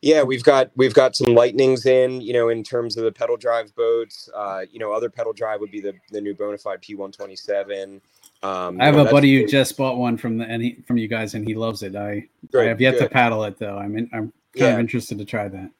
Yeah, 0.03 0.22
we've 0.22 0.42
got 0.42 0.70
we've 0.76 0.94
got 0.94 1.14
some 1.14 1.34
lightnings 1.34 1.84
in, 1.84 2.22
you 2.22 2.32
know, 2.32 2.48
in 2.48 2.64
terms 2.64 2.96
of 2.96 3.05
the 3.05 3.12
pedal 3.12 3.36
drive 3.36 3.74
boats. 3.74 4.30
Uh, 4.34 4.62
you 4.70 4.78
know, 4.78 4.92
other 4.92 5.11
pedal 5.11 5.32
drive 5.32 5.61
would 5.61 5.70
be 5.70 5.80
the 5.80 5.94
the 6.11 6.20
new 6.20 6.34
Bonafide 6.34 6.82
P127. 6.82 8.01
Um, 8.42 8.80
I 8.80 8.86
have 8.86 8.94
know, 8.94 9.07
a 9.07 9.11
buddy 9.11 9.38
who 9.38 9.46
just 9.46 9.76
bought 9.76 9.98
one 9.98 10.16
from 10.16 10.38
the 10.38 10.46
and 10.46 10.62
he, 10.62 10.82
from 10.86 10.96
you 10.96 11.07
guys, 11.07 11.34
and 11.34 11.46
he 11.46 11.55
loves 11.55 11.82
it. 11.82 11.94
I, 11.94 12.26
I 12.57 12.62
have 12.62 12.80
yet 12.80 12.92
good. 12.92 13.01
to 13.01 13.09
paddle 13.11 13.44
it 13.44 13.59
though. 13.59 13.76
I'm 13.76 13.96
in, 13.98 14.09
I'm 14.12 14.20
kind 14.30 14.32
yeah. 14.55 14.68
of 14.68 14.80
interested 14.80 15.18
to 15.18 15.24
try 15.26 15.48
that. 15.48 15.70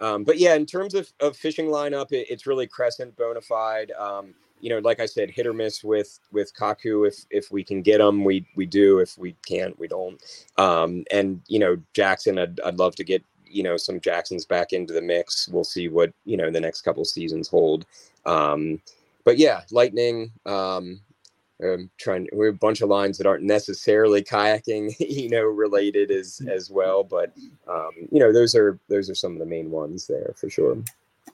Um, 0.00 0.24
but 0.24 0.38
yeah, 0.38 0.54
in 0.54 0.64
terms 0.64 0.94
of, 0.94 1.12
of 1.20 1.36
fishing 1.36 1.66
lineup, 1.66 2.12
it, 2.12 2.26
it's 2.30 2.46
really 2.46 2.66
Crescent 2.66 3.16
Bonafide. 3.16 3.98
Um, 4.00 4.34
you 4.60 4.70
know, 4.70 4.78
like 4.78 5.00
I 5.00 5.06
said, 5.06 5.30
hit 5.30 5.46
or 5.46 5.52
miss 5.52 5.82
with 5.82 6.20
with 6.32 6.54
Kaku. 6.54 7.08
If 7.08 7.24
if 7.30 7.50
we 7.50 7.64
can 7.64 7.82
get 7.82 7.98
them, 7.98 8.24
we 8.24 8.46
we 8.54 8.66
do. 8.66 8.98
If 8.98 9.18
we 9.18 9.34
can't, 9.46 9.78
we 9.78 9.88
don't. 9.88 10.22
Um, 10.56 11.04
and 11.10 11.40
you 11.48 11.58
know, 11.58 11.76
Jackson, 11.94 12.38
I'd, 12.38 12.60
I'd 12.60 12.78
love 12.78 12.94
to 12.96 13.04
get 13.04 13.24
you 13.50 13.62
know 13.62 13.76
some 13.76 14.00
Jacksons 14.00 14.44
back 14.44 14.72
into 14.72 14.94
the 14.94 15.02
mix. 15.02 15.48
We'll 15.48 15.64
see 15.64 15.88
what 15.88 16.12
you 16.24 16.36
know 16.36 16.50
the 16.50 16.60
next 16.60 16.82
couple 16.82 17.04
seasons 17.04 17.48
hold. 17.48 17.86
Um, 18.26 18.80
but 19.24 19.38
yeah, 19.38 19.62
Lightning. 19.70 20.32
Um, 20.46 21.00
I'm 21.62 21.90
trying. 21.98 22.28
We 22.32 22.46
have 22.46 22.54
a 22.54 22.58
bunch 22.58 22.80
of 22.80 22.88
lines 22.88 23.18
that 23.18 23.26
aren't 23.26 23.44
necessarily 23.44 24.22
kayaking, 24.22 24.94
you 25.00 25.28
know, 25.28 25.44
related 25.44 26.10
as 26.10 26.40
as 26.48 26.70
well. 26.70 27.04
But 27.04 27.32
um, 27.68 27.90
you 28.10 28.18
know, 28.18 28.32
those 28.32 28.54
are 28.54 28.78
those 28.88 29.10
are 29.10 29.14
some 29.14 29.32
of 29.32 29.38
the 29.38 29.46
main 29.46 29.70
ones 29.70 30.06
there 30.06 30.32
for 30.36 30.48
sure. 30.48 30.78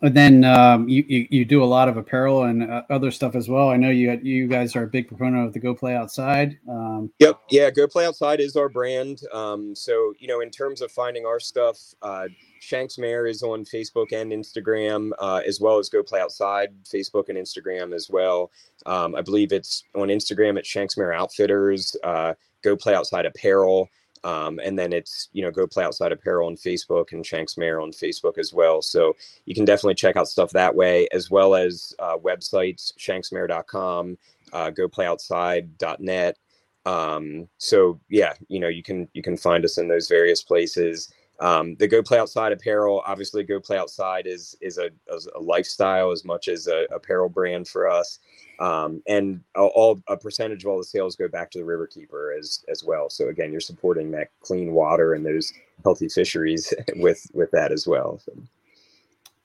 And 0.03 0.15
then 0.15 0.45
um, 0.45 0.89
you, 0.89 1.05
you, 1.09 1.27
you 1.31 1.45
do 1.45 1.63
a 1.63 1.67
lot 1.67 1.89
of 1.89 1.97
apparel 1.97 2.45
and 2.45 2.71
uh, 2.71 2.83
other 2.91 3.11
stuff 3.11 3.35
as 3.35 3.49
well. 3.49 3.71
I 3.71 3.77
know 3.77 3.91
you 3.91 4.13
you 4.23 4.47
guys 4.47 4.77
are 4.77 4.83
a 4.83 4.87
big 4.87 5.09
proponent 5.09 5.47
of 5.47 5.53
the 5.53 5.59
Go 5.59 5.75
Play 5.75 5.95
Outside. 5.95 6.59
Um, 6.69 7.11
yep, 7.19 7.41
yeah, 7.51 7.71
Go 7.71 7.87
Play 7.87 8.07
Outside 8.07 8.41
is 8.41 8.57
our 8.57 8.69
brand. 8.69 9.21
Um, 9.33 9.75
so 9.75 10.13
you 10.19 10.29
know, 10.29 10.41
in 10.41 10.51
terms 10.51 10.83
of 10.83 10.91
finding 10.93 11.25
our 11.25 11.41
stuff, 11.41 11.79
uh, 12.03 12.29
Shank's 12.61 12.99
Mare 12.99 13.27
is 13.27 13.43
on 13.43 13.65
Facebook 13.65 14.13
and 14.13 14.33
Instagram, 14.33 15.11
uh, 15.19 15.41
as 15.47 15.61
well 15.61 15.79
as 15.79 15.89
Go 15.89 16.03
Play 16.03 16.21
Outside, 16.21 16.71
Facebook 16.85 17.29
and 17.29 17.39
Instagram 17.39 17.95
as 17.95 18.11
well. 18.11 18.51
Um, 18.85 19.15
I 19.15 19.23
believe 19.23 19.53
it's 19.53 19.85
on 19.95 20.09
Instagram 20.09 20.59
at 20.59 20.67
Shank's 20.67 20.97
Mare 20.97 21.13
Outfitters, 21.13 21.97
uh, 22.05 22.35
Go 22.63 22.77
Play 22.77 22.95
Outside 22.95 23.25
Apparel. 23.25 23.89
Um, 24.25 24.61
and 24.63 24.79
then 24.79 24.93
it's, 24.93 25.29
you 25.33 25.43
know, 25.43 25.51
Go 25.51 25.67
Play 25.67 25.85
Outside 25.85 26.13
Apparel 26.13 26.49
on 26.49 26.57
Facebook 26.57 27.13
and 27.13 27.25
Shank's 27.25 27.57
Mare 27.57 27.81
on 27.81 27.91
Facebook 27.91 28.39
as 28.39 28.53
well. 28.53 28.83
So 28.83 29.17
you 29.45 29.55
can 29.55 29.65
definitely 29.65 29.95
check 29.95 30.17
out 30.17 30.29
stuff 30.29 30.51
that 30.51 30.75
way, 30.75 31.09
as 31.13 31.31
well 31.31 31.55
as 31.55 31.95
uh, 31.99 32.17
websites, 32.17 32.93
shanksmare.com, 32.99 34.19
uh, 34.53 34.71
goplayoutside.net. 34.71 36.39
Um, 36.85 37.49
so 37.59 38.01
yeah, 38.09 38.35
you 38.49 38.61
know, 38.61 38.69
you 38.69 38.83
can, 38.83 39.09
you 39.13 39.23
can 39.23 39.37
find 39.37 39.65
us 39.65 39.79
in 39.79 39.89
those 39.89 40.09
various 40.09 40.43
places. 40.43 41.13
Um, 41.41 41.77
the 41.77 41.87
Go 41.87 42.03
Play 42.03 42.19
Outside 42.19 42.53
apparel, 42.53 43.03
obviously, 43.07 43.43
Go 43.43 43.61
Play 43.61 43.79
Outside 43.79 44.27
is 44.27 44.57
is 44.61 44.79
a, 44.79 44.91
a 45.35 45.41
lifestyle 45.41 46.11
as 46.11 46.25
much 46.25 46.49
as 46.49 46.67
a 46.67 46.87
apparel 46.91 47.29
brand 47.29 47.69
for 47.69 47.89
us, 47.89 48.21
um, 48.59 49.03
and 49.07 49.43
all 49.55 50.01
a 50.09 50.17
percentage 50.17 50.65
of 50.65 50.71
all 50.71 50.79
the 50.79 50.85
sales 50.85 51.15
go 51.15 51.29
back 51.29 51.51
to 51.51 51.59
the 51.59 51.65
Riverkeeper 51.65 52.39
as 52.39 52.65
as 52.69 52.83
well. 52.85 53.11
So 53.11 53.29
again, 53.29 53.53
you're 53.53 53.61
supporting 53.61 54.11
that 54.13 54.29
clean 54.41 54.73
water 54.73 55.13
and 55.15 55.27
those 55.27 55.53
healthy 55.85 56.09
fisheries 56.09 56.73
with 56.97 57.27
with 57.35 57.51
that 57.51 57.71
as 57.71 57.87
well. 57.87 58.21
So. 58.25 58.33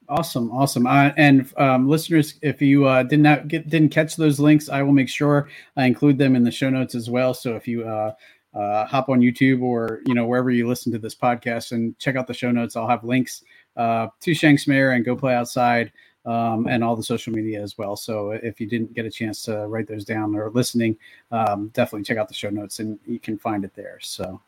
Awesome, 0.09 0.51
awesome. 0.51 0.87
Uh, 0.87 1.11
and 1.15 1.49
um, 1.55 1.87
listeners, 1.87 2.35
if 2.41 2.61
you 2.61 2.85
uh, 2.85 3.03
did 3.03 3.21
not 3.21 3.47
get 3.47 3.69
didn't 3.69 3.89
catch 3.89 4.17
those 4.17 4.41
links, 4.41 4.67
I 4.67 4.81
will 4.81 4.91
make 4.91 5.07
sure 5.07 5.47
I 5.77 5.85
include 5.85 6.17
them 6.17 6.35
in 6.35 6.43
the 6.43 6.51
show 6.51 6.69
notes 6.69 6.95
as 6.95 7.09
well. 7.09 7.33
So 7.33 7.55
if 7.55 7.65
you 7.65 7.87
uh, 7.87 8.13
uh, 8.53 8.85
hop 8.85 9.09
on 9.09 9.21
YouTube 9.21 9.61
or 9.61 10.01
you 10.05 10.13
know 10.13 10.25
wherever 10.25 10.49
you 10.49 10.67
listen 10.67 10.91
to 10.91 10.99
this 10.99 11.15
podcast 11.15 11.71
and 11.71 11.97
check 11.99 12.15
out 12.15 12.27
the 12.27 12.33
show 12.33 12.51
notes. 12.51 12.75
I'll 12.75 12.87
have 12.87 13.03
links 13.03 13.43
uh, 13.77 14.07
to 14.21 14.33
Shank's 14.33 14.67
Mare 14.67 14.91
and 14.91 15.05
Go 15.05 15.15
Play 15.15 15.33
Outside 15.33 15.91
um, 16.25 16.67
and 16.67 16.83
all 16.83 16.95
the 16.95 17.03
social 17.03 17.33
media 17.33 17.61
as 17.61 17.77
well. 17.77 17.95
So 17.95 18.31
if 18.31 18.59
you 18.59 18.67
didn't 18.67 18.93
get 18.93 19.05
a 19.05 19.11
chance 19.11 19.41
to 19.43 19.67
write 19.67 19.87
those 19.87 20.05
down 20.05 20.35
or 20.35 20.49
listening, 20.51 20.97
um, 21.31 21.69
definitely 21.73 22.03
check 22.03 22.17
out 22.17 22.27
the 22.27 22.33
show 22.33 22.49
notes 22.49 22.79
and 22.79 22.99
you 23.07 23.19
can 23.19 23.37
find 23.37 23.63
it 23.63 23.73
there. 23.75 23.99
So. 24.01 24.41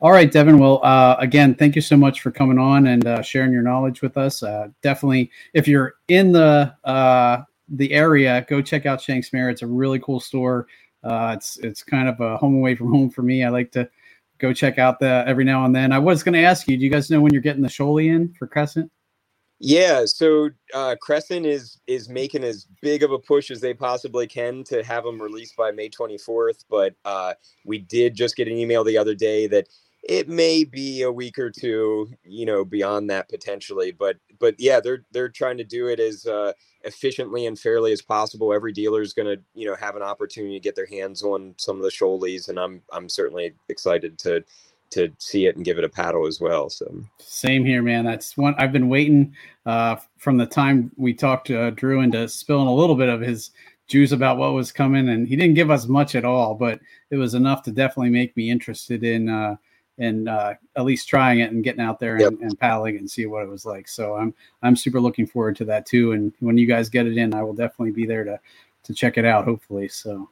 All 0.00 0.10
right, 0.10 0.32
Devin. 0.32 0.58
Well, 0.58 0.80
uh, 0.82 1.14
again, 1.20 1.54
thank 1.54 1.76
you 1.76 1.82
so 1.82 1.96
much 1.96 2.22
for 2.22 2.32
coming 2.32 2.58
on 2.58 2.88
and 2.88 3.06
uh, 3.06 3.22
sharing 3.22 3.52
your 3.52 3.62
knowledge 3.62 4.02
with 4.02 4.16
us. 4.16 4.42
Uh, 4.42 4.66
definitely, 4.82 5.30
if 5.54 5.68
you're 5.68 5.94
in 6.08 6.32
the 6.32 6.74
uh, 6.82 7.44
the 7.68 7.92
area, 7.92 8.44
go 8.48 8.60
check 8.60 8.84
out 8.84 9.00
Shank's 9.00 9.32
Mare. 9.32 9.48
It's 9.48 9.62
a 9.62 9.66
really 9.66 10.00
cool 10.00 10.18
store. 10.18 10.66
Uh, 11.02 11.34
it's 11.36 11.58
it's 11.58 11.82
kind 11.82 12.08
of 12.08 12.20
a 12.20 12.36
home 12.36 12.54
away 12.54 12.74
from 12.74 12.92
home 12.92 13.10
for 13.10 13.22
me. 13.22 13.44
I 13.44 13.48
like 13.48 13.72
to 13.72 13.88
go 14.38 14.52
check 14.52 14.78
out 14.78 14.98
the 14.98 15.24
every 15.26 15.44
now 15.44 15.64
and 15.64 15.74
then. 15.74 15.92
I 15.92 15.98
was 15.98 16.22
going 16.22 16.34
to 16.34 16.42
ask 16.42 16.68
you, 16.68 16.76
do 16.76 16.84
you 16.84 16.90
guys 16.90 17.10
know 17.10 17.20
when 17.20 17.32
you're 17.32 17.42
getting 17.42 17.62
the 17.62 17.68
Shoalie 17.68 18.14
in 18.14 18.34
for 18.34 18.46
Crescent? 18.46 18.90
Yeah, 19.64 20.06
so 20.06 20.50
uh, 20.74 20.96
Crescent 21.00 21.46
is 21.46 21.80
is 21.86 22.08
making 22.08 22.42
as 22.42 22.66
big 22.80 23.04
of 23.04 23.12
a 23.12 23.18
push 23.18 23.48
as 23.50 23.60
they 23.60 23.72
possibly 23.72 24.26
can 24.26 24.64
to 24.64 24.82
have 24.82 25.04
them 25.04 25.22
released 25.22 25.54
by 25.56 25.70
May 25.70 25.88
24th. 25.88 26.64
But 26.68 26.96
uh, 27.04 27.34
we 27.64 27.78
did 27.78 28.16
just 28.16 28.34
get 28.34 28.48
an 28.48 28.54
email 28.54 28.82
the 28.82 28.98
other 28.98 29.14
day 29.14 29.46
that 29.46 29.68
it 30.02 30.28
may 30.28 30.64
be 30.64 31.02
a 31.02 31.12
week 31.12 31.38
or 31.38 31.50
two, 31.50 32.08
you 32.24 32.44
know, 32.44 32.64
beyond 32.64 33.08
that 33.10 33.28
potentially. 33.28 33.92
But 33.92 34.16
but 34.38 34.54
yeah, 34.58 34.80
they're 34.80 35.04
they're 35.12 35.28
trying 35.28 35.58
to 35.58 35.64
do 35.64 35.86
it 35.86 36.00
as 36.00 36.26
uh, 36.26 36.52
efficiently 36.82 37.46
and 37.46 37.58
fairly 37.58 37.92
as 37.92 38.02
possible. 38.02 38.52
Every 38.52 38.72
dealer 38.72 39.00
is 39.00 39.12
going 39.12 39.36
to 39.36 39.42
you 39.54 39.66
know 39.66 39.76
have 39.76 39.96
an 39.96 40.02
opportunity 40.02 40.54
to 40.54 40.62
get 40.62 40.74
their 40.74 40.86
hands 40.86 41.22
on 41.22 41.54
some 41.56 41.76
of 41.76 41.82
the 41.82 41.90
Shoalies, 41.90 42.48
and 42.48 42.58
I'm 42.58 42.82
I'm 42.92 43.08
certainly 43.08 43.54
excited 43.68 44.18
to 44.20 44.44
to 44.90 45.10
see 45.18 45.46
it 45.46 45.56
and 45.56 45.64
give 45.64 45.78
it 45.78 45.84
a 45.84 45.88
paddle 45.88 46.26
as 46.26 46.40
well. 46.40 46.68
So 46.68 47.02
same 47.18 47.64
here, 47.64 47.82
man. 47.82 48.04
That's 48.04 48.36
one 48.36 48.54
I've 48.58 48.72
been 48.72 48.88
waiting 48.88 49.34
uh, 49.66 49.96
from 50.18 50.36
the 50.36 50.46
time 50.46 50.90
we 50.96 51.14
talked 51.14 51.46
to 51.46 51.62
uh, 51.62 51.70
Drew 51.70 52.00
into 52.00 52.28
spilling 52.28 52.68
a 52.68 52.74
little 52.74 52.96
bit 52.96 53.08
of 53.08 53.20
his 53.20 53.52
juice 53.86 54.12
about 54.12 54.36
what 54.36 54.52
was 54.52 54.72
coming, 54.72 55.08
and 55.10 55.28
he 55.28 55.36
didn't 55.36 55.54
give 55.54 55.70
us 55.70 55.86
much 55.86 56.14
at 56.14 56.24
all, 56.24 56.54
but 56.54 56.80
it 57.10 57.16
was 57.16 57.34
enough 57.34 57.62
to 57.62 57.70
definitely 57.70 58.10
make 58.10 58.36
me 58.36 58.50
interested 58.50 59.04
in 59.04 59.28
uh, 59.28 59.56
in 59.98 60.28
uh, 60.28 60.54
at 60.76 60.84
least 60.84 61.08
trying 61.08 61.40
it 61.40 61.50
and 61.50 61.62
getting 61.62 61.80
out 61.80 62.00
there 62.00 62.14
and, 62.14 62.22
yep. 62.22 62.32
and 62.40 62.58
paddling 62.58 62.96
and 62.96 63.10
see 63.10 63.26
what 63.26 63.42
it 63.42 63.48
was 63.48 63.66
like. 63.66 63.88
So 63.88 64.16
I'm 64.16 64.34
I'm 64.62 64.76
super 64.76 65.00
looking 65.00 65.26
forward 65.26 65.56
to 65.56 65.64
that 65.66 65.86
too. 65.86 66.12
And 66.12 66.32
when 66.40 66.58
you 66.58 66.66
guys 66.66 66.88
get 66.88 67.06
it 67.06 67.16
in, 67.16 67.34
I 67.34 67.42
will 67.42 67.54
definitely 67.54 67.92
be 67.92 68.06
there 68.06 68.24
to 68.24 68.40
to 68.84 68.94
check 68.94 69.18
it 69.18 69.24
out. 69.24 69.44
Hopefully, 69.44 69.88
so. 69.88 70.28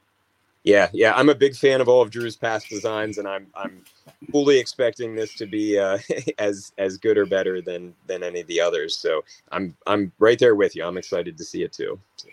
Yeah, 0.63 0.91
yeah, 0.93 1.15
I'm 1.15 1.31
a 1.31 1.35
big 1.35 1.57
fan 1.57 1.81
of 1.81 1.89
all 1.89 2.03
of 2.03 2.11
Drew's 2.11 2.37
past 2.37 2.69
designs, 2.69 3.17
and 3.17 3.27
I'm 3.27 3.47
I'm 3.55 3.83
fully 4.31 4.59
expecting 4.59 5.15
this 5.15 5.33
to 5.37 5.47
be 5.47 5.79
uh, 5.79 5.97
as 6.39 6.73
as 6.77 6.99
good 6.99 7.17
or 7.17 7.25
better 7.25 7.63
than 7.63 7.95
than 8.07 8.23
any 8.23 8.41
of 8.41 8.47
the 8.47 8.61
others. 8.61 8.95
So 8.95 9.25
I'm 9.51 9.75
I'm 9.87 10.13
right 10.19 10.39
there 10.39 10.55
with 10.55 10.77
you. 10.77 10.85
I'm 10.85 10.99
excited 10.99 11.39
to 11.39 11.45
see 11.45 11.63
it 11.63 11.73
too. 11.73 11.99
So. 12.17 12.29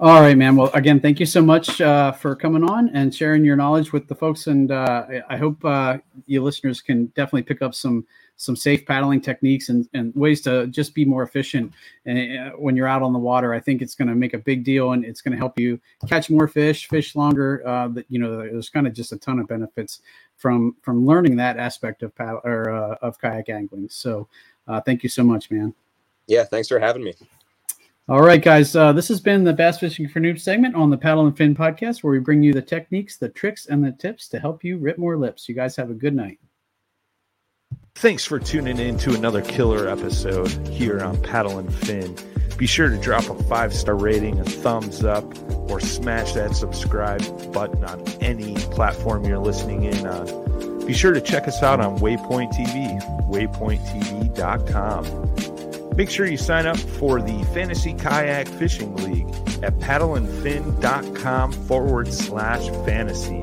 All 0.00 0.20
right, 0.20 0.38
man. 0.38 0.54
Well, 0.54 0.70
again, 0.74 1.00
thank 1.00 1.18
you 1.18 1.26
so 1.26 1.42
much 1.42 1.80
uh, 1.80 2.12
for 2.12 2.36
coming 2.36 2.62
on 2.62 2.88
and 2.90 3.12
sharing 3.12 3.44
your 3.44 3.56
knowledge 3.56 3.92
with 3.92 4.06
the 4.06 4.14
folks. 4.14 4.46
And 4.46 4.70
uh, 4.70 5.06
I 5.28 5.36
hope 5.36 5.64
uh, 5.64 5.98
you 6.26 6.40
listeners 6.40 6.80
can 6.80 7.06
definitely 7.16 7.42
pick 7.42 7.62
up 7.62 7.74
some 7.74 8.06
some 8.36 8.54
safe 8.54 8.86
paddling 8.86 9.20
techniques 9.20 9.70
and, 9.70 9.88
and 9.94 10.14
ways 10.14 10.40
to 10.42 10.68
just 10.68 10.94
be 10.94 11.04
more 11.04 11.24
efficient 11.24 11.72
and, 12.06 12.38
uh, 12.38 12.50
when 12.52 12.76
you're 12.76 12.86
out 12.86 13.02
on 13.02 13.12
the 13.12 13.18
water. 13.18 13.52
I 13.52 13.58
think 13.58 13.82
it's 13.82 13.96
going 13.96 14.06
to 14.06 14.14
make 14.14 14.34
a 14.34 14.38
big 14.38 14.62
deal 14.62 14.92
and 14.92 15.04
it's 15.04 15.20
going 15.20 15.32
to 15.32 15.38
help 15.38 15.58
you 15.58 15.80
catch 16.06 16.30
more 16.30 16.46
fish, 16.46 16.88
fish 16.88 17.16
longer. 17.16 17.66
Uh, 17.66 17.88
that 17.88 18.06
you 18.08 18.20
know, 18.20 18.36
there's 18.36 18.68
kind 18.68 18.86
of 18.86 18.92
just 18.92 19.10
a 19.10 19.16
ton 19.16 19.40
of 19.40 19.48
benefits 19.48 20.02
from 20.36 20.76
from 20.80 21.04
learning 21.06 21.34
that 21.36 21.56
aspect 21.56 22.04
of 22.04 22.14
paddle 22.14 22.40
or 22.44 22.70
uh, 22.70 22.94
of 23.02 23.20
kayak 23.20 23.48
angling. 23.48 23.88
So, 23.88 24.28
thank 24.84 25.02
you 25.02 25.08
so 25.08 25.24
much, 25.24 25.50
man. 25.50 25.74
Yeah, 26.28 26.44
thanks 26.44 26.68
for 26.68 26.78
having 26.78 27.02
me. 27.02 27.14
All 28.10 28.22
right, 28.22 28.40
guys. 28.40 28.74
Uh, 28.74 28.94
this 28.94 29.08
has 29.08 29.20
been 29.20 29.44
the 29.44 29.52
Bass 29.52 29.80
Fishing 29.80 30.08
for 30.08 30.18
Noobs 30.18 30.40
segment 30.40 30.74
on 30.74 30.88
the 30.88 30.96
Paddle 30.96 31.26
and 31.26 31.36
Fin 31.36 31.54
podcast, 31.54 32.02
where 32.02 32.10
we 32.10 32.18
bring 32.18 32.42
you 32.42 32.54
the 32.54 32.62
techniques, 32.62 33.18
the 33.18 33.28
tricks, 33.28 33.66
and 33.66 33.84
the 33.84 33.92
tips 33.92 34.28
to 34.28 34.40
help 34.40 34.64
you 34.64 34.78
rip 34.78 34.96
more 34.96 35.18
lips. 35.18 35.46
You 35.46 35.54
guys 35.54 35.76
have 35.76 35.90
a 35.90 35.94
good 35.94 36.14
night. 36.14 36.38
Thanks 37.96 38.24
for 38.24 38.38
tuning 38.38 38.78
in 38.78 38.96
to 38.98 39.14
another 39.14 39.42
killer 39.42 39.88
episode 39.88 40.48
here 40.68 41.02
on 41.02 41.20
Paddle 41.20 41.58
and 41.58 41.74
Fin. 41.74 42.16
Be 42.56 42.66
sure 42.66 42.88
to 42.88 42.96
drop 42.96 43.28
a 43.28 43.34
five 43.44 43.74
star 43.74 43.94
rating, 43.94 44.40
a 44.40 44.44
thumbs 44.44 45.04
up, 45.04 45.26
or 45.70 45.78
smash 45.78 46.32
that 46.32 46.56
subscribe 46.56 47.52
button 47.52 47.84
on 47.84 48.08
any 48.22 48.54
platform 48.72 49.26
you're 49.26 49.38
listening 49.38 49.84
in 49.84 50.06
on. 50.06 50.86
Be 50.86 50.94
sure 50.94 51.12
to 51.12 51.20
check 51.20 51.46
us 51.46 51.62
out 51.62 51.80
on 51.80 51.98
Waypoint 51.98 52.54
TV, 52.54 53.28
waypointtv.com. 53.28 55.57
Make 55.98 56.10
sure 56.10 56.26
you 56.26 56.36
sign 56.36 56.64
up 56.64 56.78
for 56.78 57.20
the 57.20 57.42
Fantasy 57.52 57.92
Kayak 57.92 58.46
Fishing 58.46 58.94
League 58.98 59.26
at 59.64 59.76
paddleandfin.com 59.80 61.50
forward 61.50 62.12
slash 62.12 62.68
fantasy. 62.86 63.42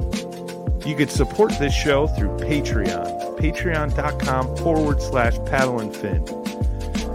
You 0.89 0.95
can 0.95 1.09
support 1.09 1.51
this 1.59 1.73
show 1.73 2.07
through 2.07 2.37
Patreon, 2.37 3.37
patreon.com 3.37 4.55
forward 4.55 5.01
slash 5.01 5.33
paddleandfin. 5.39 6.44